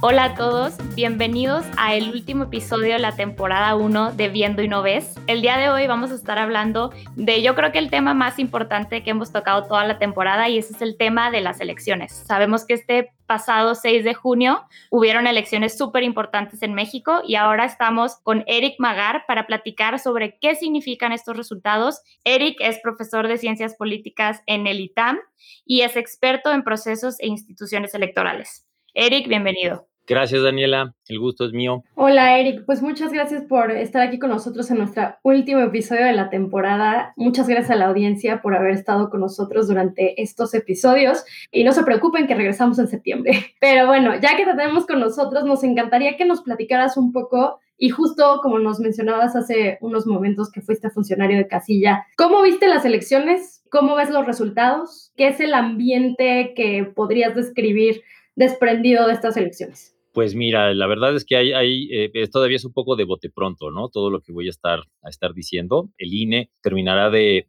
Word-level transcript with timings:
Hola 0.00 0.24
a 0.26 0.34
todos, 0.36 0.76
bienvenidos 0.94 1.66
a 1.76 1.96
el 1.96 2.10
último 2.10 2.44
episodio 2.44 2.92
de 2.92 3.00
la 3.00 3.16
temporada 3.16 3.74
1 3.74 4.12
de 4.12 4.28
Viendo 4.28 4.62
y 4.62 4.68
No 4.68 4.80
Ves. 4.80 5.16
El 5.26 5.42
día 5.42 5.56
de 5.58 5.70
hoy 5.70 5.88
vamos 5.88 6.12
a 6.12 6.14
estar 6.14 6.38
hablando 6.38 6.92
de 7.16 7.42
yo 7.42 7.56
creo 7.56 7.72
que 7.72 7.80
el 7.80 7.90
tema 7.90 8.14
más 8.14 8.38
importante 8.38 9.02
que 9.02 9.10
hemos 9.10 9.32
tocado 9.32 9.66
toda 9.66 9.84
la 9.84 9.98
temporada 9.98 10.48
y 10.48 10.56
ese 10.56 10.74
es 10.74 10.82
el 10.82 10.96
tema 10.96 11.32
de 11.32 11.40
las 11.40 11.60
elecciones. 11.60 12.12
Sabemos 12.12 12.64
que 12.64 12.74
este 12.74 13.12
pasado 13.26 13.74
6 13.74 14.04
de 14.04 14.14
junio 14.14 14.62
hubieron 14.90 15.26
elecciones 15.26 15.76
súper 15.76 16.04
importantes 16.04 16.62
en 16.62 16.74
México 16.74 17.22
y 17.26 17.34
ahora 17.34 17.64
estamos 17.64 18.18
con 18.22 18.44
Eric 18.46 18.76
Magar 18.78 19.24
para 19.26 19.48
platicar 19.48 19.98
sobre 19.98 20.38
qué 20.38 20.54
significan 20.54 21.10
estos 21.10 21.36
resultados. 21.36 22.02
Eric 22.22 22.58
es 22.60 22.78
profesor 22.78 23.26
de 23.26 23.36
ciencias 23.36 23.74
políticas 23.74 24.42
en 24.46 24.68
el 24.68 24.78
ITAM 24.78 25.18
y 25.66 25.80
es 25.80 25.96
experto 25.96 26.52
en 26.52 26.62
procesos 26.62 27.18
e 27.18 27.26
instituciones 27.26 27.94
electorales. 27.94 28.64
Eric, 28.94 29.28
bienvenido. 29.28 29.87
Gracias, 30.08 30.42
Daniela. 30.42 30.94
El 31.06 31.18
gusto 31.18 31.44
es 31.44 31.52
mío. 31.52 31.84
Hola, 31.94 32.38
Eric. 32.38 32.64
Pues 32.64 32.80
muchas 32.80 33.12
gracias 33.12 33.42
por 33.42 33.70
estar 33.70 34.00
aquí 34.00 34.18
con 34.18 34.30
nosotros 34.30 34.70
en 34.70 34.78
nuestro 34.78 35.14
último 35.22 35.60
episodio 35.60 36.06
de 36.06 36.14
la 36.14 36.30
temporada. 36.30 37.12
Muchas 37.16 37.46
gracias 37.46 37.72
a 37.72 37.76
la 37.76 37.88
audiencia 37.88 38.40
por 38.40 38.56
haber 38.56 38.70
estado 38.70 39.10
con 39.10 39.20
nosotros 39.20 39.68
durante 39.68 40.22
estos 40.22 40.54
episodios. 40.54 41.26
Y 41.52 41.62
no 41.62 41.72
se 41.72 41.82
preocupen 41.82 42.26
que 42.26 42.34
regresamos 42.34 42.78
en 42.78 42.88
septiembre. 42.88 43.32
Pero 43.60 43.86
bueno, 43.86 44.14
ya 44.14 44.34
que 44.34 44.46
te 44.46 44.54
tenemos 44.54 44.86
con 44.86 44.98
nosotros, 44.98 45.44
nos 45.44 45.62
encantaría 45.62 46.16
que 46.16 46.24
nos 46.24 46.40
platicaras 46.40 46.96
un 46.96 47.12
poco 47.12 47.60
y 47.76 47.90
justo 47.90 48.40
como 48.42 48.58
nos 48.58 48.80
mencionabas 48.80 49.36
hace 49.36 49.76
unos 49.82 50.06
momentos 50.06 50.50
que 50.50 50.62
fuiste 50.62 50.88
funcionario 50.88 51.36
de 51.36 51.46
casilla, 51.46 52.06
¿cómo 52.16 52.42
viste 52.42 52.66
las 52.66 52.84
elecciones? 52.84 53.62
¿Cómo 53.70 53.94
ves 53.94 54.08
los 54.08 54.26
resultados? 54.26 55.12
¿Qué 55.16 55.28
es 55.28 55.38
el 55.38 55.52
ambiente 55.52 56.54
que 56.56 56.90
podrías 56.94 57.36
describir 57.36 58.02
desprendido 58.34 59.06
de 59.06 59.12
estas 59.12 59.36
elecciones? 59.36 59.97
Pues 60.12 60.34
mira, 60.34 60.74
la 60.74 60.86
verdad 60.86 61.14
es 61.14 61.24
que 61.24 61.36
hay, 61.36 61.88
eh, 61.92 62.28
todavía 62.28 62.56
es 62.56 62.64
un 62.64 62.72
poco 62.72 62.96
de 62.96 63.04
bote 63.04 63.30
pronto, 63.30 63.70
¿no? 63.70 63.88
Todo 63.88 64.10
lo 64.10 64.20
que 64.20 64.32
voy 64.32 64.46
a 64.46 64.50
estar, 64.50 64.80
a 65.02 65.08
estar 65.08 65.34
diciendo. 65.34 65.90
El 65.98 66.14
INE 66.14 66.50
terminará 66.62 67.10
de, 67.10 67.46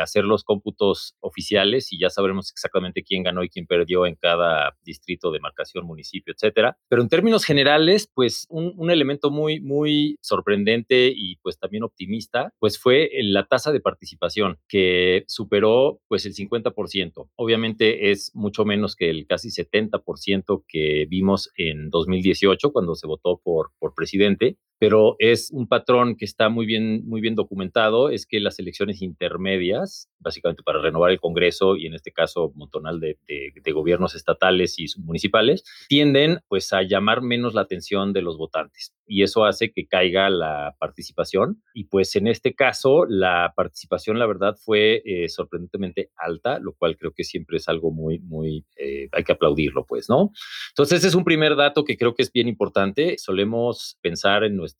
hacer 0.00 0.24
los 0.24 0.44
cómputos 0.44 1.16
oficiales 1.20 1.92
y 1.92 1.98
ya 1.98 2.10
sabremos 2.10 2.50
exactamente 2.50 3.02
quién 3.02 3.22
ganó 3.22 3.42
y 3.44 3.48
quién 3.48 3.66
perdió 3.66 4.06
en 4.06 4.16
cada 4.16 4.76
distrito, 4.84 5.30
demarcación, 5.30 5.86
municipio, 5.86 6.34
etcétera. 6.34 6.76
Pero 6.88 7.02
en 7.02 7.08
términos 7.08 7.44
generales, 7.44 8.10
pues 8.12 8.46
un, 8.50 8.90
elemento 8.90 9.30
muy, 9.30 9.60
muy 9.60 10.16
sorprendente 10.20 11.12
y 11.14 11.36
pues 11.36 11.58
también 11.58 11.84
optimista, 11.84 12.52
pues 12.58 12.78
fue 12.78 13.10
la 13.22 13.46
tasa 13.46 13.72
de 13.72 13.80
participación 13.80 14.58
que 14.68 15.24
superó 15.28 16.00
pues 16.08 16.26
el 16.26 16.34
50%. 16.34 17.30
Obviamente 17.36 18.10
es 18.10 18.34
mucho 18.34 18.64
menos 18.64 18.96
que 18.96 19.08
el 19.08 19.26
casi 19.26 19.48
70% 19.48 20.64
que 20.68 21.06
vimos 21.08 21.50
en 21.56 21.90
2020 21.90 22.01
2018 22.06 22.72
cuando 22.72 22.94
se 22.94 23.06
votó 23.06 23.40
por, 23.42 23.70
por 23.78 23.94
presidente, 23.94 24.56
pero 24.82 25.14
es 25.20 25.52
un 25.52 25.68
patrón 25.68 26.16
que 26.16 26.24
está 26.24 26.48
muy 26.48 26.66
bien, 26.66 27.06
muy 27.06 27.20
bien 27.20 27.36
documentado, 27.36 28.10
es 28.10 28.26
que 28.26 28.40
las 28.40 28.58
elecciones 28.58 29.00
intermedias, 29.00 30.10
básicamente 30.18 30.64
para 30.64 30.80
renovar 30.80 31.12
el 31.12 31.20
Congreso 31.20 31.76
y 31.76 31.86
en 31.86 31.94
este 31.94 32.10
caso 32.10 32.50
montonal 32.56 32.98
de, 32.98 33.16
de, 33.28 33.72
gobiernos 33.72 34.16
estatales 34.16 34.80
y 34.80 34.86
municipales, 34.98 35.62
tienden 35.88 36.40
pues 36.48 36.72
a 36.72 36.82
llamar 36.82 37.22
menos 37.22 37.54
la 37.54 37.60
atención 37.60 38.12
de 38.12 38.22
los 38.22 38.36
votantes 38.36 38.92
y 39.06 39.22
eso 39.22 39.44
hace 39.44 39.72
que 39.72 39.86
caiga 39.86 40.30
la 40.30 40.74
participación 40.78 41.62
y 41.74 41.84
pues 41.84 42.16
en 42.16 42.26
este 42.26 42.54
caso 42.54 43.04
la 43.06 43.52
participación 43.54 44.18
la 44.18 44.26
verdad 44.26 44.56
fue 44.56 45.02
eh, 45.04 45.28
sorprendentemente 45.28 46.10
alta, 46.16 46.58
lo 46.58 46.72
cual 46.72 46.96
creo 46.96 47.12
que 47.12 47.24
siempre 47.24 47.58
es 47.58 47.68
algo 47.68 47.90
muy, 47.90 48.20
muy, 48.20 48.64
eh, 48.76 49.08
hay 49.12 49.24
que 49.24 49.32
aplaudirlo 49.32 49.84
pues, 49.84 50.08
¿no? 50.08 50.32
Entonces 50.70 50.98
ese 50.98 51.08
es 51.08 51.14
un 51.14 51.24
primer 51.24 51.56
dato 51.56 51.84
que 51.84 51.96
creo 51.96 52.14
que 52.14 52.22
es 52.22 52.32
bien 52.32 52.48
importante. 52.48 53.18
Solemos 53.18 53.98
pensar 54.00 54.44
en 54.44 54.56
nuestra, 54.56 54.71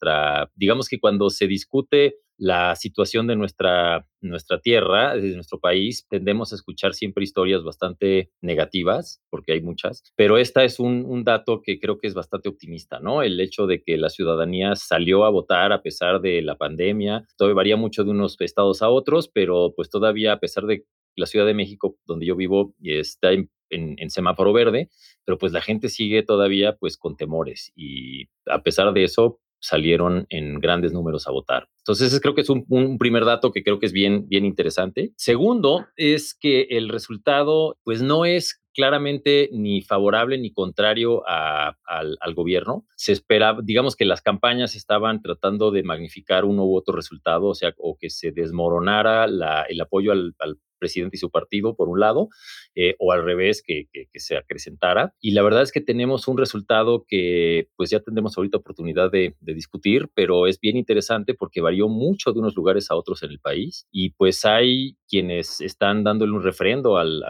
digamos 0.55 0.87
que 0.87 0.99
cuando 0.99 1.29
se 1.29 1.47
discute 1.47 2.15
la 2.37 2.75
situación 2.75 3.27
de 3.27 3.35
nuestra, 3.35 4.07
nuestra 4.21 4.59
tierra, 4.59 5.15
de 5.15 5.35
nuestro 5.35 5.59
país, 5.59 6.05
tendemos 6.09 6.51
a 6.51 6.55
escuchar 6.55 6.93
siempre 6.93 7.23
historias 7.23 7.63
bastante 7.63 8.31
negativas, 8.41 9.21
porque 9.29 9.53
hay 9.53 9.61
muchas, 9.61 10.03
pero 10.15 10.37
esta 10.37 10.63
es 10.63 10.79
un, 10.79 11.05
un, 11.05 11.23
dato 11.23 11.61
que 11.61 11.79
creo 11.79 11.99
que 11.99 12.07
es 12.07 12.13
bastante 12.13 12.49
optimista, 12.49 12.99
¿no? 12.99 13.21
El 13.21 13.39
hecho 13.39 13.67
de 13.67 13.83
que 13.83 13.97
la 13.97 14.09
ciudadanía 14.09 14.75
salió 14.75 15.25
a 15.25 15.29
votar 15.29 15.71
a 15.71 15.81
pesar 15.81 16.21
de 16.21 16.41
la 16.41 16.57
pandemia, 16.57 17.25
todavía 17.37 17.55
varía 17.55 17.77
mucho 17.77 18.03
de 18.03 18.11
unos 18.11 18.35
estados 18.39 18.81
a 18.81 18.89
otros, 18.89 19.29
pero 19.29 19.73
pues 19.75 19.89
todavía 19.89 20.33
a 20.33 20.39
pesar 20.39 20.65
de 20.65 20.85
la 21.15 21.27
Ciudad 21.27 21.45
de 21.45 21.53
México, 21.53 21.97
donde 22.05 22.25
yo 22.25 22.35
vivo, 22.35 22.73
está 22.81 23.31
en, 23.31 23.49
en, 23.69 24.09
semáforo 24.09 24.53
verde, 24.53 24.89
pero 25.25 25.37
pues 25.37 25.51
la 25.51 25.61
gente 25.61 25.89
sigue 25.89 26.23
todavía 26.23 26.75
pues 26.75 26.97
con 26.97 27.15
temores 27.15 27.71
y 27.75 28.25
a 28.45 28.61
pesar 28.63 28.93
de 28.93 29.03
eso 29.03 29.39
salieron 29.63 30.27
en 30.29 30.59
grandes 30.59 30.91
números 30.91 31.25
a 31.27 31.31
votar. 31.31 31.69
Entonces, 31.79 32.19
creo 32.19 32.35
que 32.35 32.41
es 32.41 32.49
un, 32.49 32.97
primer 32.97 33.23
dato 33.23 33.51
que 33.51 33.63
creo 33.63 33.79
que 33.79 33.85
es 33.85 33.93
bien, 33.93 34.27
bien 34.27 34.45
interesante. 34.45 35.13
Segundo, 35.15 35.87
es 35.95 36.35
que 36.35 36.67
el 36.71 36.89
resultado, 36.89 37.77
pues 37.83 38.01
no 38.01 38.25
es 38.25 38.61
claramente 38.73 39.49
ni 39.53 39.81
favorable 39.81 40.37
ni 40.37 40.51
contrario 40.51 41.23
al, 41.27 42.17
al, 42.19 42.33
gobierno. 42.33 42.85
Se 42.95 43.13
esperaba, 43.13 43.61
digamos 43.63 43.95
que 43.95 44.05
las 44.05 44.21
campañas 44.21 44.75
estaban 44.75 45.21
tratando 45.21 45.71
de 45.71 45.83
magnificar 45.83 46.43
uno 46.43 46.65
u 46.65 46.75
otro 46.75 46.95
resultado, 46.95 47.47
o 47.47 47.55
sea, 47.55 47.73
o 47.77 47.97
que 47.97 48.09
se 48.09 48.31
desmoronara 48.31 49.27
la, 49.27 49.63
el 49.63 49.79
apoyo 49.79 50.11
al, 50.11 50.35
al 50.39 50.57
presidente 50.83 51.15
y 51.15 51.19
su 51.19 51.31
partido, 51.31 51.75
por 51.77 51.87
un 51.87 52.01
lado, 52.01 52.27
eh, 52.75 52.95
o 52.99 53.13
al 53.13 53.23
revés, 53.23 53.63
que, 53.65 53.87
se 54.15 54.35
acrecentara. 54.35 55.13
Y 55.21 55.31
la 55.31 55.43
verdad 55.43 55.61
es 55.61 55.71
que 55.71 55.79
tenemos 55.79 56.27
un 56.27 56.37
resultado 56.37 57.05
que 57.07 57.69
pues 57.77 57.89
ya 57.89 58.01
tendremos 58.01 58.37
ahorita 58.37 58.57
oportunidad 58.57 59.09
de, 59.09 59.35
discutir, 59.39 60.09
pero 60.13 60.47
es 60.47 60.59
bien 60.59 60.75
interesante 60.75 61.35
porque 61.35 61.61
varió 61.61 61.87
mucho 61.87 62.33
de 62.33 62.39
unos 62.39 62.55
lugares 62.55 62.89
a 62.91 62.95
otros 62.95 63.23
en 63.23 63.29
el 63.29 63.39
país 63.39 63.87
y 63.91 64.09
pues 64.11 64.43
hay 64.45 64.97
quienes 65.07 65.61
están 65.61 66.03
dándole 66.03 66.33
un 66.33 66.43
refrendo 66.43 66.97
al, 66.97 67.23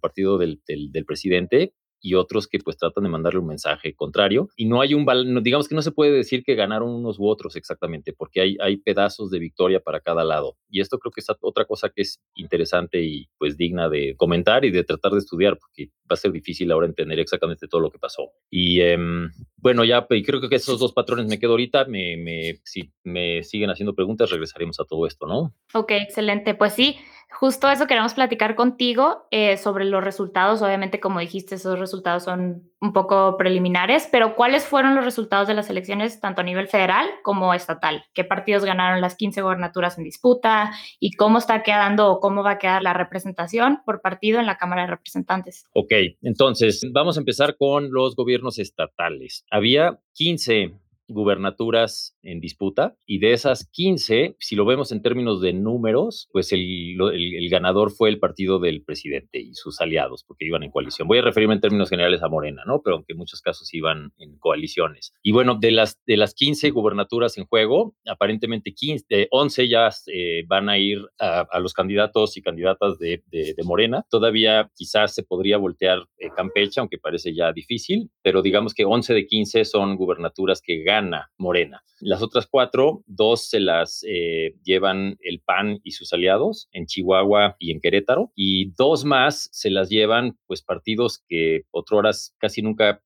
partido 0.00 0.38
del 0.38 1.04
presidente 1.06 1.74
y 2.00 2.14
otros 2.14 2.48
que 2.48 2.58
pues 2.58 2.76
tratan 2.76 3.04
de 3.04 3.10
mandarle 3.10 3.40
un 3.40 3.46
mensaje 3.46 3.94
contrario. 3.94 4.48
Y 4.56 4.66
no 4.66 4.80
hay 4.80 4.94
un, 4.94 5.04
digamos 5.42 5.68
que 5.68 5.74
no 5.74 5.82
se 5.82 5.92
puede 5.92 6.12
decir 6.12 6.42
que 6.42 6.54
ganaron 6.54 6.90
unos 6.90 7.18
u 7.18 7.26
otros 7.26 7.56
exactamente, 7.56 8.12
porque 8.12 8.40
hay, 8.40 8.56
hay 8.60 8.78
pedazos 8.78 9.30
de 9.30 9.38
victoria 9.38 9.80
para 9.80 10.00
cada 10.00 10.24
lado. 10.24 10.56
Y 10.68 10.80
esto 10.80 10.98
creo 10.98 11.12
que 11.12 11.20
es 11.20 11.26
otra 11.40 11.64
cosa 11.64 11.90
que 11.90 12.02
es 12.02 12.20
interesante 12.34 13.02
y 13.02 13.28
pues 13.38 13.56
digna 13.56 13.88
de 13.88 14.14
comentar 14.16 14.64
y 14.64 14.70
de 14.70 14.84
tratar 14.84 15.12
de 15.12 15.18
estudiar, 15.18 15.58
porque 15.58 15.90
va 16.10 16.14
a 16.14 16.16
ser 16.16 16.32
difícil 16.32 16.70
ahora 16.72 16.86
entender 16.86 17.18
exactamente 17.18 17.68
todo 17.68 17.80
lo 17.80 17.90
que 17.90 17.98
pasó. 17.98 18.30
Y 18.50 18.80
em, 18.80 19.30
bueno, 19.60 19.84
ya 19.84 20.06
creo 20.06 20.40
que 20.40 20.56
esos 20.56 20.78
dos 20.78 20.92
patrones 20.92 21.26
me 21.26 21.38
quedo 21.38 21.52
ahorita. 21.52 21.84
Me, 21.84 22.16
me, 22.16 22.60
si 22.64 22.92
me 23.04 23.42
siguen 23.42 23.70
haciendo 23.70 23.94
preguntas, 23.94 24.30
regresaremos 24.30 24.80
a 24.80 24.84
todo 24.84 25.06
esto, 25.06 25.26
¿no? 25.26 25.54
Ok, 25.74 25.92
excelente. 25.92 26.54
Pues 26.54 26.72
sí, 26.72 26.98
justo 27.30 27.70
eso 27.70 27.86
queremos 27.86 28.14
platicar 28.14 28.54
contigo 28.54 29.26
eh, 29.30 29.56
sobre 29.56 29.84
los 29.84 30.02
resultados. 30.02 30.62
Obviamente, 30.62 31.00
como 31.00 31.20
dijiste, 31.20 31.56
esos 31.56 31.78
resultados 31.78 32.24
son 32.24 32.69
un 32.80 32.92
poco 32.92 33.36
preliminares, 33.36 34.08
pero 34.10 34.34
¿cuáles 34.34 34.64
fueron 34.64 34.94
los 34.94 35.04
resultados 35.04 35.46
de 35.46 35.54
las 35.54 35.68
elecciones 35.68 36.18
tanto 36.18 36.40
a 36.40 36.44
nivel 36.44 36.66
federal 36.66 37.06
como 37.22 37.52
estatal? 37.52 38.04
¿Qué 38.14 38.24
partidos 38.24 38.64
ganaron 38.64 39.02
las 39.02 39.16
15 39.16 39.42
gobernaturas 39.42 39.98
en 39.98 40.04
disputa? 40.04 40.72
¿Y 40.98 41.12
cómo 41.12 41.38
está 41.38 41.62
quedando 41.62 42.10
o 42.10 42.20
cómo 42.20 42.42
va 42.42 42.52
a 42.52 42.58
quedar 42.58 42.82
la 42.82 42.94
representación 42.94 43.80
por 43.84 44.00
partido 44.00 44.40
en 44.40 44.46
la 44.46 44.56
Cámara 44.56 44.82
de 44.82 44.88
Representantes? 44.88 45.64
Ok, 45.74 45.92
entonces 46.22 46.80
vamos 46.90 47.16
a 47.16 47.20
empezar 47.20 47.56
con 47.56 47.92
los 47.92 48.16
gobiernos 48.16 48.58
estatales. 48.58 49.44
Había 49.50 49.98
15 50.14 50.72
gubernaturas 51.10 52.16
en 52.22 52.40
disputa 52.40 52.96
y 53.06 53.18
de 53.18 53.32
esas 53.32 53.68
15, 53.70 54.36
si 54.38 54.56
lo 54.56 54.64
vemos 54.64 54.92
en 54.92 55.02
términos 55.02 55.40
de 55.40 55.52
números, 55.52 56.28
pues 56.32 56.52
el, 56.52 56.96
el, 57.00 57.48
ganador 57.50 57.90
fue 57.90 58.08
el 58.08 58.18
partido 58.18 58.58
del 58.58 58.82
presidente 58.82 59.40
y 59.40 59.54
sus 59.54 59.80
aliados, 59.80 60.24
porque 60.24 60.46
iban 60.46 60.62
en 60.62 60.70
coalición. 60.70 61.08
Voy 61.08 61.18
a 61.18 61.22
referirme 61.22 61.54
en 61.54 61.60
términos 61.60 61.90
generales 61.90 62.22
a 62.22 62.28
Morena, 62.28 62.62
¿no? 62.66 62.80
Pero 62.82 62.96
aunque 62.96 63.12
en 63.12 63.18
muchos 63.18 63.40
casos 63.40 63.72
iban 63.74 64.12
en 64.18 64.38
coaliciones. 64.38 65.12
Y 65.22 65.32
bueno, 65.32 65.56
de 65.56 65.72
las, 65.72 66.00
de 66.06 66.16
las 66.16 66.34
15 66.34 66.70
gubernaturas 66.70 67.36
en 67.38 67.46
juego, 67.46 67.94
aparentemente 68.06 68.72
15, 68.72 69.28
11 69.30 69.68
ya 69.68 69.90
eh, 70.06 70.44
van 70.46 70.68
a 70.68 70.78
ir 70.78 71.04
a, 71.18 71.58
los 71.60 71.74
candidatos 71.74 72.36
y 72.36 72.42
candidatas 72.42 72.98
de, 72.98 73.22
de, 73.30 73.54
Morena. 73.64 74.04
Todavía 74.08 74.70
quizás 74.74 75.14
se 75.14 75.22
podría 75.22 75.58
voltear 75.58 76.06
eh, 76.18 76.28
Campeche, 76.34 76.80
aunque 76.80 76.98
parece 76.98 77.34
ya 77.34 77.52
difícil, 77.52 78.10
pero 78.22 78.42
digamos 78.42 78.74
que 78.74 78.84
11 78.84 79.14
de 79.14 79.26
15 79.26 79.64
son 79.64 79.96
gubernaturas 79.96 80.62
que 80.62 80.82
Morena. 81.38 81.82
Las 82.00 82.22
otras 82.22 82.46
cuatro, 82.46 83.02
dos 83.06 83.48
se 83.48 83.60
las 83.60 84.04
eh, 84.08 84.54
llevan 84.64 85.16
el 85.20 85.40
PAN 85.40 85.80
y 85.84 85.92
sus 85.92 86.12
aliados 86.12 86.68
en 86.72 86.86
Chihuahua 86.86 87.56
y 87.58 87.72
en 87.72 87.80
Querétaro, 87.80 88.32
y 88.34 88.72
dos 88.72 89.04
más 89.04 89.48
se 89.52 89.70
las 89.70 89.90
llevan 89.90 90.38
pues 90.46 90.62
partidos 90.62 91.22
que 91.28 91.62
horas 91.90 92.34
casi 92.38 92.62
nunca 92.62 93.02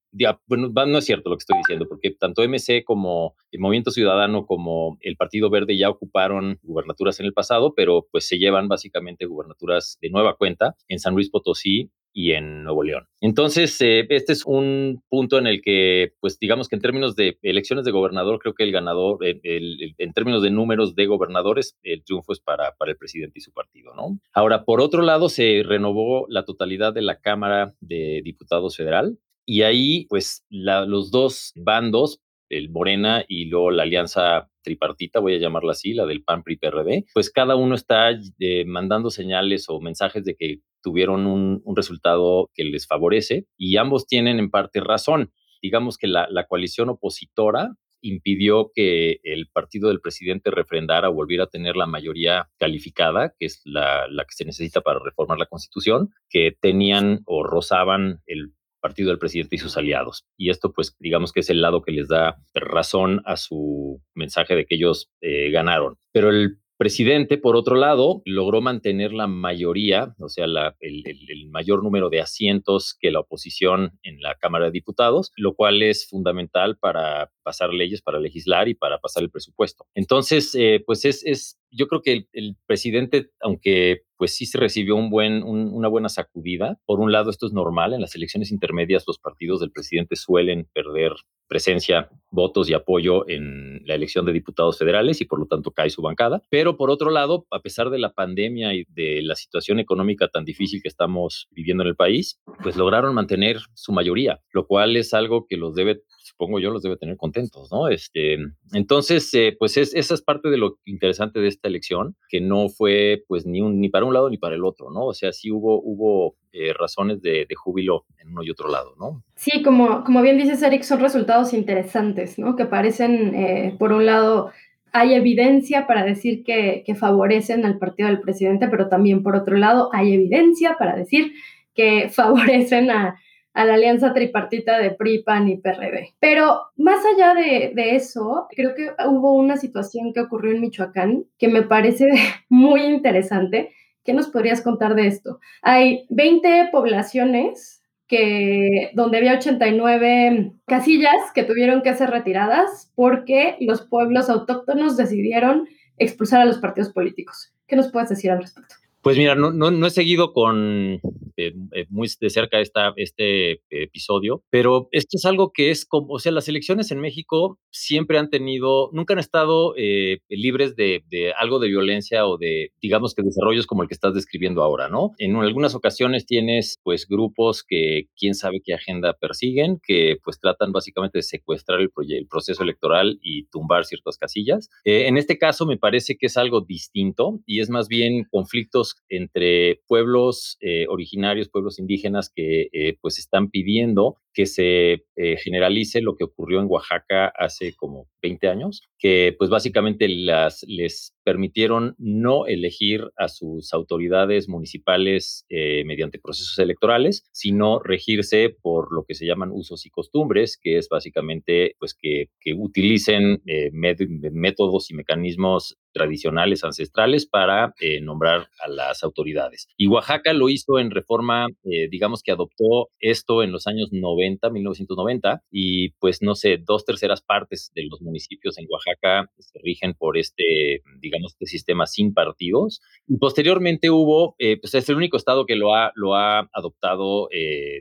bueno, 0.46 0.68
no 0.68 0.98
es 0.98 1.04
cierto 1.04 1.28
lo 1.28 1.36
que 1.36 1.40
estoy 1.40 1.58
diciendo, 1.58 1.86
porque 1.88 2.12
tanto 2.12 2.46
MC 2.46 2.84
como 2.84 3.34
el 3.50 3.60
Movimiento 3.60 3.90
Ciudadano 3.90 4.46
como 4.46 4.96
el 5.00 5.16
Partido 5.16 5.50
Verde 5.50 5.76
ya 5.76 5.90
ocuparon 5.90 6.58
gubernaturas 6.62 7.18
en 7.20 7.26
el 7.26 7.32
pasado, 7.32 7.74
pero 7.74 8.06
pues 8.10 8.28
se 8.28 8.38
llevan 8.38 8.68
básicamente 8.68 9.26
gubernaturas 9.26 9.98
de 10.00 10.10
nueva 10.10 10.36
cuenta 10.36 10.76
en 10.88 10.98
San 10.98 11.14
Luis 11.14 11.30
Potosí 11.30 11.90
y 12.14 12.32
en 12.32 12.62
Nuevo 12.62 12.84
León. 12.84 13.06
Entonces, 13.20 13.78
eh, 13.80 14.06
este 14.08 14.32
es 14.32 14.46
un 14.46 15.02
punto 15.08 15.36
en 15.36 15.46
el 15.48 15.60
que, 15.60 16.12
pues 16.20 16.38
digamos 16.38 16.68
que 16.68 16.76
en 16.76 16.82
términos 16.82 17.16
de 17.16 17.38
elecciones 17.42 17.84
de 17.84 17.90
gobernador, 17.90 18.38
creo 18.38 18.54
que 18.54 18.62
el 18.62 18.72
ganador, 18.72 19.18
en 19.22 20.12
términos 20.12 20.42
de 20.42 20.50
números 20.50 20.94
de 20.94 21.06
gobernadores, 21.06 21.76
el 21.82 22.04
triunfo 22.04 22.32
es 22.32 22.40
para, 22.40 22.72
para 22.78 22.92
el 22.92 22.96
presidente 22.96 23.40
y 23.40 23.42
su 23.42 23.52
partido, 23.52 23.94
¿no? 23.94 24.18
Ahora, 24.32 24.64
por 24.64 24.80
otro 24.80 25.02
lado, 25.02 25.28
se 25.28 25.62
renovó 25.66 26.26
la 26.28 26.44
totalidad 26.44 26.94
de 26.94 27.02
la 27.02 27.18
Cámara 27.20 27.74
de 27.80 28.22
Diputados 28.24 28.76
Federal. 28.76 29.18
Y 29.44 29.62
ahí, 29.62 30.06
pues, 30.08 30.46
los 30.48 31.10
dos 31.10 31.52
bandos 31.56 32.20
el 32.48 32.70
Morena 32.70 33.24
y 33.26 33.46
luego 33.46 33.70
la 33.70 33.82
alianza 33.82 34.48
tripartita, 34.62 35.20
voy 35.20 35.34
a 35.34 35.38
llamarla 35.38 35.72
así, 35.72 35.92
la 35.92 36.06
del 36.06 36.22
PAN 36.22 36.42
PRI 36.42 36.56
PRD, 36.56 37.04
pues 37.12 37.30
cada 37.30 37.56
uno 37.56 37.74
está 37.74 38.10
eh, 38.38 38.64
mandando 38.64 39.10
señales 39.10 39.66
o 39.68 39.80
mensajes 39.80 40.24
de 40.24 40.36
que 40.36 40.60
tuvieron 40.84 41.26
un, 41.26 41.62
resultado 41.74 42.50
que 42.54 42.62
les 42.62 42.86
favorece 42.86 43.46
y 43.56 43.78
ambos 43.78 44.06
tienen 44.06 44.38
en 44.38 44.50
parte 44.50 44.80
razón. 44.80 45.32
Digamos 45.60 45.98
que 45.98 46.06
la, 46.06 46.46
coalición 46.46 46.90
opositora 46.90 47.74
impidió 48.02 48.70
que 48.74 49.18
el 49.22 49.48
partido 49.48 49.88
del 49.88 50.00
presidente 50.00 50.50
refrendara 50.50 51.08
o 51.08 51.14
volviera 51.14 51.44
a 51.44 51.48
tener 51.48 51.74
la 51.74 51.86
mayoría 51.86 52.50
calificada, 52.58 53.34
que 53.38 53.46
es 53.46 53.62
la, 53.64 54.06
la, 54.08 54.24
que 54.24 54.34
se 54.34 54.44
necesita 54.44 54.82
para 54.82 55.00
reformar 55.02 55.38
la 55.38 55.46
constitución, 55.46 56.10
que 56.28 56.54
tenían 56.60 57.22
o 57.24 57.42
rozaban 57.42 58.20
el 58.26 58.52
partido 58.84 59.08
del 59.08 59.18
presidente 59.18 59.56
y 59.56 59.58
sus 59.58 59.78
aliados. 59.78 60.26
Y 60.36 60.50
esto, 60.50 60.74
pues, 60.74 60.94
digamos 60.98 61.32
que 61.32 61.40
es 61.40 61.48
el 61.48 61.62
lado 61.62 61.80
que 61.80 61.92
les 61.92 62.08
da 62.08 62.36
razón 62.52 63.22
a 63.24 63.38
su 63.38 64.02
mensaje 64.14 64.54
de 64.54 64.66
que 64.66 64.74
ellos 64.74 65.10
eh, 65.22 65.50
ganaron. 65.50 65.96
Pero 66.12 66.28
el 66.28 66.58
presidente, 66.76 67.38
por 67.38 67.56
otro 67.56 67.76
lado, 67.76 68.22
logró 68.24 68.60
mantener 68.60 69.12
la 69.12 69.26
mayoría, 69.26 70.14
o 70.18 70.28
sea, 70.28 70.44
el, 70.80 71.48
mayor 71.50 71.82
número 71.82 72.10
de 72.10 72.20
asientos 72.20 72.96
que 72.98 73.10
la 73.10 73.20
oposición 73.20 73.98
en 74.02 74.20
la 74.20 74.34
Cámara 74.34 74.66
de 74.66 74.72
Diputados, 74.72 75.30
lo 75.36 75.54
cual 75.54 75.82
es 75.82 76.08
fundamental 76.08 76.76
para 76.78 77.30
pasar 77.42 77.72
leyes, 77.72 78.02
para 78.02 78.18
legislar 78.18 78.68
y 78.68 78.74
para 78.74 78.98
pasar 78.98 79.22
el 79.22 79.30
presupuesto. 79.30 79.86
Entonces, 79.94 80.54
eh, 80.54 80.82
pues 80.84 81.04
es, 81.04 81.58
yo 81.70 81.86
creo 81.86 82.02
que 82.02 82.26
el, 82.32 82.56
presidente, 82.66 83.30
aunque 83.40 84.02
pues 84.24 84.36
sí 84.36 84.46
se 84.46 84.56
recibió 84.56 84.96
una 84.96 85.88
buena 85.88 86.08
sacudida. 86.08 86.78
Por 86.86 86.98
un 86.98 87.12
lado, 87.12 87.28
esto 87.28 87.46
es 87.46 87.52
normal. 87.52 87.92
En 87.92 88.00
las 88.00 88.14
elecciones 88.14 88.50
intermedias, 88.50 89.04
los 89.06 89.18
partidos 89.18 89.60
del 89.60 89.70
presidente 89.70 90.16
suelen 90.16 90.66
perder 90.72 91.12
presencia, 91.46 92.08
votos 92.30 92.70
y 92.70 92.72
apoyo 92.72 93.28
en 93.28 93.82
la 93.84 93.94
elección 93.94 94.24
de 94.24 94.32
diputados 94.32 94.78
federales 94.78 95.20
y 95.20 95.26
por 95.26 95.38
lo 95.38 95.44
tanto 95.44 95.72
cae 95.72 95.90
su 95.90 96.00
bancada. 96.00 96.40
Pero 96.48 96.78
por 96.78 96.90
otro 96.90 97.10
lado, 97.10 97.46
a 97.50 97.60
pesar 97.60 97.90
de 97.90 97.98
la 97.98 98.14
pandemia 98.14 98.72
y 98.72 98.86
de 98.88 99.20
la 99.20 99.34
situación 99.34 99.78
económica 99.78 100.28
tan 100.28 100.46
difícil 100.46 100.80
que 100.80 100.88
estamos 100.88 101.46
viviendo 101.50 101.82
en 101.82 101.90
el 101.90 101.96
país, 101.96 102.40
pues 102.62 102.76
lograron 102.76 103.14
mantener 103.14 103.58
su 103.74 103.92
mayoría, 103.92 104.40
lo 104.52 104.66
cual 104.66 104.96
es 104.96 105.12
algo 105.12 105.44
que 105.46 105.58
los 105.58 105.74
debe 105.74 106.00
supongo 106.34 106.58
yo 106.58 106.70
los 106.70 106.82
debe 106.82 106.96
tener 106.96 107.16
contentos, 107.16 107.70
¿no? 107.70 107.88
Este, 107.88 108.36
entonces, 108.72 109.32
eh, 109.34 109.56
pues 109.58 109.76
es, 109.76 109.94
esa 109.94 110.14
es 110.14 110.22
parte 110.22 110.48
de 110.48 110.58
lo 110.58 110.78
interesante 110.84 111.40
de 111.40 111.48
esta 111.48 111.68
elección, 111.68 112.16
que 112.28 112.40
no 112.40 112.68
fue 112.68 113.22
pues 113.28 113.46
ni, 113.46 113.60
un, 113.60 113.80
ni 113.80 113.88
para 113.88 114.04
un 114.04 114.14
lado 114.14 114.28
ni 114.28 114.36
para 114.36 114.56
el 114.56 114.64
otro, 114.64 114.90
¿no? 114.90 115.06
O 115.06 115.14
sea, 115.14 115.32
sí 115.32 115.50
hubo, 115.52 115.80
hubo 115.80 116.36
eh, 116.52 116.72
razones 116.72 117.22
de, 117.22 117.46
júbilo 117.56 118.04
en 118.18 118.30
uno 118.30 118.42
y 118.42 118.50
otro 118.50 118.68
lado, 118.68 118.94
¿no? 118.98 119.22
Sí, 119.36 119.62
como, 119.62 120.02
como 120.02 120.22
bien 120.22 120.36
dices, 120.36 120.60
Eric, 120.62 120.82
son 120.82 121.00
resultados 121.00 121.52
interesantes, 121.52 122.38
¿no? 122.38 122.56
Que 122.56 122.66
parecen, 122.66 123.34
eh, 123.34 123.76
por 123.78 123.92
un 123.92 124.04
lado, 124.04 124.50
hay 124.92 125.14
evidencia 125.14 125.86
para 125.86 126.04
decir 126.04 126.42
que, 126.42 126.82
que, 126.84 126.94
favorecen 126.96 127.64
al 127.64 127.78
partido 127.78 128.08
del 128.08 128.20
presidente, 128.20 128.66
pero 128.68 128.88
también 128.88 129.22
por 129.22 129.36
otro 129.36 129.56
lado 129.56 129.88
hay 129.92 130.14
evidencia 130.14 130.76
para 130.78 130.96
decir 130.96 131.32
que 131.74 132.08
favorecen 132.12 132.90
a, 132.90 133.20
a 133.54 133.64
la 133.64 133.74
alianza 133.74 134.12
tripartita 134.12 134.78
de 134.78 134.90
PRI, 134.90 135.22
PAN 135.22 135.48
y 135.48 135.56
PRD. 135.56 136.14
Pero 136.18 136.60
más 136.76 137.02
allá 137.06 137.34
de, 137.34 137.72
eso, 137.94 138.48
creo 138.50 138.74
que 138.74 138.90
hubo 139.06 139.32
una 139.32 139.56
situación 139.56 140.12
que 140.12 140.20
ocurrió 140.20 140.52
en 140.52 140.60
Michoacán 140.60 141.24
que 141.38 141.48
me 141.48 141.62
parece 141.62 142.10
muy 142.48 142.82
interesante. 142.82 143.70
¿Qué 144.04 144.12
nos 144.12 144.28
podrías 144.28 144.60
contar 144.60 144.94
de 144.94 145.06
esto? 145.06 145.38
Hay 145.62 146.04
20 146.10 146.68
poblaciones 146.72 147.82
que, 148.06 148.90
donde 148.94 149.18
había 149.18 149.34
89 149.34 150.52
casillas 150.66 151.32
que 151.34 151.44
tuvieron 151.44 151.80
que 151.82 151.94
ser 151.94 152.10
retiradas 152.10 152.92
porque 152.94 153.56
los 153.60 153.82
pueblos 153.82 154.28
autóctonos 154.28 154.96
decidieron 154.96 155.68
expulsar 155.96 156.42
a 156.42 156.44
los 156.44 156.58
partidos 156.58 156.92
políticos. 156.92 157.54
¿Qué 157.66 157.76
nos 157.76 157.90
puedes 157.90 158.10
decir 158.10 158.30
al 158.30 158.42
respecto? 158.42 158.74
Pues 159.04 159.18
mira, 159.18 159.34
no, 159.34 159.50
no, 159.52 159.86
he 159.86 159.90
seguido 159.90 160.32
con 160.32 160.94
eh, 161.36 161.52
eh, 161.72 161.86
muy 161.90 162.08
de 162.18 162.30
cerca 162.30 162.58
esta, 162.60 162.94
este 162.96 163.60
episodio, 163.68 164.42
pero 164.48 164.88
esto 164.92 165.18
es 165.18 165.26
algo 165.26 165.52
que 165.52 165.70
es 165.70 165.84
como, 165.84 166.14
o 166.14 166.18
sea, 166.18 166.32
las 166.32 166.48
elecciones 166.48 166.90
en 166.90 167.00
México 167.00 167.58
siempre 167.70 168.16
han 168.16 168.30
tenido, 168.30 168.88
nunca 168.94 169.12
han 169.12 169.18
estado 169.18 169.74
eh, 169.76 170.20
libres 170.30 170.74
de, 170.74 171.04
de, 171.10 171.34
algo 171.34 171.58
de 171.58 171.68
violencia 171.68 172.26
o 172.26 172.38
de, 172.38 172.72
digamos 172.80 173.14
que 173.14 173.20
desarrollos 173.20 173.66
como 173.66 173.82
el 173.82 173.88
que 173.88 173.94
estás 173.94 174.14
describiendo 174.14 174.62
ahora, 174.62 174.88
¿no? 174.88 175.10
En 175.18 175.36
algunas 175.36 175.74
ocasiones 175.74 176.24
tienes 176.24 176.78
pues 176.82 177.06
grupos 177.06 177.62
que 177.62 178.06
quién 178.16 178.34
sabe 178.34 178.62
qué 178.64 178.72
agenda 178.72 179.12
persiguen, 179.12 179.80
que 179.86 180.16
pues 180.24 180.40
tratan 180.40 180.72
básicamente 180.72 181.18
de 181.18 181.24
secuestrar 181.24 181.82
el, 181.82 181.90
el 182.08 182.26
proceso 182.26 182.62
electoral 182.62 183.18
y 183.20 183.44
tumbar 183.48 183.84
ciertas 183.84 184.16
casillas. 184.16 184.70
en 184.84 185.18
este 185.18 185.36
caso 185.36 185.66
me 185.66 185.76
parece 185.76 186.16
que 186.16 186.24
es 186.26 186.38
algo 186.38 186.62
distinto 186.62 187.40
y 187.44 187.60
es 187.60 187.68
más 187.68 187.88
bien 187.88 188.24
conflictos 188.30 188.93
entre 189.08 189.80
pueblos 189.86 190.56
eh, 190.60 190.86
originarios, 190.88 191.48
pueblos 191.48 191.78
indígenas 191.78 192.30
que 192.34 192.68
eh, 192.72 192.96
pues 193.00 193.18
están 193.18 193.50
pidiendo 193.50 194.18
que 194.32 194.46
se 194.46 195.04
eh, 195.14 195.36
generalice 195.36 196.00
lo 196.00 196.16
que 196.16 196.24
ocurrió 196.24 196.58
en 196.58 196.66
Oaxaca 196.68 197.32
hace 197.36 197.72
como 197.76 198.08
20 198.20 198.48
años, 198.48 198.82
que 198.98 199.32
pues 199.38 199.48
básicamente 199.48 200.08
las, 200.08 200.64
les 200.66 201.14
permitieron 201.22 201.94
no 201.98 202.46
elegir 202.46 203.12
a 203.16 203.28
sus 203.28 203.72
autoridades 203.72 204.48
municipales 204.48 205.46
mediante 205.50 206.18
procesos 206.18 206.58
electorales, 206.58 207.28
sino 207.32 207.78
regirse 207.78 208.50
por 208.60 208.92
lo 208.92 209.04
que 209.04 209.14
se 209.14 209.24
llaman 209.24 209.52
usos 209.52 209.86
y 209.86 209.90
costumbres, 209.90 210.58
que 210.60 210.78
es 210.78 210.88
básicamente 210.88 211.76
pues 211.78 211.94
que, 211.94 212.30
que 212.40 212.54
utilicen 212.54 213.40
métodos 213.72 214.90
y 214.90 214.94
mecanismos 214.94 215.78
tradicionales, 215.94 216.64
ancestrales, 216.64 217.26
para 217.26 217.72
eh, 217.80 218.00
nombrar 218.00 218.48
a 218.58 218.68
las 218.68 219.02
autoridades. 219.02 219.68
Y 219.78 219.86
Oaxaca 219.86 220.32
lo 220.32 220.50
hizo 220.50 220.78
en 220.78 220.90
reforma, 220.90 221.46
eh, 221.62 221.88
digamos 221.88 222.22
que 222.22 222.32
adoptó 222.32 222.90
esto 222.98 223.42
en 223.42 223.52
los 223.52 223.66
años 223.66 223.90
90, 223.92 224.50
1990, 224.50 225.42
y 225.50 225.90
pues 226.00 226.20
no 226.20 226.34
sé, 226.34 226.58
dos 226.58 226.84
terceras 226.84 227.22
partes 227.22 227.70
de 227.74 227.84
los 227.84 228.02
municipios 228.02 228.58
en 228.58 228.66
Oaxaca 228.68 229.30
se 229.38 229.58
rigen 229.60 229.94
por 229.94 230.18
este, 230.18 230.82
digamos, 231.00 231.32
este 231.32 231.46
sistema 231.46 231.86
sin 231.86 232.12
partidos. 232.12 232.82
Y 233.06 233.16
posteriormente 233.18 233.88
hubo, 233.88 234.34
eh, 234.38 234.58
pues 234.60 234.74
es 234.74 234.88
el 234.88 234.96
único 234.96 235.16
estado 235.16 235.46
que 235.46 235.56
lo 235.56 235.74
ha, 235.74 235.92
lo 235.94 236.16
ha 236.16 236.50
adoptado, 236.52 237.28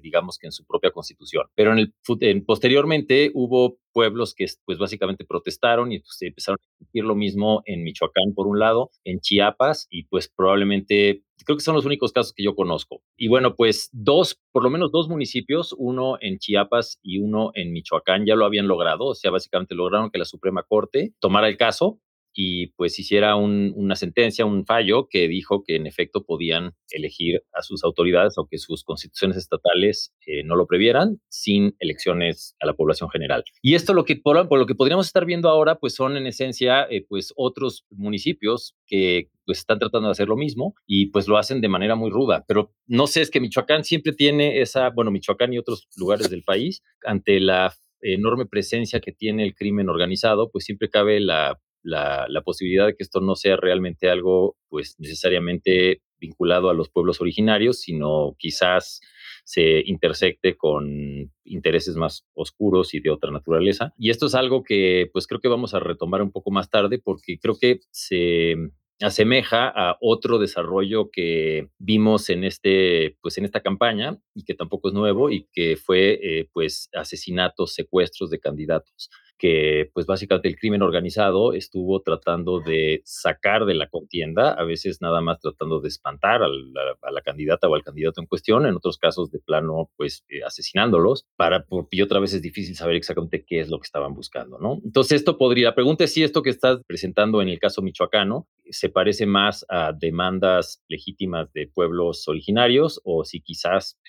digamos 0.02 0.38
que 0.38 0.48
en 0.48 0.52
su 0.52 0.66
propia 0.66 0.92
constitución. 0.92 1.48
Pero 1.56 1.74
en 1.74 1.80
el, 1.80 2.44
posteriormente 2.46 3.32
hubo 3.34 3.80
pueblos 3.92 4.34
que 4.34 4.46
pues 4.66 4.78
básicamente 4.78 5.24
protestaron 5.24 5.92
y 5.92 6.00
pues, 6.00 6.22
empezaron 6.22 6.58
a 6.62 6.84
decir 6.84 7.04
lo 7.04 7.16
mismo 7.16 7.62
en 7.66 7.84
Michoacán 7.84 8.03
Michoacán 8.04 8.34
por 8.34 8.48
un 8.48 8.60
lado, 8.60 8.92
en 9.04 9.20
Chiapas 9.20 9.88
y 9.90 10.04
pues 10.04 10.30
probablemente 10.30 11.24
creo 11.46 11.58
que 11.58 11.64
son 11.64 11.76
los 11.76 11.86
únicos 11.86 12.12
casos 12.12 12.34
que 12.34 12.44
yo 12.44 12.56
conozco. 12.56 13.02
Y 13.18 13.28
bueno, 13.28 13.56
pues 13.56 13.90
dos, 13.92 14.40
por 14.52 14.64
lo 14.64 14.70
menos 14.70 14.92
dos 14.92 15.10
municipios, 15.10 15.76
uno 15.78 16.18
en 16.22 16.38
Chiapas 16.38 17.00
y 17.02 17.20
uno 17.20 17.52
en 17.54 17.74
Michoacán, 17.74 18.26
ya 18.26 18.36
lo 18.36 18.46
habían 18.46 18.68
logrado, 18.68 19.08
o 19.08 19.16
sea, 19.16 19.32
básicamente 19.32 19.76
lograron 19.76 20.10
que 20.10 20.20
la 20.20 20.26
Suprema 20.26 20.64
Corte 20.64 21.14
tomara 21.20 21.48
el 21.48 21.58
caso 21.58 22.00
y 22.34 22.68
pues 22.76 22.98
hiciera 23.00 23.36
una 23.36 23.96
sentencia, 23.96 24.46
un 24.46 24.66
fallo 24.66 25.08
que 25.10 25.28
dijo 25.28 25.64
que 25.64 25.76
en 25.76 25.88
efecto 25.88 26.26
podían 26.26 26.74
elegir 26.90 27.44
a 27.54 27.62
sus 27.62 27.84
autoridades, 27.84 28.38
aunque 28.38 28.58
sus 28.58 28.84
constituciones 28.84 29.38
estatales 29.38 30.14
eh, 30.26 30.44
no 30.44 30.56
lo 30.56 30.66
previeran, 30.66 31.22
sin 31.30 31.76
elecciones 31.80 32.56
a 32.60 32.66
la 32.66 32.74
población 32.74 33.10
general. 33.10 33.44
Y 33.62 33.76
esto 33.76 33.94
lo 33.94 34.06
que 34.06 34.16
por, 34.16 34.52
lo 34.58 34.66
que 34.66 34.76
podríamos 34.76 35.06
estar 35.06 35.26
viendo 35.26 35.50
ahora, 35.50 35.76
pues 35.76 35.96
son 35.96 36.18
en 36.18 36.28
esencia 36.28 36.84
eh, 36.90 37.06
pues 37.08 37.34
otros 37.36 37.86
municipios 37.92 38.76
que 38.88 39.30
pues 39.46 39.60
están 39.60 39.80
tratando 39.80 40.08
de 40.08 40.14
hacer 40.14 40.28
lo 40.28 40.38
mismo 40.38 40.74
y 40.86 41.08
pues 41.08 41.28
lo 41.28 41.38
hacen 41.38 41.62
de 41.62 41.70
manera 41.70 41.96
muy 41.96 42.10
ruda. 42.10 42.46
Pero 42.48 42.72
no 42.88 43.08
sé, 43.08 43.22
es 43.22 43.30
que 43.30 43.42
Michoacán 43.42 43.84
siempre 43.84 44.14
tiene 44.14 44.62
esa, 44.62 44.90
bueno, 44.90 45.12
Michoacán 45.12 45.54
y 45.54 45.58
otros 45.58 45.88
lugares 45.98 46.30
del 46.30 46.44
país, 46.44 46.82
ante 47.04 47.40
la 47.40 47.74
enorme 48.02 48.46
presencia 48.46 49.00
que 49.00 49.12
tiene 49.12 49.44
el 49.44 49.56
crimen 49.56 49.90
organizado, 49.90 50.50
pues 50.52 50.66
siempre 50.66 50.90
cabe 50.90 51.20
la 51.20 51.60
la, 51.84 52.42
posibilidad 52.44 52.88
de 52.88 52.96
que 52.96 53.04
esto 53.04 53.20
no 53.20 53.36
sea 53.36 53.56
realmente 53.58 54.10
algo, 54.10 54.56
pues 54.70 54.96
necesariamente 54.98 56.02
vinculado 56.20 56.70
a 56.70 56.74
los 56.74 56.90
pueblos 56.90 57.22
originarios, 57.22 57.82
sino 57.82 58.36
quizás 58.40 59.02
se 59.44 59.84
intersecte 59.86 60.56
con 60.56 61.32
intereses 61.44 61.96
más 61.96 62.26
oscuros 62.34 62.94
y 62.94 63.02
de 63.02 63.10
otra 63.10 63.32
naturaleza. 63.32 63.94
Y 63.98 64.10
esto 64.10 64.28
es 64.28 64.36
algo 64.36 64.64
que 64.64 65.10
pues 65.12 65.28
creo 65.28 65.42
que 65.42 65.50
vamos 65.50 65.74
a 65.74 65.80
retomar 65.80 66.22
un 66.22 66.32
poco 66.32 66.50
más 66.50 66.70
tarde 66.70 67.00
porque 67.04 67.38
creo 67.40 67.58
que 67.60 67.82
se 67.92 68.56
asemeja 69.02 69.68
a 69.68 69.98
otro 70.00 70.40
desarrollo 70.40 71.10
que 71.12 71.68
vimos 71.78 72.30
en 72.30 72.46
este 72.46 73.18
pues 73.22 73.38
en 73.38 73.46
esta 73.46 73.62
campaña 73.62 74.18
y 74.34 74.44
que 74.44 74.54
tampoco 74.54 74.90
es 74.90 74.94
nuevo 74.94 75.30
y 75.30 75.48
que 75.52 75.78
fue 75.78 76.20
eh, 76.22 76.50
pues 76.54 76.90
asesinatos 76.94 77.74
secuestros 77.74 78.30
de 78.30 78.40
candidatos 78.40 79.10
que 79.44 79.90
pues 79.94 80.06
básicamente 80.06 80.48
el 80.48 80.58
crimen 80.58 80.82
organizado 80.82 81.52
estuvo 81.52 82.02
tratando 82.02 82.62
de 82.62 83.02
sacar 83.04 83.66
de 83.66 83.74
la 83.74 83.90
contienda, 83.90 84.54
a 84.54 84.64
veces 84.64 85.02
nada 85.02 85.20
más 85.20 85.42
tratando 85.42 85.82
de 85.82 85.90
espantar 85.90 86.44
a 86.44 86.48
la, 86.48 87.22
candidata 87.22 87.68
o 87.68 87.76
al 87.76 87.84
candidato 87.84 88.22
en 88.22 88.28
cuestión, 88.28 88.66
en 88.66 88.76
otros 88.76 88.98
casos 88.98 89.32
de 89.32 89.40
plano 89.40 89.90
pues 89.98 90.24
eh, 90.30 90.44
asesinándolos, 90.46 91.26
para, 91.36 91.66
y 91.92 92.02
otra 92.02 92.22
vez 92.22 92.34
es 92.34 92.42
difícil 92.42 92.76
saber 92.76 92.96
exactamente 92.96 93.44
qué 93.46 93.60
es 93.60 93.70
lo 93.70 93.80
que 93.80 93.86
estaban 93.86 94.14
buscando, 94.14 94.60
¿no? 94.60 94.80
Entonces 94.84 95.18
esto 95.18 95.38
podría, 95.38 95.68
la 95.68 95.76
pregunta 95.76 96.06
es 96.06 96.14
si 96.14 96.24
esto 96.24 96.42
que 96.42 96.50
estás 96.50 96.80
presentando 96.88 97.42
en 97.42 97.50
el 97.50 97.60
caso 97.60 97.82
michoacano 97.82 98.48
se 98.70 98.90
parece 98.90 99.26
más 99.26 99.66
a 99.70 99.92
demandas 99.92 100.82
legítimas 100.88 101.52
de 101.52 101.68
pueblos 101.68 102.28
originarios 102.30 103.02
o 103.04 103.26
si 103.26 103.42
quizás 103.42 104.00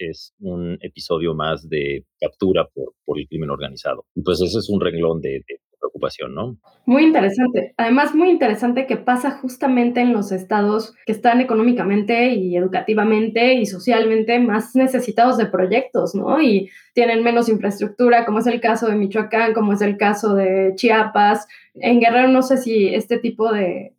un 0.40 0.78
episodio 0.80 1.35
más 1.35 1.68
de 1.68 2.04
captura 2.21 2.66
por, 2.73 2.94
por 3.04 3.18
el 3.18 3.26
crimen 3.28 3.50
organizado. 3.50 4.04
Entonces 4.14 4.50
ese 4.50 4.59
es 4.59 4.68
un 4.68 4.80
renglón 4.80 5.21
de, 5.21 5.42
preocupación, 5.85 6.35
¿no? 6.35 6.56
Muy 6.87 7.04
interesante. 7.04 7.75
Además, 7.76 8.14
muy 8.14 8.30
interesante 8.30 8.87
que 8.87 8.97
pasa 8.97 9.33
justamente 9.33 10.00
en 10.00 10.12
los 10.12 10.33
estados 10.33 10.94
que 11.04 11.12
están 11.12 11.40
económicamente 11.40 12.30
y 12.30 12.56
educativamente 12.56 13.54
y 13.54 13.66
socialmente 13.66 14.38
más 14.38 14.75
necesitados 14.75 15.37
de 15.37 15.47
proyectos, 15.47 16.14
¿no? 16.14 16.40
Y 16.40 16.71
tienen 16.94 17.23
menos 17.23 17.49
infraestructura, 17.49 18.25
como 18.25 18.38
es 18.38 18.47
el 18.47 18.61
caso 18.61 18.87
de 18.87 18.97
Michoacán, 18.97 19.52
como 19.52 19.73
es 19.73 19.83
el 19.83 19.97
caso 19.97 20.35
de 20.35 20.73
Chiapas. 20.76 21.47
En 21.75 22.00
Guerrero 22.00 22.28
no 22.28 22.42
sé 22.42 22.56
si 22.56 22.88
este 22.94 23.18
tipo 23.18 23.52
de, 23.52 23.94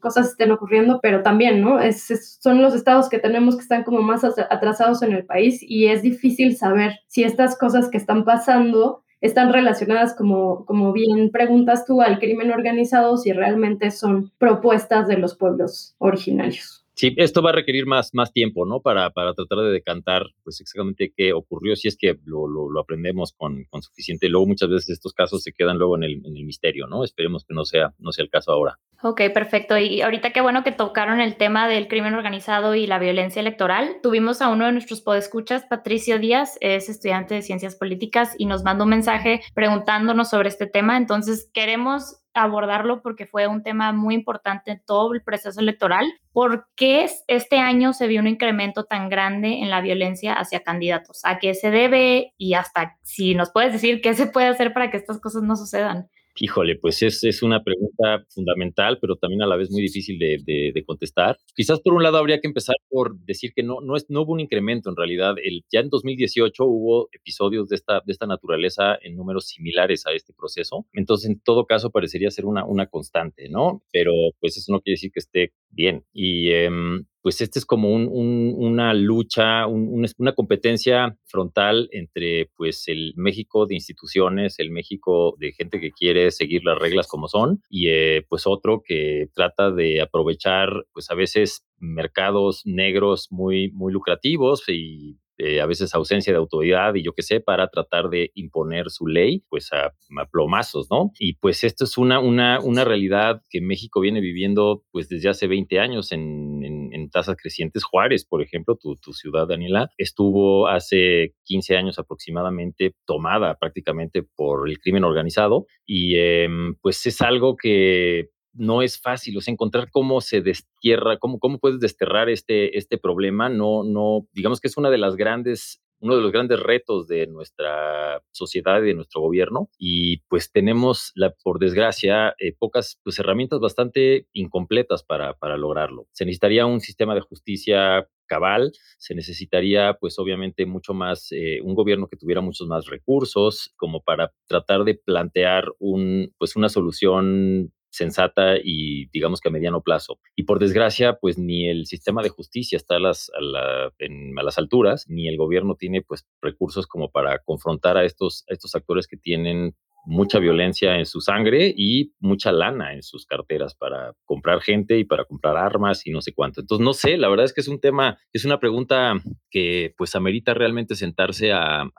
cosas 0.00 0.30
estén 0.30 0.50
ocurriendo, 0.50 1.00
pero 1.02 1.22
también, 1.22 1.60
¿no? 1.60 1.80
Es, 1.80 2.38
son 2.40 2.62
los 2.62 2.74
estados 2.74 3.08
que 3.08 3.18
tenemos 3.18 3.56
que 3.56 3.62
están 3.62 3.84
como 3.84 4.02
más 4.02 4.24
atrasados 4.24 5.02
en 5.02 5.12
el 5.12 5.24
país 5.24 5.60
y 5.62 5.86
es 5.86 6.02
difícil 6.02 6.56
saber 6.56 7.00
si 7.06 7.24
estas 7.24 7.58
cosas 7.58 7.88
que 7.88 7.98
están 7.98 8.24
pasando 8.24 9.02
están 9.22 9.52
relacionadas, 9.52 10.14
como, 10.16 10.66
como 10.66 10.92
bien 10.92 11.30
preguntas 11.30 11.86
tú, 11.86 12.02
al 12.02 12.18
crimen 12.18 12.50
organizado, 12.50 13.16
si 13.16 13.32
realmente 13.32 13.90
son 13.92 14.32
propuestas 14.36 15.06
de 15.06 15.16
los 15.16 15.36
pueblos 15.36 15.94
originarios. 15.98 16.84
Sí, 16.94 17.14
esto 17.16 17.40
va 17.40 17.50
a 17.50 17.54
requerir 17.54 17.86
más, 17.86 18.12
más 18.12 18.32
tiempo, 18.32 18.66
¿no? 18.66 18.80
Para, 18.80 19.10
para 19.10 19.32
tratar 19.32 19.60
de 19.60 19.70
decantar, 19.70 20.26
pues 20.44 20.60
exactamente 20.60 21.12
qué 21.16 21.32
ocurrió, 21.32 21.74
si 21.74 21.88
es 21.88 21.96
que 21.96 22.18
lo, 22.24 22.46
lo, 22.46 22.78
aprendemos 22.80 23.32
con, 23.32 23.64
con, 23.70 23.80
suficiente. 23.80 24.28
Luego 24.28 24.46
muchas 24.46 24.68
veces 24.68 24.90
estos 24.90 25.14
casos 25.14 25.42
se 25.42 25.52
quedan 25.52 25.78
luego 25.78 25.96
en 25.96 26.02
el, 26.02 26.26
en 26.26 26.36
el 26.36 26.44
misterio, 26.44 26.86
¿no? 26.86 27.02
Esperemos 27.02 27.44
que 27.44 27.54
no 27.54 27.64
sea, 27.64 27.94
no 27.98 28.12
sea 28.12 28.24
el 28.24 28.30
caso 28.30 28.52
ahora. 28.52 28.78
Ok, 29.04 29.20
perfecto. 29.34 29.76
Y 29.76 30.00
ahorita 30.00 30.30
qué 30.30 30.40
bueno 30.40 30.62
que 30.62 30.70
tocaron 30.70 31.20
el 31.20 31.36
tema 31.36 31.66
del 31.66 31.88
crimen 31.88 32.14
organizado 32.14 32.76
y 32.76 32.86
la 32.86 33.00
violencia 33.00 33.40
electoral. 33.40 33.96
Tuvimos 34.00 34.40
a 34.40 34.48
uno 34.48 34.66
de 34.66 34.72
nuestros 34.72 35.00
podescuchas, 35.00 35.64
Patricio 35.64 36.20
Díaz, 36.20 36.56
es 36.60 36.88
estudiante 36.88 37.34
de 37.34 37.42
ciencias 37.42 37.74
políticas 37.74 38.36
y 38.38 38.46
nos 38.46 38.62
mandó 38.62 38.84
un 38.84 38.90
mensaje 38.90 39.40
preguntándonos 39.54 40.30
sobre 40.30 40.50
este 40.50 40.68
tema. 40.68 40.96
Entonces, 40.96 41.50
queremos 41.52 42.22
abordarlo 42.32 43.02
porque 43.02 43.26
fue 43.26 43.48
un 43.48 43.64
tema 43.64 43.90
muy 43.90 44.14
importante 44.14 44.70
en 44.70 44.82
todo 44.86 45.12
el 45.14 45.22
proceso 45.22 45.58
electoral. 45.58 46.06
¿Por 46.32 46.68
qué 46.76 47.10
este 47.26 47.58
año 47.58 47.94
se 47.94 48.06
vio 48.06 48.20
un 48.20 48.28
incremento 48.28 48.84
tan 48.84 49.08
grande 49.08 49.58
en 49.58 49.68
la 49.68 49.80
violencia 49.80 50.34
hacia 50.34 50.62
candidatos? 50.62 51.22
¿A 51.24 51.40
qué 51.40 51.54
se 51.54 51.72
debe? 51.72 52.34
Y 52.38 52.54
hasta 52.54 52.96
si 53.02 53.34
nos 53.34 53.50
puedes 53.50 53.72
decir 53.72 54.00
qué 54.00 54.14
se 54.14 54.26
puede 54.26 54.46
hacer 54.46 54.72
para 54.72 54.92
que 54.92 54.96
estas 54.96 55.20
cosas 55.20 55.42
no 55.42 55.56
sucedan. 55.56 56.08
Híjole, 56.36 56.76
pues 56.76 57.02
es, 57.02 57.22
es, 57.24 57.42
una 57.42 57.62
pregunta 57.62 58.24
fundamental, 58.30 58.98
pero 59.00 59.16
también 59.16 59.42
a 59.42 59.46
la 59.46 59.56
vez 59.56 59.70
muy 59.70 59.82
difícil 59.82 60.18
de, 60.18 60.72
de, 60.72 60.84
contestar. 60.84 61.36
Quizás 61.54 61.80
por 61.80 61.92
un 61.92 62.02
lado 62.02 62.16
habría 62.16 62.40
que 62.40 62.46
empezar 62.46 62.76
por 62.88 63.18
decir 63.20 63.52
que 63.54 63.62
no, 63.62 63.80
no, 63.82 63.96
es, 63.96 64.06
no 64.08 64.22
hubo 64.22 64.32
un 64.32 64.40
incremento 64.40 64.88
en 64.88 64.96
realidad. 64.96 65.34
El, 65.42 65.62
ya 65.70 65.80
en 65.80 65.90
2018 65.90 66.64
hubo 66.64 67.08
episodios 67.12 67.68
de 67.68 67.76
esta, 67.76 68.00
de 68.04 68.12
esta 68.12 68.26
naturaleza 68.26 68.98
en 69.02 69.14
números 69.16 69.46
similares 69.48 70.06
a 70.06 70.12
este 70.12 70.32
proceso. 70.32 70.86
Entonces, 70.94 71.30
en 71.30 71.40
todo 71.40 71.66
caso, 71.66 71.90
parecería 71.90 72.30
ser 72.30 72.46
una, 72.46 72.64
una 72.64 72.86
constante, 72.86 73.50
¿no? 73.50 73.82
Pero 73.92 74.12
pues 74.40 74.56
eso 74.56 74.72
no 74.72 74.80
quiere 74.80 74.94
decir 74.94 75.12
que 75.12 75.20
esté 75.20 75.52
bien. 75.72 76.04
Y 76.12 76.50
em, 76.52 77.04
pues 77.22 77.40
este 77.40 77.60
es 77.60 77.64
como 77.64 77.94
una 77.94 78.94
lucha, 78.94 79.66
una 79.68 80.32
competencia 80.34 81.16
frontal 81.24 81.88
entre 81.92 82.50
pues 82.56 82.88
el 82.88 83.14
México 83.16 83.66
de 83.66 83.76
instituciones, 83.76 84.58
el 84.58 84.72
México 84.72 85.36
de 85.38 85.52
gente 85.52 85.80
que 85.80 85.92
quiere 85.92 86.32
seguir 86.32 86.62
las 86.64 86.78
reglas 86.78 87.06
como 87.06 87.28
son 87.28 87.62
y 87.70 87.88
eh, 87.88 88.26
pues 88.28 88.46
otro 88.46 88.82
que 88.84 89.28
trata 89.34 89.70
de 89.70 90.00
aprovechar 90.00 90.84
pues 90.92 91.10
a 91.10 91.14
veces 91.14 91.64
mercados 91.78 92.62
negros 92.64 93.28
muy, 93.30 93.70
muy 93.70 93.92
lucrativos 93.92 94.64
y 94.68 95.16
eh, 95.38 95.60
a 95.60 95.66
veces 95.66 95.94
ausencia 95.94 96.32
de 96.32 96.38
autoridad 96.38 96.94
y 96.94 97.02
yo 97.02 97.12
qué 97.14 97.22
sé, 97.22 97.40
para 97.40 97.68
tratar 97.68 98.08
de 98.10 98.30
imponer 98.34 98.90
su 98.90 99.06
ley, 99.06 99.44
pues 99.48 99.72
a, 99.72 99.92
plomazos, 100.30 100.88
¿no? 100.90 101.10
Y 101.18 101.34
pues 101.34 101.64
esto 101.64 101.84
es 101.84 101.98
una, 101.98 102.20
una, 102.20 102.60
una 102.60 102.84
realidad 102.84 103.42
que 103.48 103.60
México 103.60 104.00
viene 104.00 104.20
viviendo 104.20 104.84
pues 104.90 105.08
desde 105.08 105.28
hace 105.30 105.46
20 105.46 105.80
años 105.80 106.12
en, 106.12 106.62
en, 106.62 107.10
tasas 107.10 107.36
crecientes. 107.36 107.84
Juárez, 107.84 108.24
por 108.24 108.40
ejemplo, 108.40 108.76
tu, 108.76 108.96
tu, 108.96 109.12
ciudad, 109.12 109.46
Daniela, 109.46 109.90
estuvo 109.98 110.68
hace 110.68 111.34
15 111.44 111.76
años 111.76 111.98
aproximadamente 111.98 112.94
tomada 113.04 113.56
prácticamente 113.56 114.22
por 114.22 114.68
el 114.68 114.78
crimen 114.78 115.04
organizado 115.04 115.66
y 115.84 116.16
em, 116.16 116.74
pues 116.80 117.04
es 117.04 117.20
algo 117.20 117.56
que 117.56 118.30
no 118.54 118.82
es 118.82 119.00
fácil, 119.00 119.36
o 119.36 119.40
sea, 119.40 119.52
encontrar 119.52 119.90
cómo 119.90 120.20
se 120.20 120.40
destierra, 120.40 121.18
cómo, 121.18 121.38
cómo 121.38 121.58
puedes 121.58 121.80
desterrar 121.80 122.28
este, 122.28 122.76
este 122.78 122.98
problema, 122.98 123.48
no, 123.48 123.84
no, 123.84 124.26
digamos 124.32 124.60
que 124.60 124.68
es 124.68 124.76
una 124.76 124.90
de 124.90 124.98
las 124.98 125.16
grandes 125.16 125.82
uno 126.02 126.16
de 126.16 126.22
los 126.22 126.32
grandes 126.32 126.58
retos 126.58 127.06
de 127.06 127.28
nuestra 127.28 128.20
sociedad 128.32 128.82
y 128.82 128.86
de 128.86 128.94
nuestro 128.94 129.20
gobierno. 129.20 129.70
Y 129.78 130.18
pues 130.28 130.50
tenemos, 130.50 131.12
por 131.44 131.60
desgracia, 131.60 132.34
eh, 132.38 132.54
pocas 132.58 132.98
pues, 133.04 133.20
herramientas 133.20 133.60
bastante 133.60 134.26
incompletas 134.32 135.04
para, 135.04 135.34
para 135.34 135.56
lograrlo. 135.56 136.08
Se 136.10 136.24
necesitaría 136.24 136.66
un 136.66 136.80
sistema 136.80 137.14
de 137.14 137.20
justicia 137.20 138.08
cabal, 138.26 138.72
se 138.98 139.14
necesitaría 139.14 139.94
pues 140.00 140.18
obviamente 140.18 140.66
mucho 140.66 140.92
más, 140.92 141.28
eh, 141.30 141.60
un 141.62 141.74
gobierno 141.74 142.08
que 142.08 142.16
tuviera 142.16 142.40
muchos 142.40 142.66
más 142.66 142.86
recursos 142.86 143.72
como 143.76 144.02
para 144.02 144.32
tratar 144.48 144.82
de 144.82 144.94
plantear 144.94 145.66
un, 145.78 146.34
pues 146.36 146.56
una 146.56 146.68
solución 146.68 147.72
sensata 147.92 148.56
y 148.62 149.06
digamos 149.10 149.40
que 149.40 149.48
a 149.48 149.52
mediano 149.52 149.82
plazo. 149.82 150.18
Y 150.34 150.44
por 150.44 150.58
desgracia, 150.58 151.18
pues 151.20 151.38
ni 151.38 151.68
el 151.68 151.86
sistema 151.86 152.22
de 152.22 152.30
justicia 152.30 152.76
está 152.76 152.96
a 152.96 153.00
las, 153.00 153.30
a, 153.34 153.90
en, 153.98 154.34
las 154.34 154.58
alturas, 154.58 155.06
ni 155.08 155.28
el 155.28 155.36
gobierno 155.36 155.76
tiene 155.76 156.02
pues 156.02 156.26
recursos 156.40 156.86
como 156.86 157.10
para 157.10 157.38
confrontar 157.40 157.96
a 157.96 158.04
estos, 158.04 158.44
a 158.50 158.54
estos 158.54 158.74
actores 158.74 159.06
que 159.06 159.16
tienen 159.16 159.76
mucha 160.04 160.38
violencia 160.38 160.98
en 160.98 161.06
su 161.06 161.20
sangre 161.20 161.72
y 161.76 162.12
mucha 162.20 162.52
lana 162.52 162.92
en 162.94 163.02
sus 163.02 163.26
carteras 163.26 163.74
para 163.74 164.14
comprar 164.24 164.60
gente 164.60 164.98
y 164.98 165.04
para 165.04 165.24
comprar 165.24 165.56
armas 165.56 166.06
y 166.06 166.10
no 166.10 166.20
sé 166.20 166.32
cuánto. 166.32 166.60
Entonces, 166.60 166.84
no 166.84 166.92
sé, 166.92 167.16
la 167.16 167.28
verdad 167.28 167.44
es 167.44 167.52
que 167.52 167.60
es 167.60 167.68
un 167.68 167.80
tema, 167.80 168.18
es 168.32 168.44
una 168.44 168.58
pregunta 168.58 169.20
que 169.50 169.94
pues 169.96 170.14
amerita 170.14 170.54
realmente 170.54 170.94
sentarse 170.94 171.52
a, 171.52 171.90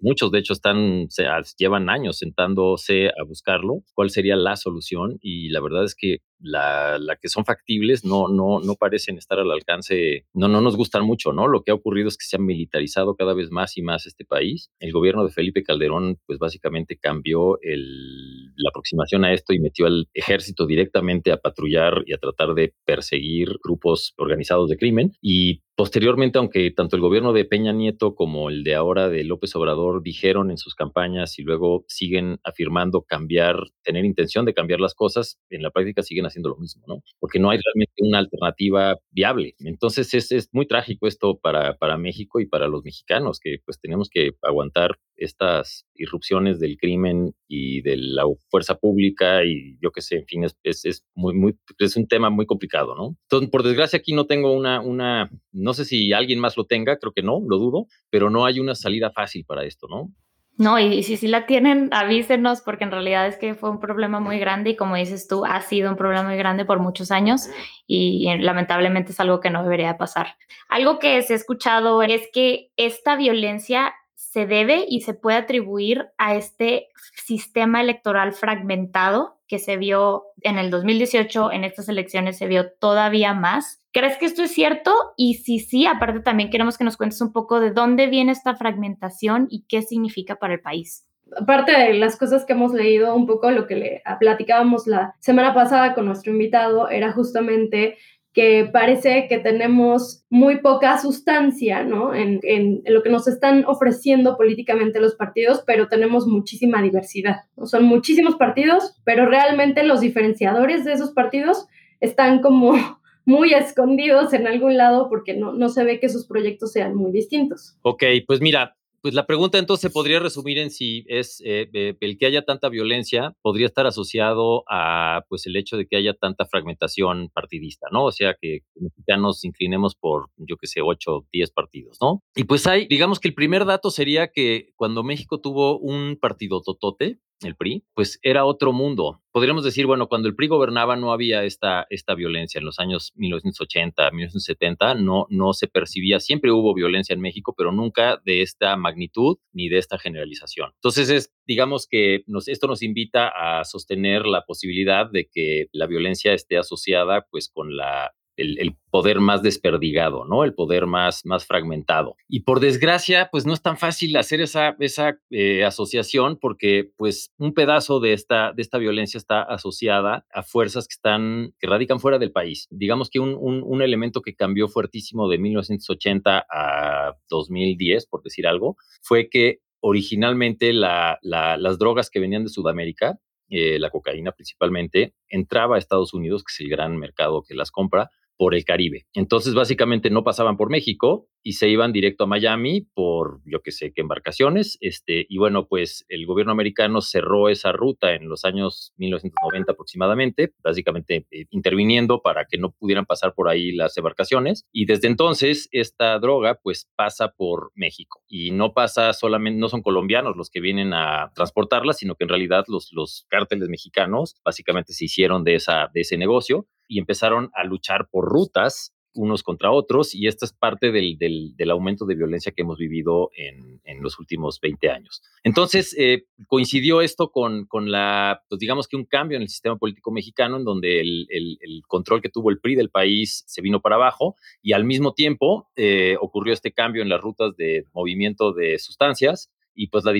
muchos 0.00 0.30
de 0.30 0.38
hecho 0.38 0.52
están, 0.52 1.06
se, 1.08 1.26
llevan 1.58 1.88
años 1.88 2.18
sentándose 2.18 3.08
a 3.08 3.24
buscarlo, 3.26 3.82
cuál 3.94 4.10
sería 4.10 4.36
la 4.36 4.56
solución 4.56 5.18
y 5.20 5.50
la 5.50 5.60
verdad 5.60 5.84
es 5.84 5.94
que 5.94 6.18
la, 6.40 6.98
la, 6.98 7.16
que 7.16 7.28
son 7.28 7.44
factibles 7.44 8.04
no, 8.04 8.28
no, 8.28 8.60
no 8.60 8.74
parecen 8.74 9.18
estar 9.18 9.38
al 9.38 9.50
alcance, 9.50 10.26
no, 10.32 10.48
no 10.48 10.60
nos 10.60 10.76
gustan 10.76 11.04
mucho, 11.04 11.32
¿no? 11.32 11.48
Lo 11.48 11.62
que 11.62 11.70
ha 11.70 11.74
ocurrido 11.74 12.08
es 12.08 12.16
que 12.16 12.26
se 12.26 12.36
ha 12.36 12.40
militarizado 12.40 13.16
cada 13.16 13.34
vez 13.34 13.50
más 13.50 13.76
y 13.76 13.82
más 13.82 14.06
este 14.06 14.24
país. 14.24 14.70
El 14.78 14.92
gobierno 14.92 15.24
de 15.24 15.32
Felipe 15.32 15.62
Calderón, 15.62 16.18
pues 16.26 16.38
básicamente 16.38 16.96
cambió 16.96 17.58
el, 17.62 18.46
la 18.56 18.70
aproximación 18.70 19.24
a 19.24 19.32
esto 19.32 19.52
y 19.52 19.60
metió 19.60 19.86
al 19.86 20.08
ejército 20.14 20.66
directamente 20.66 21.32
a 21.32 21.38
patrullar 21.38 22.02
y 22.06 22.12
a 22.12 22.18
tratar 22.18 22.54
de 22.54 22.74
perseguir 22.84 23.58
grupos 23.62 24.14
organizados 24.16 24.68
de 24.68 24.76
crimen. 24.76 25.12
Y 25.20 25.62
Posteriormente, 25.76 26.38
aunque 26.38 26.70
tanto 26.70 26.94
el 26.94 27.02
gobierno 27.02 27.32
de 27.32 27.44
Peña 27.44 27.72
Nieto 27.72 28.14
como 28.14 28.48
el 28.48 28.62
de 28.62 28.76
ahora 28.76 29.08
de 29.08 29.24
López 29.24 29.56
Obrador 29.56 30.04
dijeron 30.04 30.52
en 30.52 30.56
sus 30.56 30.76
campañas 30.76 31.36
y 31.40 31.42
luego 31.42 31.84
siguen 31.88 32.38
afirmando 32.44 33.02
cambiar, 33.02 33.56
tener 33.82 34.04
intención 34.04 34.44
de 34.44 34.54
cambiar 34.54 34.78
las 34.78 34.94
cosas, 34.94 35.40
en 35.50 35.62
la 35.62 35.72
práctica 35.72 36.04
siguen 36.04 36.26
haciendo 36.26 36.50
lo 36.50 36.56
mismo, 36.58 36.84
¿no? 36.86 37.02
Porque 37.18 37.40
no 37.40 37.50
hay 37.50 37.58
realmente 37.58 37.92
una 37.98 38.18
alternativa 38.18 38.96
viable. 39.10 39.56
Entonces 39.58 40.14
es, 40.14 40.30
es 40.30 40.48
muy 40.52 40.66
trágico 40.66 41.08
esto 41.08 41.40
para, 41.40 41.76
para 41.76 41.98
México 41.98 42.38
y 42.38 42.46
para 42.46 42.68
los 42.68 42.84
mexicanos, 42.84 43.40
que 43.40 43.56
pues 43.64 43.80
tenemos 43.80 44.08
que 44.08 44.30
aguantar 44.42 44.96
estas 45.16 45.86
irrupciones 45.94 46.58
del 46.58 46.76
crimen 46.76 47.34
y 47.48 47.82
de 47.82 47.96
la 47.96 48.24
fuerza 48.48 48.76
pública 48.76 49.44
y 49.44 49.78
yo 49.80 49.90
qué 49.92 50.02
sé, 50.02 50.16
en 50.16 50.26
fin, 50.26 50.44
es, 50.44 50.84
es, 50.84 51.04
muy, 51.14 51.34
muy, 51.34 51.56
es 51.78 51.96
un 51.96 52.06
tema 52.06 52.30
muy 52.30 52.46
complicado, 52.46 52.94
¿no? 52.94 53.16
Entonces, 53.22 53.50
por 53.50 53.62
desgracia 53.62 53.98
aquí 53.98 54.12
no 54.12 54.26
tengo 54.26 54.52
una, 54.52 54.80
una, 54.80 55.30
no 55.52 55.74
sé 55.74 55.84
si 55.84 56.12
alguien 56.12 56.40
más 56.40 56.56
lo 56.56 56.64
tenga, 56.64 56.98
creo 56.98 57.12
que 57.12 57.22
no, 57.22 57.40
lo 57.46 57.58
dudo, 57.58 57.86
pero 58.10 58.30
no 58.30 58.44
hay 58.44 58.60
una 58.60 58.74
salida 58.74 59.10
fácil 59.10 59.44
para 59.44 59.64
esto, 59.64 59.86
¿no? 59.88 60.10
No, 60.56 60.78
y, 60.78 61.02
si 61.02 61.16
sí 61.16 61.26
la 61.26 61.46
tienen, 61.46 61.88
avísenos, 61.92 62.60
porque 62.60 62.84
en 62.84 62.92
realidad 62.92 63.26
es 63.26 63.36
que 63.36 63.54
fue 63.54 63.70
un 63.70 63.80
problema 63.80 64.20
muy 64.20 64.38
grande 64.38 64.70
y 64.70 64.76
como 64.76 64.94
dices 64.94 65.26
tú, 65.26 65.44
ha 65.44 65.60
sido 65.60 65.90
un 65.90 65.96
problema 65.96 66.28
muy 66.28 66.36
grande 66.36 66.64
por 66.64 66.78
muchos 66.78 67.10
años 67.10 67.48
y, 67.88 68.28
y 68.28 68.38
lamentablemente 68.38 69.10
es 69.10 69.18
algo 69.18 69.40
que 69.40 69.50
no 69.50 69.64
debería 69.64 69.98
pasar. 69.98 70.36
Algo 70.68 71.00
que 71.00 71.20
se 71.22 71.32
ha 71.32 71.36
escuchado 71.36 72.00
es 72.02 72.28
que 72.32 72.70
esta 72.76 73.16
violencia 73.16 73.94
se 74.34 74.46
debe 74.46 74.84
y 74.88 75.02
se 75.02 75.14
puede 75.14 75.36
atribuir 75.36 76.08
a 76.18 76.34
este 76.34 76.88
sistema 77.24 77.80
electoral 77.80 78.32
fragmentado 78.32 79.38
que 79.46 79.60
se 79.60 79.76
vio 79.76 80.24
en 80.42 80.58
el 80.58 80.72
2018, 80.72 81.52
en 81.52 81.62
estas 81.62 81.88
elecciones 81.88 82.36
se 82.36 82.48
vio 82.48 82.72
todavía 82.72 83.32
más. 83.32 83.80
¿Crees 83.92 84.16
que 84.16 84.26
esto 84.26 84.42
es 84.42 84.50
cierto? 84.50 84.92
Y 85.16 85.34
si 85.34 85.60
sí, 85.60 85.86
aparte 85.86 86.18
también 86.18 86.50
queremos 86.50 86.76
que 86.76 86.82
nos 86.82 86.96
cuentes 86.96 87.20
un 87.20 87.32
poco 87.32 87.60
de 87.60 87.70
dónde 87.70 88.08
viene 88.08 88.32
esta 88.32 88.56
fragmentación 88.56 89.46
y 89.50 89.66
qué 89.68 89.82
significa 89.82 90.34
para 90.34 90.54
el 90.54 90.60
país 90.60 91.06
aparte 91.36 91.72
de 91.72 91.94
las 91.94 92.16
cosas 92.16 92.44
que 92.44 92.52
hemos 92.52 92.72
leído, 92.72 93.14
un 93.14 93.26
poco 93.26 93.50
lo 93.50 93.66
que 93.66 93.76
le 93.76 94.02
platicábamos 94.20 94.86
la 94.86 95.14
semana 95.18 95.54
pasada 95.54 95.94
con 95.94 96.06
nuestro 96.06 96.32
invitado 96.32 96.88
era 96.88 97.12
justamente 97.12 97.98
que 98.34 98.68
parece 98.70 99.28
que 99.28 99.38
tenemos 99.38 100.24
muy 100.28 100.58
poca 100.58 100.98
sustancia 100.98 101.84
¿no? 101.84 102.12
en, 102.12 102.40
en, 102.42 102.82
lo 102.84 103.04
que 103.04 103.08
nos 103.08 103.28
están 103.28 103.64
ofreciendo 103.64 104.36
políticamente 104.36 105.00
los 105.00 105.14
partidos, 105.14 105.62
pero 105.64 105.86
tenemos 105.86 106.26
muchísima 106.26 106.82
diversidad. 106.82 107.42
Son 107.64 107.84
muchísimos 107.84 108.34
partidos, 108.34 109.00
pero 109.04 109.26
realmente 109.26 109.84
los 109.84 110.00
diferenciadores 110.00 110.84
de 110.84 110.94
esos 110.94 111.12
partidos 111.12 111.68
están 112.00 112.42
como 112.42 112.74
muy 113.24 113.54
escondidos 113.54 114.32
en 114.32 114.48
algún 114.48 114.76
lado 114.76 115.08
porque 115.08 115.34
no, 115.34 115.52
no 115.52 115.68
se 115.68 115.84
ve 115.84 116.00
que 116.00 116.08
sus 116.08 116.26
proyectos 116.26 116.72
sean 116.72 116.96
muy 116.96 117.12
distintos. 117.12 117.78
Ok, 117.82 118.02
pues 118.26 118.40
mira, 118.40 118.76
pues 119.04 119.12
la 119.12 119.26
pregunta 119.26 119.58
entonces 119.58 119.92
podría 119.92 120.18
resumir 120.18 120.56
en 120.56 120.70
si 120.70 121.04
es 121.08 121.42
eh, 121.44 121.68
eh, 121.74 121.94
el 122.00 122.16
que 122.16 122.24
haya 122.24 122.40
tanta 122.46 122.70
violencia 122.70 123.36
podría 123.42 123.66
estar 123.66 123.86
asociado 123.86 124.64
a 124.66 125.26
pues 125.28 125.46
el 125.46 125.56
hecho 125.56 125.76
de 125.76 125.86
que 125.86 125.98
haya 125.98 126.14
tanta 126.14 126.46
fragmentación 126.46 127.28
partidista, 127.28 127.88
¿no? 127.92 128.06
O 128.06 128.12
sea 128.12 128.34
que 128.40 128.60
ya 129.06 129.18
nos 129.18 129.44
inclinemos 129.44 129.94
por, 129.94 130.30
yo 130.38 130.56
que 130.56 130.66
sé, 130.66 130.80
8, 130.80 131.26
10 131.30 131.50
partidos, 131.50 131.98
¿no? 132.00 132.22
Y 132.34 132.44
pues 132.44 132.66
hay, 132.66 132.86
digamos 132.86 133.20
que 133.20 133.28
el 133.28 133.34
primer 133.34 133.66
dato 133.66 133.90
sería 133.90 134.28
que 134.28 134.70
cuando 134.74 135.02
México 135.02 135.38
tuvo 135.38 135.78
un 135.78 136.16
partido 136.18 136.62
totote, 136.62 137.18
el 137.46 137.56
PRI, 137.56 137.84
pues 137.94 138.18
era 138.22 138.44
otro 138.44 138.72
mundo. 138.72 139.20
Podríamos 139.32 139.64
decir, 139.64 139.86
bueno, 139.86 140.08
cuando 140.08 140.28
el 140.28 140.36
PRI 140.36 140.48
gobernaba 140.48 140.96
no 140.96 141.12
había 141.12 141.44
esta, 141.44 141.86
esta 141.90 142.14
violencia. 142.14 142.58
En 142.58 142.64
los 142.64 142.78
años 142.78 143.12
1980, 143.16 144.10
1970 144.10 144.94
no, 144.94 145.26
no 145.30 145.52
se 145.52 145.66
percibía, 145.66 146.20
siempre 146.20 146.52
hubo 146.52 146.74
violencia 146.74 147.14
en 147.14 147.20
México, 147.20 147.54
pero 147.56 147.72
nunca 147.72 148.20
de 148.24 148.42
esta 148.42 148.76
magnitud 148.76 149.38
ni 149.52 149.68
de 149.68 149.78
esta 149.78 149.98
generalización. 149.98 150.70
Entonces, 150.74 151.10
es, 151.10 151.32
digamos 151.46 151.86
que 151.88 152.24
esto 152.46 152.66
nos 152.66 152.82
invita 152.82 153.28
a 153.28 153.64
sostener 153.64 154.26
la 154.26 154.44
posibilidad 154.44 155.10
de 155.10 155.28
que 155.30 155.66
la 155.72 155.86
violencia 155.86 156.32
esté 156.32 156.56
asociada 156.56 157.26
pues 157.30 157.48
con 157.48 157.76
la 157.76 158.12
el, 158.36 158.76
poder 158.90 159.18
más 159.18 159.42
desperdigado, 159.42 160.24
¿no? 160.24 160.44
El 160.44 160.54
poder 160.54 160.86
más, 160.86 161.26
más 161.26 161.44
fragmentado. 161.46 162.16
Y 162.28 162.40
por 162.40 162.60
desgracia, 162.60 163.28
pues 163.32 163.44
no 163.44 163.52
es 163.52 163.60
tan 163.60 163.76
fácil 163.76 164.16
hacer 164.16 164.40
esa, 164.40 164.76
esa 164.78 165.18
eh, 165.30 165.64
asociación 165.64 166.38
porque 166.40 166.92
pues 166.96 167.32
un 167.36 167.54
pedazo 167.54 167.98
de 167.98 168.12
esta, 168.12 168.52
de 168.52 168.62
esta 168.62 168.78
violencia 168.78 169.18
está 169.18 169.42
asociada 169.42 170.26
a 170.32 170.44
fuerzas 170.44 170.86
que 170.86 170.94
están, 170.94 171.54
que 171.58 171.66
radican 171.66 171.98
fuera 171.98 172.20
del 172.20 172.30
país. 172.30 172.68
Digamos 172.70 173.10
que 173.10 173.18
un, 173.18 173.34
un, 173.34 173.82
elemento 173.82 174.22
que 174.22 174.36
cambió 174.36 174.68
fuertísimo 174.68 175.28
de 175.28 175.38
1980 175.38 176.46
a 176.48 177.16
2010, 177.28 178.06
por 178.06 178.22
decir 178.22 178.46
algo, 178.46 178.76
fue 179.02 179.28
que 179.28 179.58
originalmente 179.80 180.72
la, 180.72 181.18
las 181.20 181.78
drogas 181.78 182.08
que 182.08 182.20
venían 182.20 182.44
de 182.44 182.48
Sudamérica, 182.48 183.18
eh, 183.50 183.78
la 183.78 183.90
cocaína 183.90 184.32
principalmente, 184.32 185.14
entraba 185.28 185.76
a 185.76 185.78
Estados 185.78 186.14
Unidos, 186.14 186.42
que 186.42 186.52
es 186.52 186.60
el 186.60 186.70
gran 186.70 186.96
mercado 186.96 187.42
que 187.42 187.54
las 187.54 187.70
compra, 187.70 188.10
por 188.36 188.54
el 188.54 188.64
Caribe. 188.64 189.06
Entonces, 189.14 189.54
básicamente 189.54 190.10
no 190.10 190.24
pasaban 190.24 190.56
por 190.56 190.70
México 190.70 191.28
y 191.42 191.52
se 191.52 191.68
iban 191.68 191.92
directo 191.92 192.24
a 192.24 192.26
Miami 192.26 192.86
por, 192.94 193.40
yo 193.44 193.60
qué 193.60 193.70
sé, 193.70 193.92
qué 193.92 194.00
embarcaciones. 194.00 194.78
Este, 194.80 195.26
y 195.28 195.36
bueno, 195.36 195.66
pues 195.68 196.06
el 196.08 196.24
gobierno 196.26 196.52
americano 196.52 197.02
cerró 197.02 197.50
esa 197.50 197.70
ruta 197.70 198.14
en 198.14 198.28
los 198.28 198.44
años 198.46 198.94
1990 198.96 199.72
aproximadamente, 199.72 200.54
básicamente 200.62 201.26
eh, 201.30 201.44
interviniendo 201.50 202.22
para 202.22 202.46
que 202.46 202.56
no 202.56 202.72
pudieran 202.72 203.04
pasar 203.04 203.34
por 203.34 203.48
ahí 203.48 203.72
las 203.72 203.96
embarcaciones. 203.98 204.66
Y 204.72 204.86
desde 204.86 205.06
entonces, 205.08 205.68
esta 205.70 206.18
droga 206.18 206.58
pues 206.62 206.88
pasa 206.96 207.28
por 207.28 207.72
México 207.74 208.22
y 208.26 208.50
no 208.50 208.72
pasa 208.72 209.12
solamente, 209.12 209.60
no 209.60 209.68
son 209.68 209.82
colombianos 209.82 210.36
los 210.36 210.48
que 210.48 210.60
vienen 210.60 210.94
a 210.94 211.30
transportarla, 211.34 211.92
sino 211.92 212.14
que 212.14 212.24
en 212.24 212.30
realidad 212.30 212.64
los, 212.68 212.90
los 212.92 213.26
cárteles 213.28 213.68
mexicanos 213.68 214.36
básicamente 214.42 214.94
se 214.94 215.04
hicieron 215.04 215.44
de, 215.44 215.56
esa, 215.56 215.90
de 215.92 216.00
ese 216.00 216.16
negocio 216.16 216.66
y 216.88 216.98
empezaron 216.98 217.50
a 217.54 217.64
luchar 217.64 218.08
por 218.10 218.26
rutas 218.26 218.94
unos 219.14 219.42
contra 219.42 219.70
otros 219.70 220.14
y 220.14 220.26
esta 220.26 220.44
es 220.44 220.52
parte 220.52 220.90
del, 220.90 221.16
del, 221.18 221.70
aumento 221.70 222.04
de 222.04 222.16
violencia 222.16 222.52
que 222.52 222.62
hemos 222.62 222.78
vivido 222.78 223.30
en, 223.36 223.80
en 223.84 224.02
los 224.02 224.18
últimos 224.18 224.60
20 224.60 224.90
años. 224.90 225.22
Entonces, 225.44 225.94
eh, 225.98 226.24
coincidió 226.48 227.00
esto 227.00 227.30
con, 227.30 227.66
con 227.66 227.90
la, 227.90 228.42
pues 228.48 228.58
digamos 228.58 228.88
que 228.88 228.96
un 228.96 229.04
cambio 229.04 229.36
en 229.36 229.42
el 229.42 229.48
sistema 229.48 229.76
político 229.76 230.10
mexicano 230.10 230.56
en 230.56 230.64
donde 230.64 231.00
el, 231.00 231.26
el, 231.30 231.82
control 231.86 232.20
que 232.20 232.28
tuvo 232.28 232.50
el 232.50 232.58
PRI 232.58 232.74
del 232.74 232.90
país 232.90 233.44
se 233.46 233.62
vino 233.62 233.80
para 233.80 233.96
abajo 233.96 234.34
y 234.62 234.72
al 234.72 234.84
mismo 234.84 235.12
tiempo 235.12 235.70
eh, 235.76 236.16
ocurrió 236.20 236.52
este 236.52 236.72
cambio 236.72 237.02
en 237.02 237.08
las 237.08 237.20
rutas 237.20 237.56
de 237.56 237.84
movimiento 237.92 238.52
de 238.52 238.78
sustancias 238.78 239.50
y 239.74 239.88
pues 239.88 240.04
la, 240.04 240.12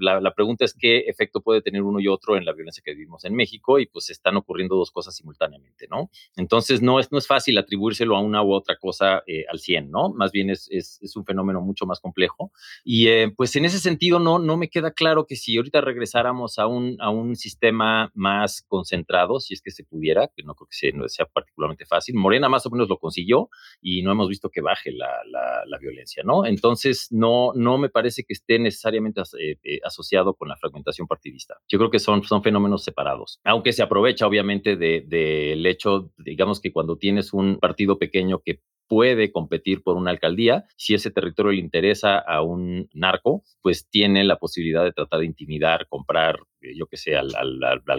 la, 0.00 0.20
la, 0.20 0.34
pregunta 0.34 0.64
es 0.64 0.74
qué 0.74 1.00
efecto 1.00 1.40
puede 1.40 1.62
tener 1.62 1.82
uno 1.82 2.00
y 2.00 2.08
otro 2.08 2.36
en 2.36 2.44
la 2.44 2.52
violencia 2.52 2.82
que 2.84 2.92
vivimos 2.92 3.24
en 3.24 3.34
México 3.34 3.78
y 3.78 3.86
pues 3.86 4.10
están 4.10 4.36
ocurriendo 4.36 4.76
dos 4.76 4.90
cosas 4.90 5.16
simultáneamente, 5.16 5.86
¿no? 5.90 6.10
Entonces 6.36 6.80
no 6.80 7.00
es, 7.00 7.10
no 7.10 7.18
es 7.18 7.26
fácil 7.26 7.58
atribuírselo 7.58 8.16
a 8.16 8.20
una 8.20 8.42
u 8.42 8.52
otra 8.52 8.76
cosa 8.76 9.22
eh, 9.26 9.44
al 9.50 9.58
100, 9.58 9.90
¿no? 9.90 10.10
Más 10.10 10.32
bien 10.32 10.50
es, 10.50 10.68
es, 10.70 10.98
es, 11.02 11.16
un 11.16 11.24
fenómeno 11.24 11.60
mucho 11.60 11.86
más 11.86 12.00
complejo. 12.00 12.52
Y 12.84 13.08
eh, 13.08 13.32
pues 13.36 13.56
en 13.56 13.64
ese 13.64 13.78
sentido 13.78 14.20
no, 14.20 14.38
no 14.38 14.56
me 14.56 14.68
queda 14.68 14.92
claro 14.92 15.26
que 15.26 15.36
si 15.36 15.56
ahorita 15.56 15.80
regresáramos 15.80 16.58
a 16.58 16.66
un, 16.66 16.96
a 17.00 17.10
un 17.10 17.36
sistema 17.36 18.10
más 18.14 18.62
concentrado, 18.68 19.40
si 19.40 19.54
es 19.54 19.62
que 19.62 19.70
se 19.70 19.84
pudiera, 19.84 20.28
que 20.34 20.42
no 20.44 20.54
creo 20.54 20.68
que 20.68 20.76
sea, 20.76 20.92
no 20.94 21.08
sea 21.08 21.26
particularmente 21.26 21.84
fácil, 21.84 22.14
Morena 22.14 22.48
más 22.48 22.64
o 22.66 22.70
menos 22.70 22.88
lo 22.88 22.98
consiguió 22.98 23.48
y 23.80 24.02
no 24.02 24.12
hemos 24.12 24.28
visto 24.28 24.50
que 24.50 24.60
baje 24.60 24.92
la, 24.92 25.10
la, 25.26 25.62
la 25.66 25.78
violencia, 25.78 26.22
¿no? 26.24 26.46
Entonces 26.46 27.08
no, 27.10 27.52
no 27.54 27.78
me 27.78 27.88
parece 27.88 28.24
que 28.24 28.32
esté 28.32 28.58
necesariamente 28.58 28.99
eh, 29.06 29.56
eh, 29.62 29.80
asociado 29.84 30.34
con 30.34 30.48
la 30.48 30.56
fragmentación 30.56 31.06
partidista. 31.06 31.56
Yo 31.68 31.78
creo 31.78 31.90
que 31.90 31.98
son, 31.98 32.22
son 32.24 32.42
fenómenos 32.42 32.84
separados, 32.84 33.40
aunque 33.44 33.72
se 33.72 33.82
aprovecha 33.82 34.26
obviamente 34.26 34.76
del 34.76 35.08
de, 35.08 35.70
hecho, 35.70 36.10
digamos 36.18 36.60
que 36.60 36.72
cuando 36.72 36.96
tienes 36.96 37.32
un 37.32 37.58
partido 37.58 37.98
pequeño 37.98 38.40
que 38.44 38.60
puede 38.90 39.30
competir 39.30 39.84
por 39.84 39.96
una 39.96 40.10
alcaldía. 40.10 40.64
Si 40.76 40.94
ese 40.94 41.12
territorio 41.12 41.52
le 41.52 41.60
interesa 41.60 42.18
a 42.18 42.42
un 42.42 42.88
narco, 42.92 43.44
pues 43.62 43.88
tiene 43.88 44.24
la 44.24 44.36
posibilidad 44.36 44.82
de 44.82 44.90
tratar 44.90 45.20
de 45.20 45.26
intimidar, 45.26 45.86
comprar, 45.88 46.40
eh, 46.60 46.72
yo 46.76 46.88
que 46.88 46.96
sé, 46.96 47.14
al, 47.14 47.30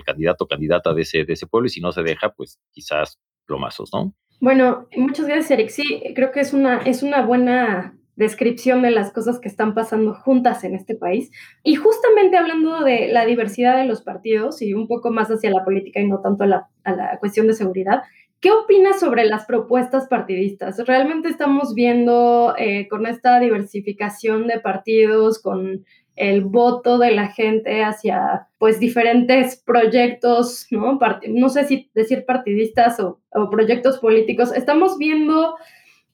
candidato 0.05 0.43
o 0.43 0.47
candidata 0.49 0.93
de 0.93 1.03
ese, 1.03 1.23
de 1.23 1.31
ese 1.31 1.47
pueblo 1.47 1.67
y 1.67 1.69
si 1.69 1.79
no 1.79 1.93
se 1.93 2.03
deja, 2.03 2.33
pues 2.33 2.59
quizás 2.73 3.21
plomazos, 3.45 3.89
¿no? 3.93 4.13
Bueno, 4.41 4.89
muchas 4.97 5.27
gracias, 5.27 5.51
Eric. 5.51 5.69
Sí, 5.69 6.03
creo 6.13 6.33
que 6.33 6.41
es 6.41 6.51
una, 6.51 6.79
es 6.79 7.03
una 7.03 7.21
buena 7.21 7.97
descripción 8.21 8.83
de 8.83 8.91
las 8.91 9.11
cosas 9.11 9.39
que 9.39 9.49
están 9.49 9.73
pasando 9.73 10.13
juntas 10.13 10.63
en 10.63 10.75
este 10.75 10.95
país. 10.95 11.31
Y 11.63 11.75
justamente 11.75 12.37
hablando 12.37 12.81
de 12.81 13.07
la 13.07 13.25
diversidad 13.25 13.77
de 13.77 13.85
los 13.85 14.01
partidos 14.03 14.61
y 14.61 14.73
un 14.73 14.87
poco 14.87 15.11
más 15.11 15.29
hacia 15.29 15.49
la 15.49 15.65
política 15.65 15.99
y 15.99 16.07
no 16.07 16.21
tanto 16.21 16.43
a 16.43 16.47
la, 16.47 16.69
a 16.83 16.91
la 16.93 17.17
cuestión 17.19 17.47
de 17.47 17.53
seguridad, 17.53 18.03
¿qué 18.39 18.51
opinas 18.51 18.99
sobre 18.99 19.25
las 19.25 19.45
propuestas 19.45 20.07
partidistas? 20.07 20.85
¿Realmente 20.85 21.29
estamos 21.29 21.73
viendo 21.73 22.53
eh, 22.57 22.87
con 22.87 23.07
esta 23.07 23.39
diversificación 23.39 24.47
de 24.47 24.59
partidos, 24.59 25.41
con 25.41 25.83
el 26.15 26.43
voto 26.43 26.99
de 26.99 27.11
la 27.11 27.29
gente 27.29 27.83
hacia 27.83 28.47
pues 28.59 28.79
diferentes 28.79 29.55
proyectos, 29.65 30.67
¿no? 30.69 30.99
no 31.27 31.49
sé 31.49 31.65
si 31.65 31.89
decir 31.95 32.25
partidistas 32.25 32.99
o, 32.99 33.19
o 33.31 33.49
proyectos 33.49 33.97
políticos, 33.97 34.53
estamos 34.53 34.99
viendo 34.99 35.55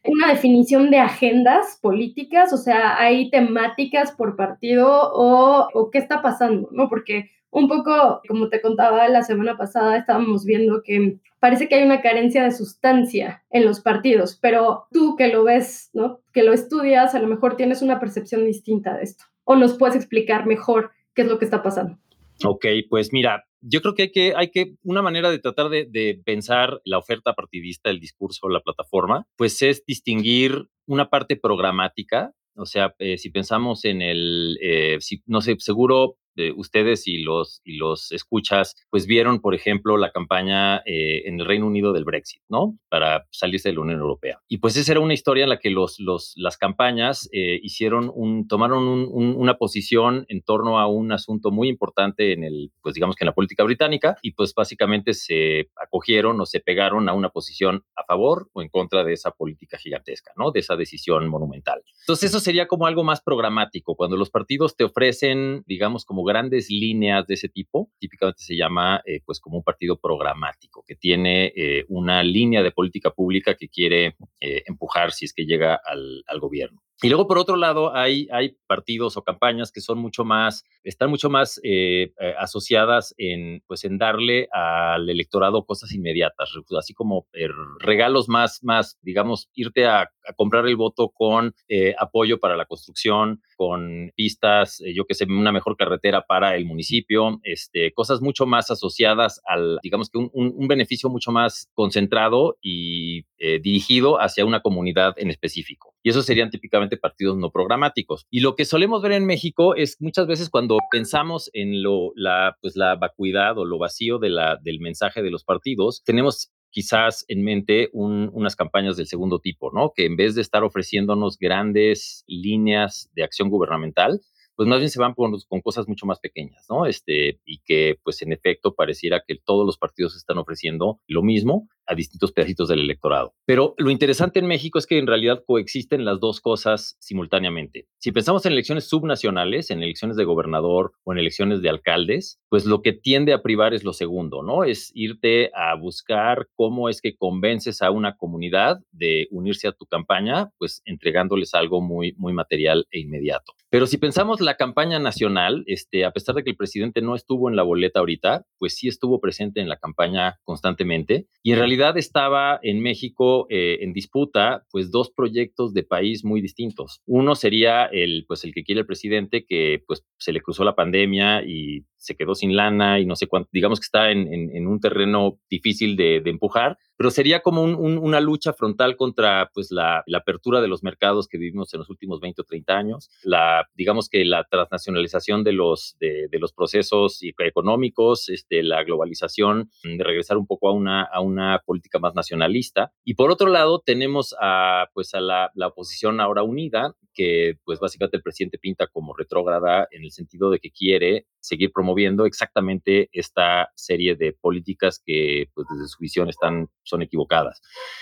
una 0.08 0.30
definición 0.30 0.90
de 0.90 1.00
agendas 1.00 1.80
políticas, 1.82 2.54
o 2.54 2.58
sea, 2.58 3.00
hay 3.00 3.30
temáticas 3.30 4.12
por 4.12 4.36
partido 4.36 5.12
o, 5.14 5.90
qué 5.92 5.98
está 5.98 6.22
pasando, 6.22 6.70
¿no? 6.72 6.90
Porque 6.90 7.32
un 7.52 7.68
poco, 7.68 8.22
como 8.28 8.50
te 8.50 8.62
contaba 8.62 9.08
la 9.08 9.24
semana 9.24 9.58
pasada, 9.58 9.98
estábamos 9.98 10.46
viendo 10.46 10.82
que 10.84 11.18
parece 11.40 11.68
que 11.68 11.76
hay 11.76 11.84
una 11.84 12.02
carencia 12.02 12.44
de 12.44 12.52
sustancia 12.52 13.44
en 13.50 13.66
los 13.66 13.82
partidos, 13.82 14.38
pero 14.42 14.88
tú 14.92 15.16
que 15.16 15.28
lo 15.28 15.44
ves, 15.44 15.90
¿no? 15.94 16.20
Que 16.34 16.44
lo 16.44 16.54
estudias, 16.54 17.16
a 17.16 17.20
lo 17.20 17.28
mejor 17.28 17.56
tienes 17.56 17.82
una 17.82 18.00
percepción 18.00 18.46
distinta 18.46 18.96
de 18.96 19.04
esto. 19.04 19.26
O 19.44 19.56
nos 19.56 19.78
puedes 19.78 19.96
explicar 19.96 20.46
mejor 20.46 20.92
qué 21.14 21.24
es 21.24 21.28
lo 21.28 21.40
que 21.40 21.46
está 21.46 21.64
pasando. 21.64 21.98
Ok, 22.46 22.66
pues 22.90 23.12
mira, 23.12 23.47
yo 23.62 23.82
creo 23.82 23.96
que 23.96 24.04
hay 24.04 24.12
que, 24.12 24.34
hay 24.36 24.52
que, 24.52 24.76
una 24.84 25.02
manera 25.02 25.30
de 25.30 25.40
tratar 25.40 25.70
de, 25.70 26.22
pensar 26.26 26.82
la 26.86 26.98
oferta 26.98 27.34
partidista, 27.34 27.90
el 27.90 28.00
discurso, 28.00 28.50
la 28.50 28.62
plataforma, 28.62 29.26
pues 29.36 29.62
es 29.62 29.86
distinguir 29.86 30.68
una 30.86 31.10
parte 31.10 31.36
programática, 31.36 32.34
o 32.56 32.66
sea, 32.66 32.96
eh, 33.00 33.18
si 33.18 33.30
pensamos 33.30 33.86
en 33.86 34.02
el, 34.02 34.58
eh, 34.62 35.00
no 35.26 35.42
sé, 35.42 35.56
seguro 35.60 36.18
ustedes 36.56 37.08
y 37.08 37.20
los, 37.20 37.62
y 37.64 37.78
los 37.78 38.12
escuchas, 38.12 38.76
pues 38.90 39.06
vieron, 39.08 39.42
por 39.42 39.56
ejemplo, 39.56 39.98
la 39.98 40.12
campaña 40.12 40.78
eh, 40.86 41.24
en 41.26 41.40
el 41.40 41.46
Reino 41.46 41.68
Unido 41.68 41.94
del 41.94 42.06
Brexit, 42.06 42.42
¿no? 42.50 42.78
Para 42.90 43.26
salirse 43.32 43.70
de 43.70 43.76
la 43.76 43.82
Unión 43.82 44.00
Europea. 44.00 44.40
Y 44.48 44.58
pues 44.58 44.78
esa 44.78 44.94
era 44.94 45.02
una 45.02 45.14
historia 45.14 45.44
en 45.44 45.50
la 45.50 45.60
que 45.60 45.70
los, 45.70 46.00
los, 46.00 46.34
las 46.36 46.58
campañas 46.58 47.30
eh, 47.32 47.60
hicieron 47.62 48.12
un, 48.14 48.48
tomaron 48.48 48.88
una 48.88 49.58
posición 49.58 50.26
en 50.30 50.42
torno 50.42 50.80
a 50.80 50.88
un 50.88 51.12
asunto 51.12 51.52
muy 51.52 51.70
importante 51.70 52.34
en 52.34 52.44
el, 52.44 52.72
pues 52.82 52.96
digamos 52.96 53.16
que 53.16 53.24
en 53.24 53.28
la 53.28 53.34
política 53.36 53.64
británica, 53.64 54.18
y 54.22 54.32
pues 54.32 54.54
básicamente 54.54 55.14
se 55.14 55.70
acogieron 55.76 56.40
o 56.42 56.46
se 56.46 56.60
pegaron 56.60 57.10
a 57.10 57.14
una 57.14 57.30
posición 57.30 57.84
a 57.96 58.04
favor 58.04 58.50
o 58.54 58.62
en 58.62 58.70
contra 58.70 59.04
de 59.04 59.14
esa 59.14 59.32
política 59.32 59.78
gigantesca, 59.78 60.32
¿no? 60.36 60.52
De 60.52 60.60
esa 60.60 60.76
decisión 60.76 61.28
monumental. 61.28 61.82
Entonces 62.02 62.30
eso 62.30 62.40
sería 62.40 62.68
como 62.68 62.86
algo 62.86 63.04
más 63.04 63.22
programático, 63.22 63.96
cuando 63.96 64.18
los 64.18 64.30
partidos 64.30 64.76
te 64.76 64.84
ofrecen, 64.84 65.64
digamos, 65.66 66.06
como 66.06 66.24
grandes 66.28 66.70
líneas 66.70 67.26
de 67.26 67.34
ese 67.34 67.50
tipo, 67.50 67.92
típicamente 67.98 68.44
se 68.44 68.56
llama 68.56 69.02
eh, 69.06 69.22
pues 69.26 69.40
como 69.40 69.58
un 69.58 69.64
partido 69.64 69.98
programático, 70.00 70.84
que 70.86 70.96
tiene 70.96 71.52
eh, 71.56 71.86
una 71.88 72.22
línea 72.22 72.62
de 72.62 72.72
política 72.72 73.10
pública 73.12 73.56
que 73.56 73.70
quiere 73.70 74.16
eh, 74.40 74.64
empujar 74.68 75.12
si 75.12 75.26
es 75.26 75.34
que 75.34 75.46
llega 75.46 75.80
al, 75.84 76.24
al 76.28 76.40
gobierno. 76.40 76.82
Y 77.02 77.10
luego, 77.10 77.28
por 77.28 77.38
otro 77.38 77.58
lado, 77.58 77.96
hay, 77.96 78.28
hay 78.32 78.58
partidos 78.66 79.18
o 79.18 79.24
campañas 79.24 79.72
que 79.72 79.82
son 79.82 80.00
mucho 80.00 80.26
más, 80.26 80.64
están 80.84 81.12
mucho 81.12 81.30
más 81.30 81.60
eh, 81.64 82.12
eh, 82.20 82.34
asociadas 82.40 83.14
en, 83.20 83.62
pues, 83.68 83.84
en 83.84 84.00
darle 84.00 84.48
al 84.52 85.08
electorado 85.08 85.64
cosas 85.64 85.94
inmediatas, 85.94 86.52
así 86.76 86.96
como 86.96 87.28
eh, 87.34 87.50
regalos 87.80 88.30
más, 88.30 88.64
más, 88.64 88.98
digamos, 89.02 89.48
irte 89.54 89.86
a, 89.86 90.10
comprar 90.36 90.68
el 90.68 90.76
voto 90.76 91.08
con 91.08 91.56
apoyo 91.98 92.38
para 92.38 92.58
la 92.58 92.66
construcción, 92.66 93.42
con 93.56 94.12
pistas, 94.14 94.84
yo 94.94 95.06
que 95.06 95.14
sé, 95.14 95.24
una 95.24 95.54
mejor 95.54 95.78
carretera 95.78 96.26
para 96.28 96.58
el 96.58 96.66
municipio, 96.66 97.40
este, 97.44 97.94
cosas 97.94 98.20
mucho 98.20 98.46
más 98.46 98.70
asociadas 98.70 99.40
al, 99.46 99.80
digamos 99.82 100.10
que 100.10 100.18
un, 100.18 100.30
un 100.34 100.68
beneficio 100.68 101.10
mucho 101.10 101.32
más 101.32 101.70
concentrado 101.74 102.58
y 102.62 103.24
dirigido 103.38 104.20
hacia 104.20 104.44
una 104.44 104.60
comunidad 104.60 105.14
en 105.16 105.30
específico. 105.30 105.97
Y 106.08 106.10
eso 106.10 106.22
serían 106.22 106.50
típicamente 106.50 106.96
partidos 106.96 107.36
no 107.36 107.52
programáticos. 107.52 108.28
Y 108.30 108.40
lo 108.40 108.56
que 108.56 108.64
solemos 108.64 109.02
ver 109.02 109.12
en 109.12 109.26
México 109.26 109.76
es 109.76 109.98
muchas 110.00 110.26
veces 110.26 110.50
cuando 110.50 110.78
pensamos 110.90 111.50
en 111.52 111.84
lo, 111.84 112.14
la, 112.16 112.56
pues 112.62 112.78
la 112.78 112.96
vacuidad 112.96 113.58
o 113.58 113.66
lo 113.66 113.78
vacío 113.78 114.18
del 114.18 114.80
mensaje 114.80 115.22
de 115.22 115.32
los 115.32 115.44
partidos, 115.44 116.04
tenemos 116.06 116.54
quizás 116.70 117.26
en 117.28 117.44
mente 117.44 117.90
unas 117.92 118.56
campañas 118.56 118.96
del 118.96 119.08
segundo 119.08 119.40
tipo, 119.40 119.70
¿no? 119.74 119.92
Que 119.94 120.06
en 120.06 120.16
vez 120.16 120.34
de 120.34 120.44
estar 120.44 120.64
ofreciéndonos 120.64 121.38
grandes 121.38 122.24
líneas 122.26 123.10
de 123.14 123.26
acción 123.26 123.50
gubernamental, 123.50 124.22
pues 124.58 124.68
más 124.68 124.80
bien 124.80 124.90
se 124.90 125.00
van 125.00 125.14
con, 125.14 125.34
con, 125.48 125.62
cosas 125.62 125.88
mucho 125.88 126.08
más 126.08 126.20
pequeñas, 126.20 126.66
¿no? 126.68 126.88
Este, 126.88 127.40
y 127.46 127.60
que 127.60 128.00
pues 128.04 128.22
en 128.24 128.34
efecto 128.34 128.74
pareciera 128.74 129.24
que 129.26 129.36
todos 129.36 129.66
los 129.66 129.78
partidos 129.78 130.16
están 130.16 130.40
ofreciendo 130.40 131.00
lo 131.08 131.22
mismo, 131.22 131.70
a 131.88 131.96
distintos 131.96 132.32
pedacitos 132.32 132.68
del 132.68 132.82
electorado. 132.82 133.34
Pero 133.46 133.74
lo 133.78 133.90
interesante 133.90 134.40
en 134.40 134.48
México 134.48 134.78
es 134.78 134.86
que 134.86 135.00
en 135.00 135.08
realidad 135.08 135.44
coexisten 135.46 136.06
las 136.06 136.20
dos 136.20 136.42
cosas 136.42 136.98
simultáneamente. 137.00 137.88
Si 137.98 138.12
pensamos 138.12 138.46
en 138.46 138.52
elecciones 138.52 138.90
subnacionales, 138.90 139.72
en 139.72 139.82
elecciones 139.82 140.18
de 140.18 140.26
gobernador 140.26 140.94
o 141.04 141.14
en 141.14 141.20
elecciones 141.20 141.62
de 141.62 141.70
alcaldes, 141.70 142.40
pues 142.50 142.66
lo 142.66 142.82
que 142.82 142.94
tiende 142.94 143.34
a 143.34 143.42
privar 143.42 143.74
es 143.74 143.84
lo 143.84 143.94
segundo, 143.94 144.44
¿no? 144.44 144.64
Es 144.64 144.92
irte 144.94 145.50
a 145.56 145.76
buscar 145.76 146.48
cómo 146.56 146.90
es 146.90 147.02
que 147.02 147.16
convences 147.16 147.82
a 147.82 147.92
una 147.92 148.18
comunidad 148.18 148.80
de 148.92 149.28
unirse 149.32 149.68
a 149.68 149.72
tu 149.72 149.86
campaña, 149.86 150.52
pues 150.58 150.82
entregándoles 150.86 151.54
algo 151.54 151.82
muy, 151.82 152.14
muy 152.18 152.34
material 152.34 152.86
e 152.92 153.00
inmediato. 153.00 153.54
Pero 153.70 153.86
si 153.86 153.98
pensamos 153.98 154.40
la 154.40 154.56
campaña 154.56 154.98
nacional, 154.98 155.64
este, 155.68 156.06
a 156.06 156.12
pesar 156.12 156.36
de 156.36 156.44
que 156.44 156.52
el 156.52 156.56
presidente 156.56 157.02
no 157.02 157.16
estuvo 157.16 157.50
en 157.50 157.56
la 157.56 157.64
boleta 157.64 158.00
ahorita, 158.00 158.46
pues 158.58 158.76
sí 158.76 158.88
estuvo 158.88 159.20
presente 159.20 159.60
en 159.60 159.68
la 159.68 159.78
campaña 159.78 160.40
constantemente 160.44 161.28
y 161.44 161.52
en 161.52 161.60
realidad 161.60 161.98
estaba 161.98 162.60
en 162.62 162.82
México 162.82 163.46
eh, 163.50 163.80
en 163.82 163.92
disputa 163.92 164.66
pues 164.72 164.90
dos 164.90 165.12
proyectos 165.12 165.74
de 165.74 165.84
país 165.84 166.24
muy 166.24 166.42
distintos. 166.42 167.02
Uno 167.06 167.36
sería 167.36 167.86
el 167.86 168.26
pues 168.28 168.46
el 168.46 168.54
que 168.54 168.64
quiere 168.64 168.82
el 168.82 168.88
presidente 168.88 169.46
que 169.46 169.84
pues 169.86 170.06
se 170.18 170.32
le 170.32 170.42
cruzó 170.42 170.64
la 170.64 170.76
pandemia 170.76 171.44
y 171.46 171.86
se 172.08 172.16
quedó 172.16 172.36
sin 172.36 172.56
lana 172.56 173.00
y 173.00 173.06
no 173.06 173.16
sé 173.16 173.28
cuánto, 173.28 173.50
digamos 173.52 173.80
que 173.80 173.86
está 173.86 174.12
en, 174.12 174.68
un 174.68 174.80
terreno 174.80 175.40
difícil 175.50 175.98
de, 175.98 176.22
empujar, 176.26 176.78
pero 176.96 177.12
sería 177.12 177.42
como 177.42 177.64
una 177.64 178.20
lucha 178.22 178.54
frontal 178.54 178.96
contra 178.96 179.52
pues 179.54 179.72
la, 179.72 180.04
apertura 180.16 180.62
de 180.62 180.68
los 180.68 180.84
mercados 180.84 181.28
que 181.28 181.38
vivimos 181.38 181.74
en 181.74 181.80
los 181.80 181.90
últimos 181.90 182.20
20 182.20 182.42
o 182.42 182.46
30 182.46 182.74
años, 182.74 183.10
la, 183.24 183.68
digamos 183.76 184.10
que 184.10 184.26
la 184.26 184.46
transnacionalización 184.50 185.44
de 185.44 185.52
los, 185.52 185.98
de, 186.00 186.30
los 186.40 186.54
procesos 186.54 187.20
económicos, 187.22 188.30
este, 188.30 188.64
la 188.64 188.84
globalización, 188.84 189.70
de 189.84 190.04
regresar 190.04 190.38
un 190.38 190.48
poco 190.48 190.70
a 190.70 190.74
una, 190.74 191.04
a 191.04 191.20
una 191.20 191.62
política 191.66 192.00
más 192.00 192.16
nacionalista. 192.16 192.92
Y 193.04 193.16
por 193.16 193.32
otro 193.32 193.50
lado, 193.50 193.82
tenemos 193.86 194.36
a, 194.42 194.88
pues 194.94 195.14
a 195.14 195.20
la, 195.20 195.52
la 195.56 195.68
oposición 195.68 196.20
ahora 196.22 196.44
unida, 196.44 196.96
que 197.18 197.58
pues 197.66 197.80
básicamente 197.80 198.18
el 198.18 198.24
presidente 198.24 198.60
pinta 198.60 198.86
como 198.88 199.16
retrógrada 199.16 199.88
en 199.92 200.04
el 200.04 200.12
sentido 200.12 200.52
de 200.52 200.60
que 200.60 200.70
quiere 200.70 201.26
seguir 201.48 201.72
promoviendo 201.74 202.26
exactamente 202.26 203.10
esta 203.12 203.72
serie 203.76 204.16
de 204.16 204.34
políticas 204.34 205.02
que 205.04 205.50
pues, 205.54 205.68
desde 205.72 205.88
su 205.88 205.98
visión 206.00 206.30
están, 206.30 206.70
son 206.84 207.02
equivocadas. 207.02 207.62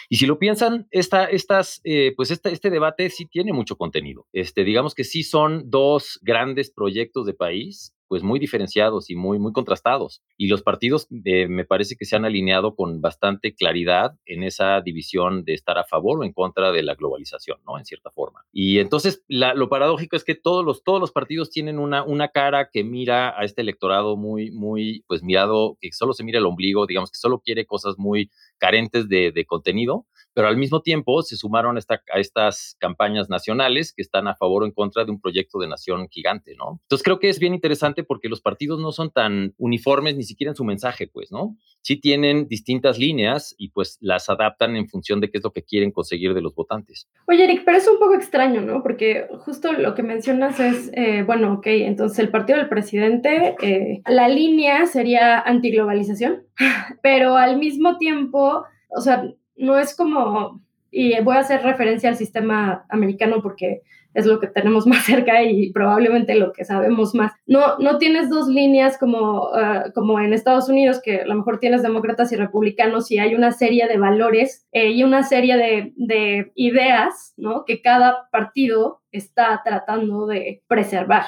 Y 0.10 0.18
si 0.18 0.26
lo 0.26 0.40
piensan, 0.40 0.88
esta, 0.92 1.26
estas, 1.26 1.82
eh, 1.84 2.14
pues 2.16 2.32
este, 2.32 2.52
este 2.52 2.70
debate 2.70 3.10
sí 3.10 3.26
tiene 3.26 3.54
mucho 3.54 3.76
contenido. 3.76 4.28
Este, 4.34 4.64
digamos 4.64 4.94
que 4.94 5.04
sí 5.04 5.24
son 5.24 5.70
dos 5.70 6.20
grandes 6.22 6.72
proyectos 6.72 7.26
de 7.26 7.34
país 7.34 7.95
pues 8.08 8.24
muy 8.24 8.40
diferenciados 8.40 9.10
y 9.10 9.16
muy, 9.16 9.40
muy 9.40 9.52
contrastados. 9.52 10.22
Y 10.38 10.48
los 10.48 10.62
partidos 10.62 11.08
eh, 11.24 11.48
me 11.48 11.66
parece 11.66 11.96
que 11.96 12.06
se 12.06 12.16
han 12.16 12.26
alineado 12.26 12.76
con 12.76 13.02
bastante 13.02 13.56
claridad 13.56 14.16
en 14.26 14.44
esa 14.44 14.82
división 14.82 15.44
de 15.44 15.54
estar 15.54 15.78
a 15.78 15.84
favor 15.84 16.20
o 16.20 16.24
en 16.24 16.34
contra 16.34 16.72
de 16.72 16.84
la 16.84 16.96
globalización, 16.96 17.60
¿no? 17.66 17.78
En 17.78 17.86
cierta 17.86 18.12
forma. 18.12 18.46
Y 18.52 18.80
entonces 18.80 19.24
lo 19.28 19.70
paradójico 19.70 20.16
es 20.16 20.24
que 20.24 20.36
todos 20.36 20.64
los, 20.64 20.84
todos 20.84 21.00
los 21.00 21.12
partidos 21.12 21.50
tienen 21.50 21.80
una, 21.80 22.04
una 22.04 22.30
cara 22.30 22.70
que 22.72 22.84
mira 22.84 23.40
a 23.40 23.44
este 23.44 23.62
electorado 23.62 24.18
muy, 24.18 24.52
muy, 24.52 25.04
pues 25.08 25.24
mirado, 25.24 25.78
que 25.80 25.92
solo 25.92 26.14
se 26.14 26.24
mira 26.24 26.40
el 26.40 26.46
ombligo, 26.46 26.86
digamos 26.86 27.12
que 27.12 27.18
solo 27.18 27.40
quiere 27.40 27.66
cosas 27.66 27.96
muy 27.98 28.30
carentes 28.58 29.10
de, 29.10 29.32
de 29.32 29.46
contenido 29.46 30.06
pero 30.36 30.50
al 30.50 30.58
mismo 30.58 30.82
tiempo 30.82 31.24
se 31.24 31.38
sumaron 31.38 31.78
a, 31.78 32.20
estas 32.20 32.76
campañas 32.80 33.30
nacionales 33.30 33.94
que 33.96 34.02
están 34.02 34.28
a 34.28 34.36
favor 34.36 34.64
o 34.64 34.66
en 34.66 34.74
contra 34.74 35.06
de 35.06 35.12
un 35.12 35.20
proyecto 35.20 35.60
de 35.60 35.68
nación 35.68 36.10
gigante, 36.10 36.56
¿no? 36.58 36.82
Entonces 36.84 37.04
creo 37.04 37.20
que 37.20 37.30
es 37.30 37.40
bien 37.40 37.54
interesante 37.54 38.04
porque 38.04 38.28
los 38.28 38.42
partidos 38.42 38.82
no 38.82 38.92
son 38.92 39.12
tan 39.12 39.54
uniformes 39.58 40.18
ni 40.18 40.24
siquiera 40.24 40.52
en 40.52 40.58
su 40.58 40.66
mensaje, 40.66 41.08
pues, 41.08 41.32
¿no? 41.32 41.56
Sí 41.82 41.96
tienen 41.96 42.48
distintas 42.50 43.00
líneas 43.00 43.56
y 43.58 43.70
pues 43.70 43.98
las 44.02 44.30
adaptan 44.30 44.76
en 44.76 44.90
función 44.90 45.22
de 45.22 45.32
qué 45.32 45.38
es 45.38 45.44
lo 45.44 45.54
que 45.54 45.64
quieren 45.64 45.92
conseguir 45.92 46.34
de 46.34 46.42
los 46.42 46.54
votantes. 46.54 47.08
Oye, 47.28 47.46
Eric, 47.46 47.64
pero 47.64 47.78
es 47.78 47.88
un 47.88 47.98
poco 47.98 48.16
extraño, 48.16 48.60
¿no? 48.60 48.84
Porque 48.84 49.28
justo 49.46 49.72
lo 49.72 49.96
que 49.96 50.04
mencionas 50.04 50.60
es, 50.60 50.92
eh, 50.94 51.24
bueno, 51.24 51.54
ok, 51.54 51.68
entonces 51.68 52.20
el 52.20 52.30
partido 52.30 52.60
del 52.60 52.68
presidente, 52.68 53.56
eh, 53.62 54.02
la 54.06 54.28
línea 54.28 54.86
sería 54.86 55.40
antiglobalización, 55.40 56.44
pero 57.02 57.38
al 57.38 57.58
mismo 57.58 57.98
tiempo, 57.98 58.66
o 58.90 59.02
sea, 59.02 59.24
no 59.58 59.78
es 59.78 59.96
como, 59.96 60.62
y 60.92 61.20
voy 61.22 61.38
a 61.38 61.42
hacer 61.42 61.64
referencia 61.64 62.10
al 62.10 62.18
sistema 62.18 62.86
americano 62.90 63.42
porque 63.42 63.82
es 64.16 64.26
lo 64.26 64.40
que 64.40 64.48
tenemos 64.48 64.88
más 64.88 65.06
cerca 65.06 65.44
y 65.44 65.72
probablemente 65.72 66.34
lo 66.36 66.52
que 66.54 66.66
sabemos 66.66 67.14
más. 67.14 67.34
No, 67.46 67.78
no 67.78 67.98
tienes 68.00 68.30
dos 68.30 68.48
líneas 68.48 68.98
como, 68.98 69.50
ah, 69.54 69.92
como 69.94 70.20
en 70.20 70.34
Estados 70.34 70.70
Unidos, 70.70 71.02
que 71.04 71.22
a 71.22 71.28
lo 71.28 71.36
mejor 71.36 71.60
tienes 71.60 71.84
demócratas 71.84 72.32
y 72.32 72.38
republicanos 72.38 73.12
y 73.12 73.20
hay 73.20 73.36
una 73.36 73.52
serie 73.52 73.88
de 73.88 73.98
valores 73.98 74.68
eh, 74.72 74.92
y 74.92 75.04
una 75.04 75.24
serie 75.24 75.58
de, 75.58 75.94
de, 75.98 76.52
ideas 76.56 77.34
¿no? 77.38 77.66
que 77.66 77.82
cada 77.82 78.30
partido 78.32 79.02
está 79.12 79.62
tratando 79.64 80.26
de 80.26 80.64
preservar. 80.68 81.26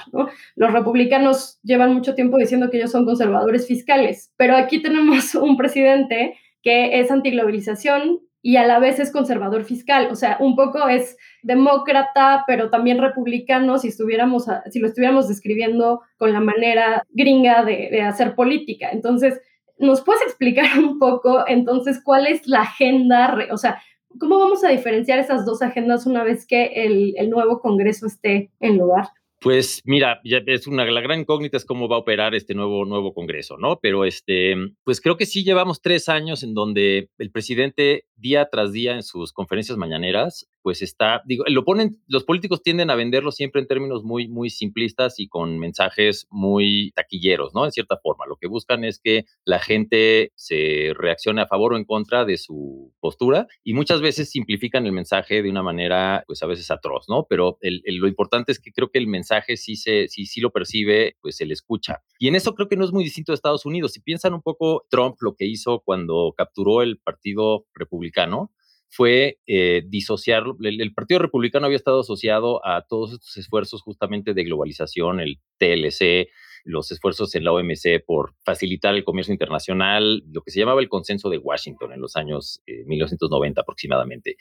Los 0.55 0.73
republicanos 0.73 1.59
llevan 1.63 1.93
mucho 1.93 2.15
tiempo 2.15 2.37
diciendo 2.37 2.69
que 2.69 2.77
ellos 2.77 2.91
son 2.91 3.05
conservadores 3.05 3.67
fiscales, 3.67 4.33
pero 4.37 4.55
aquí 4.55 4.81
tenemos 4.81 5.35
un 5.35 5.57
presidente 5.57 6.37
que 6.67 6.99
es 6.99 7.11
antiglobalización 7.11 8.19
y 8.41 8.57
a 8.57 8.67
la 8.67 8.77
vez 8.77 8.99
es 8.99 9.13
conservador 9.13 9.63
fiscal, 9.63 10.09
o 10.11 10.17
sea, 10.17 10.35
un 10.41 10.57
poco 10.57 10.89
es 10.89 11.15
demócrata, 11.41 12.43
pero 12.45 12.69
también 12.69 12.97
republicano, 12.97 13.77
si, 13.77 13.87
estuviéramos 13.87 14.47
si 14.69 14.79
lo 14.79 14.87
estuviéramos 14.87 15.29
describiendo 15.29 16.01
con 16.17 16.33
la 16.33 16.41
manera 16.41 17.05
gringa 17.11 17.63
de, 17.63 18.01
hacer 18.01 18.35
política. 18.35 18.89
Entonces, 18.91 19.39
¿nos 19.79 20.01
puedes 20.01 20.21
explicar 20.23 20.77
un 20.77 20.99
poco 20.99 21.47
entonces 21.47 22.01
cuál 22.03 22.27
es 22.27 22.45
la 22.47 22.63
agenda, 22.63 23.47
o 23.49 23.57
sea, 23.57 23.81
cómo 24.19 24.37
vamos 24.37 24.61
a 24.65 24.69
diferenciar 24.69 25.19
esas 25.19 25.45
dos 25.45 25.61
agendas 25.61 26.05
una 26.05 26.25
vez 26.25 26.45
que 26.45 27.13
el 27.15 27.29
nuevo 27.29 27.61
Congreso 27.61 28.07
esté 28.07 28.51
en 28.59 28.77
lugar? 28.77 29.07
Pues 29.39 29.81
mira, 29.85 30.19
ya 30.23 30.39
es 30.47 30.65
una 30.65 30.83
la 30.85 30.99
gran 31.01 31.19
incógnita 31.19 31.57
es 31.57 31.65
cómo 31.65 31.87
va 31.87 31.97
a 31.97 31.99
operar 31.99 32.33
este 32.33 32.55
nuevo 32.55 32.85
nuevo 32.85 33.13
Congreso, 33.13 33.57
¿no? 33.57 33.79
Pero 33.79 34.03
este, 34.03 34.55
pues 34.83 34.99
creo 34.99 35.15
que 35.15 35.27
sí 35.27 35.43
llevamos 35.43 35.79
tres 35.81 36.09
años 36.09 36.41
en 36.41 36.55
donde 36.55 37.09
el 37.19 37.31
presidente 37.31 38.05
día 38.15 38.49
tras 38.51 38.71
día 38.71 38.95
en 38.95 39.03
sus 39.03 39.33
conferencias 39.33 39.77
mañaneras 39.77 40.47
pues 40.67 40.81
está, 40.81 41.21
digo, 41.23 41.45
lo 41.47 41.63
ponen, 41.63 42.01
los 42.09 42.25
políticos 42.25 42.61
tienden 42.61 42.89
a 42.89 42.95
venderlo 42.95 43.31
siempre 43.31 43.61
en 43.61 43.67
términos 43.67 44.03
muy, 44.03 44.27
muy 44.27 44.49
simplistas 44.49 45.17
y 45.17 45.29
con 45.29 45.59
mensajes 45.59 46.27
muy 46.29 46.91
taquilleros, 46.93 47.55
¿no? 47.55 47.63
En 47.63 47.71
cierta 47.71 47.95
forma, 47.95 48.25
lo 48.27 48.35
que 48.35 48.47
buscan 48.47 48.83
es 48.83 48.99
que 48.99 49.23
la 49.45 49.59
gente 49.59 50.33
se 50.35 50.91
reaccione 50.93 51.41
a 51.41 51.47
favor 51.47 51.71
o 51.71 51.77
en 51.77 51.85
contra 51.85 52.25
de 52.25 52.35
su 52.35 52.93
postura 52.99 53.47
y 53.63 53.75
muchas 53.75 54.01
veces 54.01 54.29
simplifican 54.29 54.85
el 54.85 54.91
mensaje 54.91 55.41
de 55.41 55.49
una 55.49 55.63
manera, 55.63 56.25
pues 56.27 56.43
a 56.43 56.47
veces 56.47 56.69
atroz, 56.69 57.05
¿no? 57.07 57.25
Pero 57.29 57.57
lo 57.61 58.09
importante 58.09 58.51
es 58.51 58.59
que 58.59 58.73
creo 58.73 58.89
que 58.89 58.99
el 58.99 59.07
mensaje 59.07 59.55
sí, 59.55 59.77
se, 59.77 60.09
sí, 60.09 60.25
sí 60.25 60.41
lo 60.41 60.51
percibe, 60.51 61.15
pues 61.21 61.37
se 61.37 61.45
le 61.45 61.53
escucha. 61.53 62.01
Y 62.19 62.27
en 62.27 62.35
eso 62.35 62.55
creo 62.55 62.67
que 62.67 62.75
no 62.75 62.83
es 62.83 62.91
muy 62.91 63.05
distinto 63.05 63.31
de 63.31 63.35
Estados 63.35 63.65
Unidos. 63.65 63.93
Si 63.93 64.01
piensan 64.01 64.33
un 64.33 64.41
poco 64.41 64.85
Trump 64.89 65.15
lo 65.21 65.33
que 65.33 65.45
hizo 65.45 65.79
cuando 65.79 66.33
capturó 66.35 66.81
el 66.81 66.99
Partido 66.99 67.67
Republicano, 67.73 68.51
fue 68.89 69.39
eh, 69.47 69.83
disociar, 69.87 70.43
el, 70.61 70.93
Partido 70.93 71.19
Republicano 71.19 71.65
había 71.65 71.77
estado 71.77 72.01
asociado 72.01 72.65
a 72.65 72.85
todos 72.87 73.13
estos 73.13 73.37
esfuerzos 73.37 73.81
justamente 73.81 74.33
de 74.33 74.43
globalización, 74.43 75.19
el 75.19 75.39
TLC, 75.57 76.29
los 76.63 76.91
esfuerzos 76.91 77.33
en 77.35 77.43
la 77.43 77.51
OMC 77.51 78.03
por 78.05 78.33
facilitar 78.43 78.95
el 78.95 79.03
comercio 79.03 79.33
internacional, 79.33 80.23
lo 80.31 80.41
que 80.41 80.51
se 80.51 80.59
llamaba 80.59 80.81
el 80.81 80.89
consenso 80.89 81.29
de 81.29 81.37
Washington 81.37 81.93
en 81.93 82.01
los 82.01 82.15
años 82.15 82.61
1990 82.67 83.59
eh, 83.59 83.61
aproximadamente. 83.61 84.37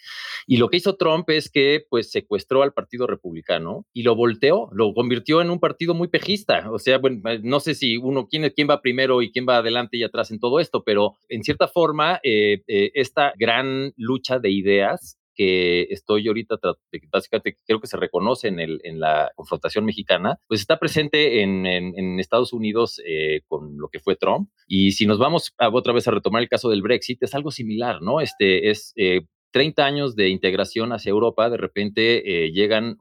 Y 0.46 0.56
lo 0.56 0.68
que 0.68 0.78
hizo 0.78 0.96
Trump 0.96 1.28
es 1.30 1.50
que 1.50 1.84
pues 1.88 2.10
secuestró 2.10 2.62
al 2.62 2.72
Partido 2.72 3.06
Republicano 3.06 3.86
y 3.92 4.02
lo 4.02 4.14
volteó, 4.14 4.68
lo 4.72 4.92
convirtió 4.94 5.40
en 5.40 5.50
un 5.50 5.60
partido 5.60 5.94
muy 5.94 6.08
pejista. 6.08 6.70
O 6.70 6.78
sea, 6.78 6.98
bueno, 6.98 7.28
eh, 7.30 7.40
no 7.42 7.60
sé 7.60 7.74
si 7.74 7.96
uno, 7.96 8.26
quién, 8.28 8.50
quién 8.54 8.68
va 8.68 8.80
primero 8.80 9.22
y 9.22 9.30
quién 9.30 9.46
va 9.48 9.58
adelante 9.58 9.96
y 9.96 10.04
atrás 10.04 10.30
en 10.30 10.38
todo 10.38 10.60
esto, 10.60 10.82
pero 10.84 11.14
en 11.28 11.42
cierta 11.42 11.68
forma, 11.68 12.20
eh, 12.22 12.62
esta 12.66 13.32
gran 13.36 13.92
lucha 13.96 14.38
de 14.38 14.50
ideas 14.50 15.18
que 15.36 15.82
estoy 15.90 16.26
ahorita, 16.26 16.56
básicamente 17.12 17.58
creo 17.66 17.80
que 17.80 17.86
se 17.86 17.96
reconoce 17.96 18.48
en, 18.48 18.58
el, 18.58 18.80
en 18.84 18.98
la 18.98 19.30
confrontación 19.36 19.84
mexicana, 19.84 20.40
pues 20.48 20.60
está 20.60 20.78
presente 20.78 21.42
en, 21.42 21.66
en, 21.66 22.18
Estados 22.18 22.52
Unidos 22.52 23.00
eh, 23.06 23.42
con 23.46 23.76
lo 23.78 23.88
que 23.88 24.00
fue 24.00 24.16
Trump. 24.16 24.48
Y 24.66 24.92
si 24.92 25.06
nos 25.06 25.18
vamos 25.18 25.54
a, 25.58 25.68
otra 25.68 25.92
vez 25.92 26.08
a 26.08 26.10
retomar 26.10 26.42
el 26.42 26.48
caso 26.48 26.70
del 26.70 26.82
Brexit, 26.82 27.22
es 27.22 27.34
algo 27.34 27.50
similar, 27.50 28.02
¿no? 28.02 28.20
Este 28.20 28.70
es... 28.70 28.94
30 29.52 29.82
eh, 29.82 29.84
años 29.84 30.16
de 30.16 30.28
integración 30.28 30.92
hacia 30.92 31.10
Europa, 31.10 31.48
de 31.48 31.56
repente 31.56 32.44
eh, 32.46 32.52
llegan 32.52 32.98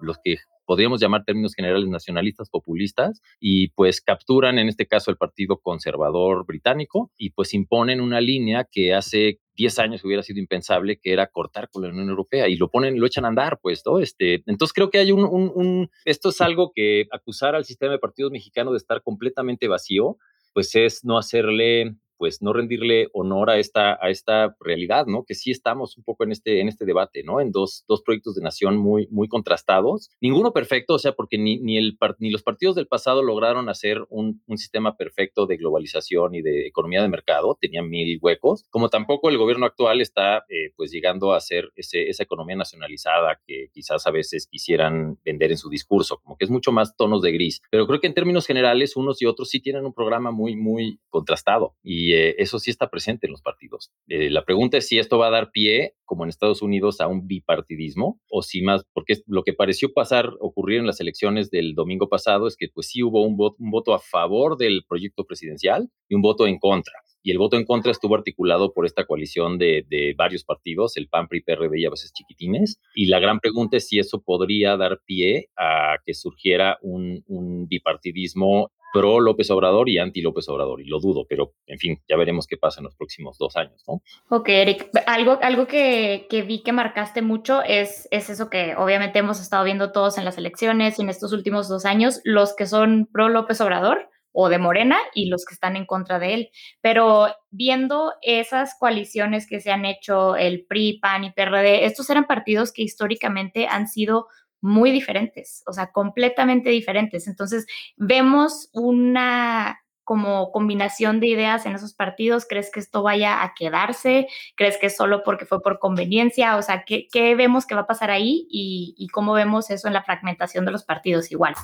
los 0.00 0.18
que 0.24 0.38
podríamos 0.72 1.02
llamar 1.02 1.22
términos 1.26 1.52
generales 1.54 1.86
nacionalistas 1.86 2.48
populistas, 2.48 3.20
y 3.38 3.68
pues 3.72 4.00
capturan 4.00 4.58
en 4.58 4.68
este 4.68 4.86
caso 4.86 5.10
el 5.10 5.18
Partido 5.18 5.58
Conservador 5.58 6.46
Británico 6.46 7.10
y 7.18 7.28
pues 7.28 7.52
imponen 7.52 8.00
una 8.00 8.22
línea 8.22 8.66
que 8.70 8.94
hace 8.94 9.40
10 9.56 9.78
años 9.80 10.02
hubiera 10.02 10.22
sido 10.22 10.40
impensable, 10.40 10.98
que 10.98 11.12
era 11.12 11.26
cortar 11.26 11.68
con 11.68 11.82
la 11.82 11.90
Unión 11.90 12.08
Europea 12.08 12.48
y 12.48 12.56
lo 12.56 12.70
ponen, 12.70 12.98
lo 12.98 13.04
echan 13.04 13.26
a 13.26 13.28
andar, 13.28 13.58
pues, 13.60 13.82
¿no? 13.84 13.98
Este, 13.98 14.42
entonces 14.46 14.72
creo 14.72 14.88
que 14.88 14.96
hay 14.96 15.12
un, 15.12 15.90
esto 16.06 16.30
es 16.30 16.40
algo 16.40 16.72
que 16.74 17.04
acusar 17.12 17.54
al 17.54 17.66
sistema 17.66 17.92
de 17.92 17.98
partidos 17.98 18.32
mexicano 18.32 18.70
de 18.70 18.78
estar 18.78 19.02
completamente 19.02 19.68
vacío, 19.68 20.16
pues 20.54 20.74
es 20.74 21.04
no 21.04 21.18
hacerle 21.18 21.96
pues 22.22 22.40
no 22.40 22.52
rendirle 22.52 23.08
honor 23.14 23.50
a 23.50 23.58
esta, 23.58 23.98
a 24.00 24.08
esta 24.08 24.54
realidad, 24.60 25.06
¿no? 25.06 25.24
Que 25.24 25.34
sí 25.34 25.50
estamos 25.50 25.98
un 25.98 26.04
poco 26.04 26.22
en 26.22 26.30
este, 26.30 26.60
en 26.60 26.68
este 26.68 26.84
debate, 26.84 27.24
¿no? 27.24 27.40
En 27.40 27.50
dos, 27.50 27.84
dos 27.88 28.00
proyectos 28.02 28.36
de 28.36 28.42
nación 28.42 28.76
muy, 28.76 29.08
muy 29.10 29.26
contrastados. 29.26 30.08
Ninguno 30.20 30.52
perfecto, 30.52 30.94
o 30.94 30.98
sea, 31.00 31.14
porque 31.14 31.36
ni, 31.36 31.58
ni, 31.58 31.78
el, 31.78 31.98
ni 32.20 32.30
los 32.30 32.44
partidos 32.44 32.76
del 32.76 32.86
pasado 32.86 33.24
lograron 33.24 33.68
hacer 33.68 34.06
un, 34.08 34.40
un, 34.46 34.56
sistema 34.56 34.96
perfecto 34.96 35.46
de 35.46 35.56
globalización 35.56 36.36
y 36.36 36.42
de 36.42 36.68
economía 36.68 37.02
de 37.02 37.08
mercado, 37.08 37.58
tenían 37.60 37.88
mil 37.88 38.20
huecos, 38.22 38.66
como 38.70 38.88
tampoco 38.88 39.28
el 39.28 39.36
gobierno 39.36 39.66
actual 39.66 40.00
está, 40.00 40.44
eh, 40.48 40.70
pues, 40.76 40.92
llegando 40.92 41.32
a 41.32 41.38
hacer 41.38 41.72
ese, 41.74 42.08
esa 42.08 42.22
economía 42.22 42.54
nacionalizada 42.54 43.40
que 43.44 43.70
quizás 43.72 44.06
a 44.06 44.12
veces 44.12 44.46
quisieran 44.46 45.18
vender 45.24 45.50
en 45.50 45.58
su 45.58 45.68
discurso, 45.68 46.20
como 46.22 46.36
que 46.36 46.44
es 46.44 46.52
mucho 46.52 46.70
más 46.70 46.94
tonos 46.96 47.20
de 47.20 47.32
gris. 47.32 47.62
Pero 47.68 47.88
creo 47.88 47.98
que 47.98 48.06
en 48.06 48.14
términos 48.14 48.46
generales, 48.46 48.94
unos 48.94 49.20
y 49.20 49.26
otros 49.26 49.48
sí 49.48 49.58
tienen 49.60 49.84
un 49.84 49.92
programa 49.92 50.30
muy, 50.30 50.54
muy 50.54 51.00
contrastado 51.08 51.74
y 51.82 52.11
eso 52.38 52.58
sí 52.58 52.70
está 52.70 52.90
presente 52.90 53.26
en 53.26 53.32
los 53.32 53.42
partidos. 53.42 53.90
Eh, 54.08 54.30
la 54.30 54.44
pregunta 54.44 54.78
es 54.78 54.88
si 54.88 54.98
esto 54.98 55.18
va 55.18 55.28
a 55.28 55.30
dar 55.30 55.50
pie, 55.50 55.94
como 56.04 56.24
en 56.24 56.30
Estados 56.30 56.62
Unidos, 56.62 57.00
a 57.00 57.08
un 57.08 57.26
bipartidismo 57.26 58.20
o 58.28 58.42
si 58.42 58.62
más, 58.62 58.84
porque 58.92 59.18
lo 59.26 59.42
que 59.42 59.52
pareció 59.52 59.92
pasar, 59.92 60.30
ocurrir 60.40 60.80
en 60.80 60.86
las 60.86 61.00
elecciones 61.00 61.50
del 61.50 61.74
domingo 61.74 62.08
pasado 62.08 62.46
es 62.46 62.56
que 62.56 62.68
pues 62.72 62.88
sí 62.88 63.02
hubo 63.02 63.22
un 63.22 63.36
voto, 63.36 63.94
a 63.94 63.98
favor 63.98 64.56
del 64.56 64.84
proyecto 64.88 65.24
presidencial 65.24 65.88
y 66.08 66.14
un 66.14 66.22
voto 66.22 66.46
en 66.46 66.58
contra 66.58 66.94
y 67.24 67.30
el 67.30 67.38
voto 67.38 67.56
en 67.56 67.64
contra 67.64 67.92
estuvo 67.92 68.16
articulado 68.16 68.72
por 68.72 68.84
esta 68.84 69.06
coalición 69.06 69.56
de, 69.56 70.14
varios 70.16 70.44
partidos, 70.44 70.96
el 70.96 71.08
PAN, 71.08 71.28
PRI, 71.28 71.42
PRD 71.42 71.80
y 71.80 71.86
a 71.86 71.90
veces 71.90 72.12
chiquitines. 72.12 72.80
Y 72.96 73.06
la 73.06 73.20
gran 73.20 73.38
pregunta 73.38 73.76
es 73.76 73.86
si 73.86 74.00
eso 74.00 74.22
podría 74.22 74.76
dar 74.76 75.00
pie 75.06 75.48
a 75.56 75.98
que 76.04 76.14
surgiera 76.14 76.78
un 76.82 77.68
bipartidismo 77.68 78.72
pro 78.92 79.20
López 79.20 79.50
Obrador 79.50 79.88
y 79.88 79.98
anti 79.98 80.20
López 80.20 80.48
Obrador, 80.48 80.80
y 80.80 80.84
lo 80.84 81.00
dudo, 81.00 81.24
pero 81.28 81.54
en 81.66 81.78
fin, 81.78 82.00
ya 82.08 82.16
veremos 82.16 82.46
qué 82.46 82.56
pasa 82.56 82.80
en 82.80 82.84
los 82.84 82.94
próximos 82.94 83.38
dos 83.38 83.56
años, 83.56 83.82
¿no? 83.88 84.02
Ok, 84.28 84.48
Eric, 84.48 84.90
algo, 85.06 85.38
algo 85.42 85.66
que, 85.66 86.26
que 86.28 86.42
vi 86.42 86.62
que 86.62 86.72
marcaste 86.72 87.22
mucho 87.22 87.62
es, 87.62 88.06
es 88.10 88.30
eso 88.30 88.50
que 88.50 88.74
obviamente 88.76 89.18
hemos 89.18 89.40
estado 89.40 89.64
viendo 89.64 89.92
todos 89.92 90.18
en 90.18 90.24
las 90.24 90.38
elecciones 90.38 90.98
y 90.98 91.02
en 91.02 91.08
estos 91.08 91.32
últimos 91.32 91.68
dos 91.68 91.84
años, 91.84 92.20
los 92.24 92.54
que 92.54 92.66
son 92.66 93.08
pro 93.10 93.28
López 93.28 93.60
Obrador 93.60 94.08
o 94.32 94.48
de 94.48 94.58
Morena 94.58 94.98
y 95.14 95.26
los 95.26 95.44
que 95.44 95.54
están 95.54 95.76
en 95.76 95.86
contra 95.86 96.18
de 96.18 96.34
él. 96.34 96.50
Pero 96.80 97.28
viendo 97.50 98.14
esas 98.22 98.74
coaliciones 98.78 99.46
que 99.46 99.60
se 99.60 99.70
han 99.70 99.84
hecho, 99.84 100.36
el 100.36 100.64
PRI, 100.66 100.98
PAN 101.00 101.24
y 101.24 101.32
PRD, 101.32 101.84
estos 101.84 102.08
eran 102.10 102.26
partidos 102.26 102.72
que 102.72 102.82
históricamente 102.82 103.66
han 103.66 103.88
sido 103.88 104.26
muy 104.62 104.92
diferentes, 104.92 105.62
o 105.66 105.72
sea, 105.72 105.92
completamente 105.92 106.70
diferentes. 106.70 107.26
Entonces, 107.26 107.66
vemos 107.96 108.70
una 108.72 109.78
como 110.04 110.50
combinación 110.52 111.20
de 111.20 111.28
ideas 111.28 111.66
en 111.66 111.74
esos 111.74 111.94
partidos. 111.94 112.46
¿Crees 112.48 112.70
que 112.72 112.80
esto 112.80 113.02
vaya 113.02 113.42
a 113.42 113.54
quedarse? 113.54 114.28
¿Crees 114.56 114.78
que 114.78 114.86
es 114.86 114.96
solo 114.96 115.22
porque 115.24 115.46
fue 115.46 115.60
por 115.62 115.78
conveniencia? 115.78 116.56
O 116.56 116.62
sea, 116.62 116.84
¿qué, 116.84 117.34
vemos 117.36 117.66
que 117.66 117.74
va 117.74 117.82
a 117.82 117.86
pasar 117.86 118.10
ahí 118.10 118.46
y, 118.50 118.94
y, 118.96 119.08
cómo 119.08 119.32
vemos 119.32 119.70
eso 119.70 119.88
en 119.88 119.94
la 119.94 120.02
fragmentación 120.02 120.64
de 120.64 120.72
los 120.72 120.84
partidos 120.84 121.30
igual? 121.30 121.54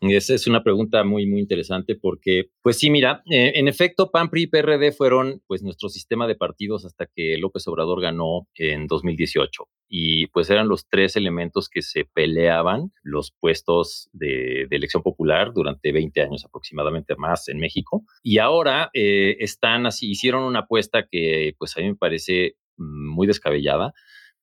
Esa 0.00 0.34
es 0.34 0.46
una 0.46 0.62
pregunta 0.62 1.02
muy, 1.02 1.26
muy 1.26 1.40
interesante 1.40 1.96
porque, 1.96 2.50
pues 2.62 2.78
sí, 2.78 2.88
mira, 2.88 3.22
eh, 3.30 3.52
en 3.56 3.66
efecto, 3.66 4.12
PAN, 4.12 4.30
PRI 4.30 4.42
y 4.42 4.46
PRD 4.46 4.92
fueron 4.92 5.42
pues 5.48 5.62
nuestro 5.64 5.88
sistema 5.88 6.28
de 6.28 6.36
partidos 6.36 6.84
hasta 6.84 7.06
que 7.06 7.36
López 7.38 7.66
Obrador 7.66 8.00
ganó 8.00 8.46
en 8.54 8.86
2018. 8.86 9.68
Y 9.88 10.28
pues 10.28 10.50
eran 10.50 10.68
los 10.68 10.86
tres 10.88 11.16
elementos 11.16 11.68
que 11.68 11.82
se 11.82 12.04
peleaban 12.04 12.92
los 13.02 13.32
puestos 13.40 14.08
de, 14.12 14.68
elección 14.70 15.02
popular 15.02 15.52
durante 15.52 15.90
20 15.90 16.20
años 16.20 16.44
aproximadamente 16.44 17.16
más 17.16 17.48
en 17.48 17.58
México. 17.58 18.04
Y 18.22 18.38
ahora 18.38 18.90
eh, 18.94 19.36
están 19.40 19.86
así, 19.86 20.10
hicieron 20.10 20.44
una 20.44 20.60
apuesta 20.60 21.08
que 21.10 21.54
pues 21.58 21.76
a 21.76 21.80
mí 21.80 21.88
me 21.88 21.96
parece 21.96 22.54
muy 22.76 23.26
descabellada 23.26 23.92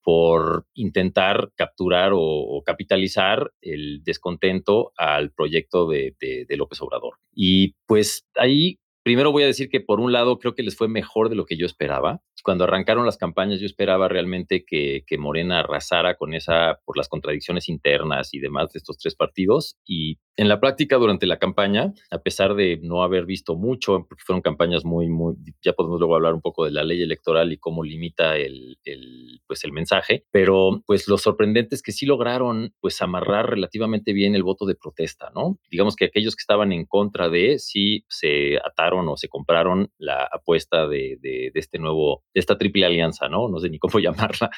por 0.05 0.67
intentar 0.75 1.49
capturar 1.55 2.11
o, 2.13 2.61
capitalizar 2.63 3.51
el 3.59 4.03
descontento 4.03 4.93
al 4.97 5.31
proyecto 5.31 5.89
de, 5.89 6.15
de, 6.19 6.57
López 6.57 6.79
Obrador. 6.79 7.15
Y 7.33 7.73
pues 7.87 8.27
ahí 8.35 8.77
primero 9.01 9.31
voy 9.31 9.43
a 9.43 9.47
decir 9.47 9.67
que 9.67 9.81
por 9.81 9.99
un 9.99 10.11
lado 10.11 10.37
creo 10.37 10.53
que 10.53 10.61
les 10.61 10.77
fue 10.77 10.87
mejor 10.87 11.29
de 11.29 11.35
lo 11.35 11.45
que 11.45 11.57
yo 11.57 11.65
esperaba. 11.65 12.21
Cuando 12.45 12.65
arrancaron 12.65 13.07
las 13.07 13.17
campañas 13.17 13.59
yo 13.59 13.65
esperaba 13.65 14.07
realmente 14.07 14.63
que, 14.63 15.03
que, 15.07 15.17
Morena 15.17 15.61
arrasara 15.61 16.15
con 16.15 16.35
esa, 16.35 16.79
por 16.85 16.95
las 16.95 17.09
contradicciones 17.09 17.69
internas 17.69 18.35
y 18.35 18.39
demás 18.39 18.71
de 18.71 18.77
estos 18.77 18.99
tres 18.99 19.15
partidos. 19.15 19.77
Y 19.83 20.19
en 20.37 20.47
la 20.47 20.59
práctica, 20.59 20.97
durante 20.97 21.25
la 21.25 21.39
campaña, 21.39 21.93
a 22.11 22.19
pesar 22.19 22.55
de 22.55 22.77
no 22.83 23.03
haber 23.03 23.25
visto 23.25 23.55
mucho, 23.55 24.05
porque 24.07 24.23
fueron 24.23 24.41
campañas 24.41 24.85
muy, 24.85 25.07
muy, 25.07 25.35
ya 25.63 25.73
podemos 25.73 25.99
luego 25.99 26.15
hablar 26.15 26.33
un 26.33 26.41
poco 26.41 26.65
de 26.65 26.71
la 26.71 26.83
ley 26.83 27.01
electoral 27.01 27.51
y 27.51 27.57
cómo 27.57 27.83
limita 27.83 28.37
el, 28.37 28.77
el, 28.83 29.39
pues 29.47 29.63
el 29.63 29.71
mensaje, 29.71 30.25
pero 30.31 30.83
pues 30.85 31.07
lo 31.07 31.17
sorprendente 31.17 31.73
es 31.73 31.81
que 31.81 31.93
sí 31.93 32.05
lograron 32.05 32.75
pues 32.81 33.01
amarrar 33.01 33.49
relativamente 33.49 34.13
bien 34.13 34.35
el 34.35 34.43
voto 34.43 34.65
de 34.65 34.75
protesta, 34.75 35.31
¿no? 35.33 35.57
Digamos 35.71 35.95
que 35.95 36.05
aquellos 36.05 36.35
que 36.35 36.41
estaban 36.41 36.73
en 36.73 36.85
contra 36.85 37.29
de, 37.29 37.57
sí 37.57 38.05
se 38.09 38.57
ataron 38.57 39.07
o 39.07 39.17
se 39.17 39.29
compraron 39.29 39.89
la 39.97 40.27
apuesta 40.29 40.87
de, 40.87 41.17
de, 41.21 41.51
de 41.53 41.59
este 41.59 41.79
nuevo, 41.79 42.23
esta 42.35 42.57
triple 42.57 42.85
alianza, 42.85 43.27
¿no? 43.29 43.49
No 43.49 43.59
sé 43.59 43.69
ni 43.69 43.79
cómo 43.79 43.99
llamarla. 43.99 44.51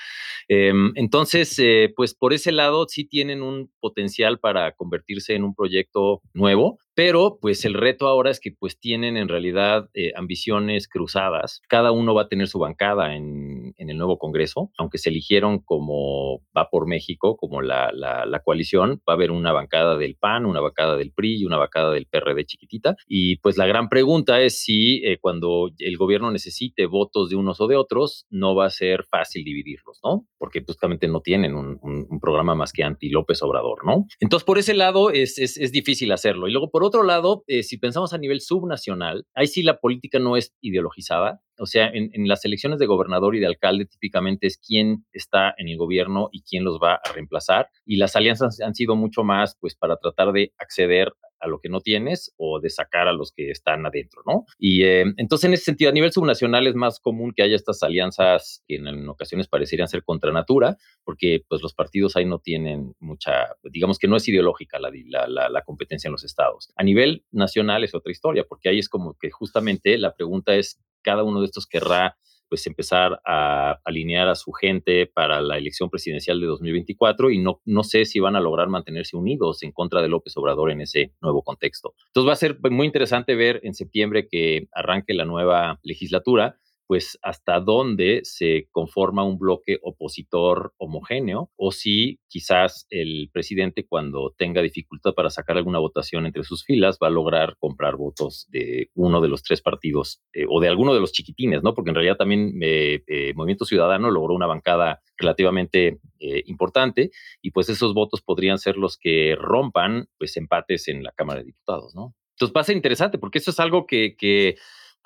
Eh, 0.49 0.73
entonces, 0.95 1.57
eh, 1.59 1.93
pues 1.95 2.13
por 2.13 2.33
ese 2.33 2.51
lado 2.51 2.87
sí 2.89 3.05
tienen 3.05 3.41
un 3.41 3.71
potencial 3.79 4.39
para 4.39 4.73
convertirse 4.73 5.33
en 5.35 5.43
un 5.43 5.53
proyecto 5.53 5.67
proyecto 5.67 6.21
nuevo, 6.33 6.79
pero 6.95 7.37
pues 7.41 7.65
el 7.65 7.73
reto 7.73 8.07
ahora 8.07 8.31
es 8.31 8.39
que 8.39 8.51
pues 8.57 8.79
tienen 8.79 9.17
en 9.17 9.27
realidad 9.27 9.89
eh, 9.93 10.13
ambiciones 10.15 10.87
cruzadas. 10.87 11.61
Cada 11.67 11.91
uno 11.91 12.13
va 12.13 12.23
a 12.23 12.27
tener 12.27 12.47
su 12.47 12.57
bancada 12.57 13.15
en, 13.15 13.56
en, 13.87 13.89
el 13.89 13.97
nuevo 13.97 14.17
Congreso, 14.17 14.71
aunque 14.77 14.97
se 14.97 15.09
eligieron 15.09 15.59
como 15.59 16.41
va 16.55 16.69
por 16.69 16.87
México, 16.87 17.37
como 17.37 17.61
la, 17.61 17.91
la, 17.93 18.25
la, 18.25 18.39
coalición, 18.39 19.01
va 19.07 19.13
a 19.13 19.15
haber 19.15 19.31
una 19.31 19.51
bancada 19.51 19.97
del 19.97 20.15
PAN, 20.15 20.45
una 20.45 20.61
bancada 20.61 20.95
del 20.95 21.11
PRI 21.11 21.41
y 21.41 21.45
una 21.45 21.57
bancada 21.57 21.91
del 21.91 22.05
PRD 22.05 22.45
chiquitita. 22.45 22.95
Y 23.07 23.37
pues 23.37 23.57
la 23.57 23.65
gran 23.65 23.89
pregunta 23.89 24.41
es 24.41 24.61
si 24.61 25.01
eh, 25.05 25.17
cuando 25.19 25.69
el 25.79 25.97
gobierno 25.97 26.31
necesite 26.31 26.85
votos 26.85 27.29
de 27.29 27.35
unos 27.35 27.61
o 27.61 27.67
de 27.67 27.75
otros, 27.75 28.25
no 28.29 28.55
va 28.55 28.65
a 28.65 28.69
ser 28.69 29.05
fácil 29.05 29.43
dividirlos, 29.43 29.99
¿no? 30.03 30.27
Porque 30.37 30.63
justamente 30.65 31.07
no 31.07 31.21
tienen 31.21 31.55
un, 31.55 31.77
programa 32.21 32.55
más 32.55 32.73
que 32.73 32.83
anti 32.83 33.09
López 33.09 33.41
Obrador, 33.43 33.85
¿no? 33.85 34.05
Entonces 34.19 34.45
por 34.45 34.57
ese 34.57 34.73
lado 34.73 35.11
es, 35.11 35.37
es, 35.37 35.57
es 35.57 35.71
difícil 35.71 36.11
hacerlo. 36.11 36.47
Y 36.47 36.51
luego 36.51 36.71
por 36.71 36.83
otro 36.83 37.03
lado, 37.03 37.43
eh, 37.47 37.63
si 37.63 37.77
pensamos 37.77 38.13
a 38.13 38.17
nivel 38.17 38.41
subnacional, 38.41 39.25
ahí 39.33 39.47
sí 39.47 39.63
la 39.63 39.79
política 39.79 40.19
no 40.19 40.37
es 40.37 40.55
ideologizada. 40.61 41.41
O 41.59 41.65
sea, 41.65 41.87
en, 41.87 42.09
en, 42.13 42.27
las 42.27 42.45
elecciones 42.45 42.79
de 42.79 42.85
gobernador 42.85 43.35
y 43.35 43.39
de 43.39 43.47
alcalde 43.47 43.85
típicamente 43.85 44.47
es 44.47 44.57
quién 44.57 45.05
está 45.13 45.53
en 45.57 45.67
el 45.67 45.77
gobierno 45.77 46.29
y 46.31 46.43
quién 46.43 46.63
los 46.63 46.79
va 46.81 46.95
a 46.95 47.13
reemplazar. 47.13 47.69
Y 47.85 47.97
las 47.97 48.15
alianzas 48.15 48.59
han 48.61 48.75
sido 48.75 48.95
mucho 48.95 49.23
más, 49.23 49.57
pues, 49.59 49.75
para 49.75 49.97
tratar 49.97 50.31
de 50.31 50.53
acceder 50.57 51.13
a 51.39 51.47
lo 51.47 51.59
que 51.59 51.69
no 51.69 51.81
tienes 51.81 52.33
o 52.37 52.59
de 52.59 52.69
sacar 52.69 53.07
a 53.07 53.13
los 53.13 53.31
que 53.31 53.51
están 53.51 53.85
adentro, 53.85 54.21
¿no? 54.25 54.45
Y 54.57 54.83
eh, 54.83 55.05
entonces 55.17 55.45
en 55.45 55.53
ese 55.53 55.65
sentido, 55.65 55.89
a 55.89 55.93
nivel 55.93 56.11
subnacional 56.11 56.67
es 56.67 56.75
más 56.75 56.99
común 56.99 57.33
que 57.35 57.43
haya 57.43 57.55
estas 57.55 57.83
alianzas 57.83 58.63
que 58.67 58.75
en, 58.75 59.07
ocasiones 59.09 59.47
parecerían 59.47 59.87
ser 59.87 60.03
contra 60.03 60.31
natura, 60.31 60.77
porque 61.03 61.43
pues 61.47 61.61
los 61.61 61.73
partidos 61.73 62.15
ahí 62.15 62.25
no 62.25 62.39
tienen 62.39 62.93
mucha, 62.99 63.55
digamos 63.63 63.99
que 63.99 64.07
no 64.07 64.17
es 64.17 64.27
ideológica 64.27 64.79
la, 64.79 65.49
la 65.49 65.61
competencia 65.63 66.07
en 66.07 66.13
los 66.13 66.23
estados. 66.23 66.71
A 66.75 66.83
nivel 66.83 67.25
nacional 67.31 67.83
es 67.83 67.95
otra 67.95 68.11
historia, 68.11 68.45
porque 68.47 68.69
ahí 68.69 68.79
es 68.79 68.89
como 68.89 69.15
que 69.19 69.29
justamente 69.31 69.97
la 69.97 70.15
pregunta 70.15 70.55
es, 70.55 70.81
cada 71.01 71.23
uno 71.23 71.39
de 71.39 71.45
estos 71.45 71.67
querrá 71.67 72.17
pues 72.49 72.65
empezar 72.67 73.19
a 73.25 73.79
alinear 73.83 74.27
a 74.27 74.35
su 74.35 74.51
gente 74.51 75.07
para 75.07 75.41
la 75.41 75.57
elección 75.57 75.89
presidencial 75.89 76.39
de 76.39 76.47
2024 76.47 77.31
y 77.31 77.39
no, 77.39 77.61
no 77.65 77.83
sé 77.83 78.05
si 78.05 78.19
van 78.19 78.35
a 78.35 78.39
lograr 78.39 78.67
mantenerse 78.67 79.17
unidos 79.17 79.63
en 79.63 79.71
contra 79.71 80.01
de 80.01 80.09
López 80.09 80.35
Obrador 80.37 80.71
en 80.71 80.81
ese 80.81 81.13
nuevo 81.21 81.43
contexto. 81.43 81.93
Entonces 82.07 82.29
va 82.29 82.33
a 82.33 82.37
ser 82.37 82.57
muy 82.71 82.85
interesante 82.85 83.35
ver 83.35 83.59
en 83.63 83.73
septiembre 83.73 84.27
que 84.27 84.67
arranque 84.73 85.13
la 85.13 85.25
nueva 85.25 85.79
legislatura 85.83 86.57
pues 86.87 87.19
hasta 87.21 87.59
dónde 87.59 88.21
se 88.23 88.67
conforma 88.71 89.23
un 89.23 89.37
bloque 89.37 89.77
opositor 89.83 90.73
homogéneo 90.77 91.51
o 91.55 91.71
si 91.71 92.19
quizás 92.27 92.87
el 92.89 93.29
presidente 93.31 93.85
cuando 93.85 94.33
tenga 94.37 94.61
dificultad 94.61 95.13
para 95.13 95.29
sacar 95.29 95.57
alguna 95.57 95.79
votación 95.79 96.25
entre 96.25 96.43
sus 96.43 96.63
filas 96.63 96.97
va 97.01 97.07
a 97.07 97.11
lograr 97.11 97.57
comprar 97.59 97.97
votos 97.97 98.47
de 98.49 98.89
uno 98.95 99.21
de 99.21 99.27
los 99.27 99.43
tres 99.43 99.61
partidos 99.61 100.21
eh, 100.33 100.45
o 100.49 100.61
de 100.61 100.69
alguno 100.69 100.93
de 100.93 101.01
los 101.01 101.11
chiquitines, 101.11 101.61
¿no? 101.61 101.73
Porque 101.73 101.89
en 101.89 101.95
realidad 101.95 102.15
también 102.15 102.57
eh, 102.61 103.03
eh, 103.07 103.33
Movimiento 103.35 103.65
Ciudadano 103.65 104.09
logró 104.09 104.33
una 104.33 104.47
bancada 104.47 105.01
relativamente 105.17 105.99
eh, 106.19 106.43
importante 106.47 107.11
y 107.41 107.51
pues 107.51 107.69
esos 107.69 107.93
votos 107.93 108.21
podrían 108.21 108.57
ser 108.57 108.77
los 108.77 108.97
que 108.97 109.35
rompan 109.39 110.07
pues 110.17 110.35
empates 110.37 110.87
en 110.87 111.03
la 111.03 111.11
Cámara 111.11 111.41
de 111.41 111.45
Diputados, 111.45 111.93
¿no? 111.95 112.15
Entonces 112.31 112.55
va 112.55 112.61
a 112.61 112.65
ser 112.65 112.75
interesante 112.75 113.17
porque 113.17 113.39
eso 113.39 113.51
es 113.51 113.59
algo 113.59 113.85
que, 113.85 114.15
que 114.15 114.57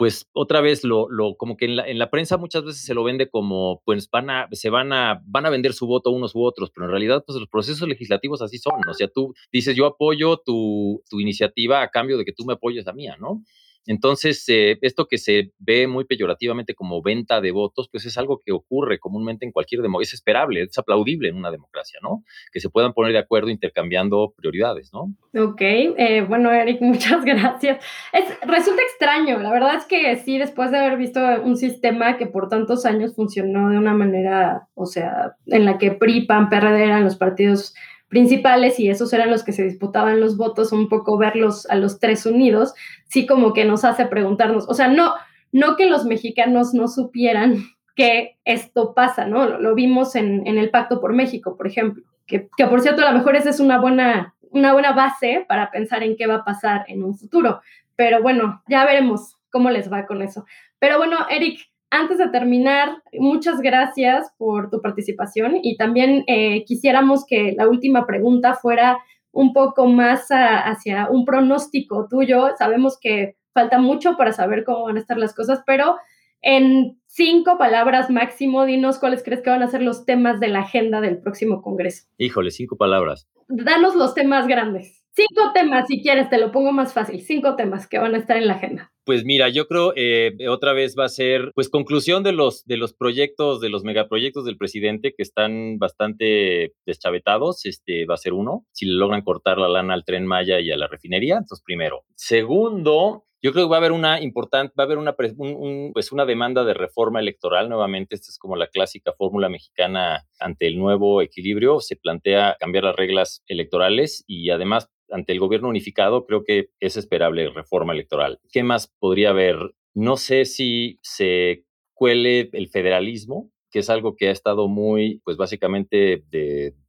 pues 0.02 0.28
otra 0.34 0.62
vez 0.62 0.84
lo, 0.84 1.08
lo 1.12 1.36
como 1.36 1.56
que 1.58 1.66
en 1.66 1.76
la, 1.76 1.88
en 1.88 2.00
la, 2.00 2.10
prensa 2.10 2.38
muchas 2.38 2.66
veces 2.66 2.84
se 2.84 2.96
lo 2.96 3.04
vende 3.04 3.30
como, 3.30 3.84
pues 3.86 4.10
van 4.10 4.32
a, 4.32 4.48
se 4.52 4.72
van 4.72 4.92
a, 4.94 5.22
van 5.28 5.46
a 5.46 5.52
vender 5.52 5.74
su 5.74 5.86
voto 5.86 6.10
unos 6.10 6.34
u 6.34 6.44
otros, 6.44 6.72
pero 6.72 6.88
en 6.88 6.90
realidad, 6.90 7.24
pues 7.24 7.38
los 7.38 7.48
procesos 7.48 7.88
legislativos 7.88 8.42
así 8.42 8.58
son. 8.58 8.82
O 8.90 8.96
sea, 8.96 9.08
tú 9.10 9.36
dices, 9.52 9.76
yo 9.76 9.86
apoyo 9.86 10.38
tu, 10.38 11.04
tu 11.08 11.20
iniciativa 11.20 11.84
a 11.84 11.90
cambio 11.90 12.18
de 12.18 12.26
que 12.26 12.34
tú 12.34 12.46
me 12.46 12.54
apoyes 12.54 12.84
la 12.84 12.94
mía, 12.94 13.16
¿no? 13.20 13.44
Entonces, 13.86 14.44
eh, 14.48 14.78
esto 14.82 15.08
que 15.08 15.18
se 15.18 15.52
ve 15.58 15.88
muy 15.88 16.06
peyorativamente 16.06 16.76
como 16.76 17.02
venta 17.02 17.42
de 17.42 17.52
votos, 17.52 17.90
pues 17.92 18.06
es 18.06 18.18
algo 18.18 18.42
que 18.46 18.52
ocurre 18.52 19.00
comúnmente 19.00 19.46
en 19.46 19.52
cualquier 19.52 19.82
democracia. 19.82 20.10
Es 20.10 20.14
esperable, 20.14 20.62
es 20.64 20.78
aplaudible 20.78 21.30
en 21.30 21.36
una 21.36 21.52
democracia, 21.52 22.00
¿no? 22.02 22.24
Que 22.52 22.60
se 22.60 22.70
puedan 22.70 22.94
poner 22.94 23.14
de 23.14 23.20
acuerdo 23.20 23.50
intercambiando 23.50 24.34
prioridades, 24.36 24.92
¿no? 24.94 25.14
Ok, 25.42 25.62
eh, 25.62 26.26
bueno, 26.28 26.52
Eric, 26.52 26.82
muchas 26.82 27.24
gracias. 27.26 27.84
Es, 28.14 28.26
resulta 28.48 28.82
extraño, 28.84 29.40
la 29.40 29.52
verdad 29.52 29.76
es 29.76 29.86
que 29.86 30.16
sí, 30.18 30.38
después 30.38 30.72
de 30.72 30.78
haber 30.78 30.98
visto 30.98 31.20
un 31.44 31.58
sistema 31.58 32.18
que 32.18 32.28
por 32.28 32.50
tantos 32.50 32.86
años 32.86 33.16
funcionó 33.16 33.70
de 33.70 33.78
una 33.78 33.94
manera, 33.94 34.68
o 34.76 34.86
sea, 34.86 35.36
en 35.48 35.66
la 35.66 35.78
que 35.78 35.92
PRI, 35.92 36.26
PAN, 36.26 36.50
PRD 36.50 36.84
eran 36.84 37.04
los 37.04 37.16
partidos 37.16 37.74
principales 38.12 38.78
y 38.78 38.90
esos 38.90 39.14
eran 39.14 39.32
los 39.32 39.44
que 39.44 39.54
se 39.54 39.64
disputaban 39.64 40.20
los 40.20 40.36
votos, 40.36 40.74
un 40.74 40.90
poco 40.90 41.18
verlos 41.18 41.66
a 41.70 41.76
los 41.76 41.98
tres 41.98 42.26
unidos, 42.26 42.74
sí 43.08 43.26
como 43.26 43.54
que 43.54 43.64
nos 43.64 43.86
hace 43.86 44.06
preguntarnos, 44.06 44.68
o 44.68 44.74
sea, 44.74 44.90
no, 44.90 45.14
no 45.54 45.78
que 45.78 45.86
los 45.86 46.04
mexicanos 46.04 46.74
no 46.74 46.90
supieran 46.90 47.64
que 47.96 48.38
esto 48.44 48.94
pasa, 48.94 49.26
¿no? 49.26 49.48
Lo, 49.48 49.74
vimos 49.76 50.16
en, 50.16 50.46
en, 50.46 50.58
el 50.58 50.70
Pacto 50.70 51.00
por 51.00 51.14
México, 51.14 51.56
por 51.56 51.68
ejemplo, 51.68 52.04
que, 52.28 52.50
que, 52.58 52.68
por 52.68 52.82
cierto 52.82 53.02
a 53.02 53.12
lo 53.12 53.18
mejor 53.18 53.38
esa 53.38 53.50
es 53.50 53.62
una 53.62 53.80
buena, 53.80 54.36
una 54.50 54.74
buena 54.74 54.92
base 54.92 55.46
para 55.48 55.72
pensar 55.72 56.04
en 56.04 56.18
qué 56.18 56.28
va 56.28 56.36
a 56.36 56.46
pasar 56.46 56.84
en 56.90 57.04
un 57.04 57.18
futuro, 57.18 57.62
pero 57.96 58.22
bueno, 58.22 58.62
ya 58.68 58.86
veremos 58.86 59.38
cómo 59.50 59.70
les 59.70 59.92
va 59.92 60.06
con 60.06 60.22
eso. 60.22 60.46
Pero 60.80 60.98
bueno, 60.98 61.18
Eric, 61.30 61.62
antes 61.92 62.18
de 62.18 62.30
terminar, 62.30 63.04
muchas 63.14 63.60
gracias 63.60 64.34
por 64.38 64.70
tu 64.70 64.82
participación 64.82 65.58
y 65.62 65.78
también 65.78 66.24
eh, 66.26 66.64
quisiéramos 66.66 67.26
que 67.26 67.54
la 67.56 67.68
última 67.68 68.08
pregunta 68.08 68.56
fuera 68.56 68.98
un 69.32 69.54
poco 69.54 69.88
más 69.88 70.32
a, 70.32 70.60
hacia 70.60 71.10
un 71.10 71.26
pronóstico 71.26 72.08
tuyo. 72.10 72.56
Sabemos 72.58 72.98
que 73.00 73.36
falta 73.54 73.78
mucho 73.80 74.18
para 74.18 74.32
saber 74.32 74.64
cómo 74.64 74.86
van 74.86 74.96
a 74.96 75.00
estar 75.00 75.18
las 75.18 75.36
cosas, 75.36 75.62
pero 75.66 75.98
en 76.42 76.98
cinco 77.08 77.58
palabras 77.58 78.10
máximo, 78.10 78.66
dinos 78.66 78.98
cuáles 78.98 79.22
crees 79.22 79.42
que 79.42 79.50
van 79.50 79.62
a 79.62 79.68
ser 79.68 79.82
los 79.82 80.06
temas 80.06 80.40
de 80.40 80.48
la 80.48 80.62
agenda 80.62 81.02
del 81.02 81.20
próximo 81.20 81.62
Congreso. 81.62 82.08
Híjole, 82.18 82.52
cinco 82.52 82.78
palabras. 82.78 83.28
Danos 83.48 83.96
los 83.96 84.14
temas 84.14 84.48
grandes. 84.48 85.04
Cinco 85.14 85.52
temas, 85.54 85.88
si 85.88 86.02
quieres, 86.02 86.30
te 86.30 86.38
lo 86.38 86.54
pongo 86.54 86.72
más 86.72 86.94
fácil. 86.94 87.20
Cinco 87.22 87.58
temas 87.58 87.86
que 87.86 88.00
van 88.00 88.16
a 88.16 88.18
estar 88.18 88.38
en 88.38 88.48
la 88.48 88.54
agenda. 88.54 88.94
Pues 89.04 89.26
mira, 89.26 89.50
yo 89.50 89.68
creo 89.68 89.94
eh, 89.96 90.36
otra 90.48 90.74
vez 90.74 90.96
va 90.98 91.06
a 91.06 91.10
ser, 91.10 91.52
pues 91.56 91.70
conclusión 91.70 92.24
de 92.24 92.34
los 92.34 92.64
de 92.66 92.78
los 92.78 92.94
proyectos, 92.94 93.60
de 93.60 93.70
los 93.70 93.84
megaproyectos 93.84 94.46
del 94.46 94.58
presidente 94.58 95.14
que 95.16 95.24
están 95.24 95.80
bastante 95.80 96.74
deschavetados. 96.86 97.66
Este 97.66 98.06
va 98.06 98.14
a 98.16 98.18
ser 98.18 98.34
uno. 98.34 98.66
Si 98.72 98.86
le 98.86 98.94
logran 98.94 99.24
cortar 99.24 99.58
la 99.58 99.70
lana 99.70 99.94
al 99.96 100.06
tren 100.06 100.26
Maya 100.26 100.60
y 100.60 100.72
a 100.72 100.78
la 100.78 100.88
refinería, 100.88 101.38
entonces 101.38 101.64
primero. 101.66 102.04
Segundo, 102.16 103.26
yo 103.44 103.54
creo 103.54 103.66
que 103.66 103.72
va 103.72 103.78
a 103.78 103.80
haber 103.80 103.92
una 103.92 104.22
importante, 104.22 104.74
va 104.78 104.84
a 104.84 104.86
haber 104.86 105.00
una, 105.00 105.16
un, 105.38 105.92
pues 105.94 106.12
una 106.12 106.26
demanda 106.26 106.64
de 106.64 106.76
reforma 106.76 107.20
electoral 107.20 107.70
nuevamente. 107.70 108.14
Esta 108.14 108.30
es 108.30 108.38
como 108.38 108.56
la 108.56 108.68
clásica 108.68 109.14
fórmula 109.18 109.50
mexicana 109.50 110.28
ante 110.40 110.68
el 110.68 110.78
nuevo 110.78 111.24
equilibrio. 111.24 111.80
Se 111.80 111.96
plantea 111.96 112.56
cambiar 112.60 112.84
las 112.84 112.96
reglas 112.96 113.44
electorales 113.48 114.24
y 114.28 114.52
además 114.52 114.90
ante 115.12 115.34
el 115.34 115.40
gobierno 115.40 115.70
unificado, 115.70 116.26
creo 116.26 116.44
que 116.44 116.70
es 116.80 116.98
esperable 116.98 117.50
reforma 117.50 117.94
electoral. 117.94 118.40
¿Qué 118.52 118.64
más 118.64 118.94
podría 119.02 119.32
haber? 119.32 119.58
No 119.94 120.16
sé 120.16 120.46
si 120.46 121.00
se 121.02 121.66
cuele 121.96 122.50
el 122.54 122.70
federalismo, 122.70 123.52
que 123.72 123.80
es 123.80 123.90
algo 123.90 124.16
que 124.16 124.30
ha 124.30 124.32
estado 124.32 124.70
muy, 124.70 125.22
pues 125.26 125.36
básicamente 125.36 126.24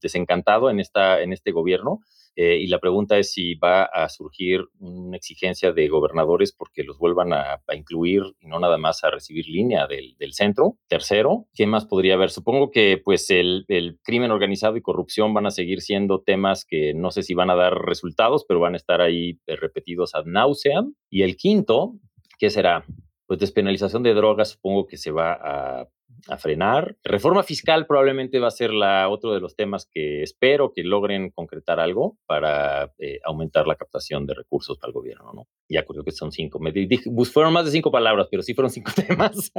desencantado 0.00 0.70
en, 0.70 0.78
esta, 0.78 1.22
en 1.22 1.32
este 1.32 1.52
gobierno. 1.52 2.00
Eh, 2.34 2.56
y 2.60 2.66
la 2.68 2.78
pregunta 2.78 3.18
es 3.18 3.32
si 3.32 3.54
va 3.54 3.84
a 3.84 4.08
surgir 4.08 4.64
una 4.78 5.16
exigencia 5.16 5.72
de 5.72 5.88
gobernadores 5.88 6.52
porque 6.52 6.82
los 6.82 6.98
vuelvan 6.98 7.32
a, 7.32 7.60
incluir 7.74 8.22
y 8.40 8.46
no 8.46 8.60
nada 8.60 8.78
más 8.78 9.04
a 9.04 9.10
recibir 9.10 9.46
línea 9.48 9.86
del, 9.86 10.16
centro. 10.32 10.78
Tercero, 10.88 11.46
¿qué 11.52 11.66
más 11.66 11.84
podría 11.84 12.14
haber? 12.14 12.30
Supongo 12.30 12.70
que 12.70 13.00
pues 13.02 13.28
el, 13.30 13.64
el, 13.68 13.98
crimen 14.02 14.30
organizado 14.30 14.76
y 14.76 14.82
corrupción 14.82 15.34
van 15.34 15.46
a 15.46 15.50
seguir 15.50 15.82
siendo 15.82 16.22
temas 16.22 16.64
que 16.64 16.94
no 16.94 17.10
sé 17.10 17.22
si 17.22 17.34
van 17.34 17.50
a 17.50 17.54
dar 17.54 17.74
resultados, 17.74 18.44
pero 18.46 18.60
van 18.60 18.74
a 18.74 18.78
estar 18.78 19.00
ahí 19.02 19.38
eh, 19.46 19.56
repetidos 19.56 20.14
ad 20.14 20.24
nauseam. 20.24 20.94
Y 21.10 21.22
el 21.22 21.36
quinto, 21.36 21.94
¿qué 22.38 22.48
será? 22.48 22.84
Pues 23.26 23.40
despenalización 23.40 24.02
de 24.02 24.14
drogas, 24.14 24.50
supongo 24.50 24.86
que 24.86 24.96
se 24.96 25.10
va 25.10 25.32
a 25.32 25.88
a 26.28 26.36
frenar. 26.36 26.96
Reforma 27.04 27.42
fiscal 27.42 27.86
probablemente 27.86 28.38
va 28.38 28.48
a 28.48 28.52
ser 28.52 28.72
la, 28.72 29.08
otro 29.08 29.32
de 29.32 29.40
los 29.40 29.56
temas 29.56 29.88
que 29.92 30.22
espero 30.22 30.72
que 30.72 30.82
logren 30.82 31.30
concretar 31.30 31.80
algo 31.80 32.18
para 32.26 32.92
eh, 32.98 33.20
aumentar 33.24 33.66
la 33.66 33.76
captación 33.76 34.26
de 34.26 34.34
recursos 34.34 34.78
para 34.78 34.90
el 34.90 34.94
gobierno, 34.94 35.32
¿no? 35.32 35.48
Ya 35.68 35.84
creo 35.84 36.04
que 36.04 36.12
son 36.12 36.32
cinco. 36.32 36.58
Me 36.58 36.72
dije, 36.72 37.10
fueron 37.32 37.52
más 37.52 37.64
de 37.64 37.70
cinco 37.70 37.90
palabras, 37.90 38.28
pero 38.30 38.42
sí 38.42 38.54
fueron 38.54 38.70
cinco 38.70 38.92
temas. 39.06 39.52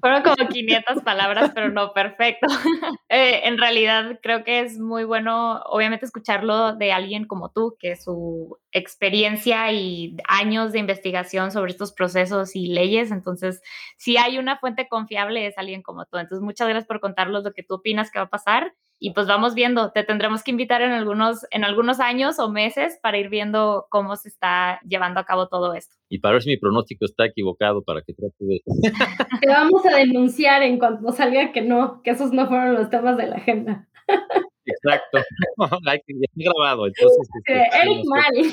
Fueron 0.00 0.22
como 0.22 0.48
500 0.48 1.02
palabras, 1.02 1.52
pero 1.54 1.70
no, 1.70 1.92
perfecto. 1.92 2.46
Eh, 3.08 3.46
en 3.46 3.58
realidad 3.58 4.20
creo 4.22 4.42
que 4.42 4.60
es 4.60 4.78
muy 4.78 5.04
bueno, 5.04 5.60
obviamente, 5.66 6.06
escucharlo 6.06 6.74
de 6.76 6.92
alguien 6.92 7.26
como 7.26 7.50
tú, 7.50 7.76
que 7.78 7.94
su 7.94 8.56
experiencia 8.72 9.70
y 9.72 10.16
años 10.26 10.72
de 10.72 10.78
investigación 10.78 11.52
sobre 11.52 11.72
estos 11.72 11.92
procesos 11.92 12.56
y 12.56 12.66
leyes, 12.66 13.10
entonces, 13.10 13.62
si 13.96 14.16
hay 14.16 14.38
una 14.38 14.58
fuente 14.58 14.88
confiable 14.88 15.46
es 15.46 15.58
alguien 15.58 15.82
como 15.82 16.06
tú. 16.06 16.18
Entonces, 16.18 16.42
muchas 16.42 16.68
gracias 16.68 16.86
por 16.86 17.00
contarnos 17.00 17.44
lo 17.44 17.52
que 17.52 17.62
tú 17.62 17.74
opinas 17.74 18.10
que 18.10 18.18
va 18.18 18.26
a 18.26 18.30
pasar 18.30 18.74
y 19.04 19.10
pues 19.14 19.26
vamos 19.26 19.54
viendo, 19.54 19.90
te 19.90 20.04
tendremos 20.04 20.44
que 20.44 20.52
invitar 20.52 20.80
en 20.80 20.92
algunos, 20.92 21.44
en 21.50 21.64
algunos 21.64 21.98
años 21.98 22.38
o 22.38 22.48
meses 22.48 23.00
para 23.02 23.18
ir 23.18 23.30
viendo 23.30 23.86
cómo 23.90 24.14
se 24.14 24.28
está 24.28 24.78
llevando 24.86 25.18
a 25.18 25.24
cabo 25.24 25.48
todo 25.48 25.74
esto. 25.74 25.96
Y 26.08 26.20
para 26.20 26.34
ver 26.34 26.42
si 26.42 26.50
mi 26.50 26.56
pronóstico 26.56 27.04
está 27.04 27.26
equivocado, 27.26 27.82
para 27.82 28.02
que 28.02 28.14
trate 28.14 28.44
de... 28.44 28.62
Te 29.40 29.48
vamos 29.48 29.84
a 29.86 29.96
denunciar 29.96 30.62
en 30.62 30.78
cuanto 30.78 31.10
salga 31.10 31.50
que 31.50 31.62
no, 31.62 32.00
que 32.02 32.10
esos 32.10 32.32
no 32.32 32.46
fueron 32.46 32.74
los 32.74 32.90
temas 32.90 33.16
de 33.16 33.26
la 33.26 33.36
agenda. 33.36 33.88
Exacto. 34.66 35.18
Hay 35.86 36.00
que 36.06 36.14
grabado, 36.34 36.86
este, 36.86 37.02
entonces. 37.02 37.28
Este, 37.44 37.78
Eric 37.82 38.04
Mal. 38.06 38.32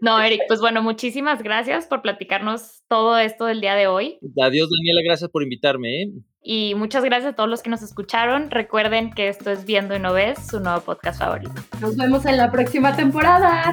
No, 0.00 0.20
Eric, 0.20 0.42
pues 0.46 0.60
bueno, 0.60 0.82
muchísimas 0.82 1.42
gracias 1.42 1.86
por 1.86 2.02
platicarnos 2.02 2.82
todo 2.86 3.18
esto 3.18 3.46
del 3.46 3.60
día 3.60 3.74
de 3.76 3.86
hoy. 3.86 4.18
Adiós, 4.42 4.68
Daniela, 4.68 5.00
gracias 5.02 5.30
por 5.30 5.42
invitarme. 5.42 6.02
¿eh? 6.02 6.12
Y 6.42 6.74
muchas 6.74 7.02
gracias 7.02 7.32
a 7.32 7.36
todos 7.36 7.48
los 7.48 7.62
que 7.62 7.70
nos 7.70 7.82
escucharon. 7.82 8.50
Recuerden 8.50 9.12
que 9.12 9.28
esto 9.28 9.50
es 9.50 9.64
Viendo 9.64 9.96
y 9.96 9.98
No 9.98 10.12
Ves, 10.12 10.48
su 10.48 10.60
nuevo 10.60 10.80
podcast 10.80 11.18
favorito. 11.18 11.54
Nos 11.80 11.96
vemos 11.96 12.26
en 12.26 12.36
la 12.36 12.50
próxima 12.50 12.94
temporada. 12.94 13.72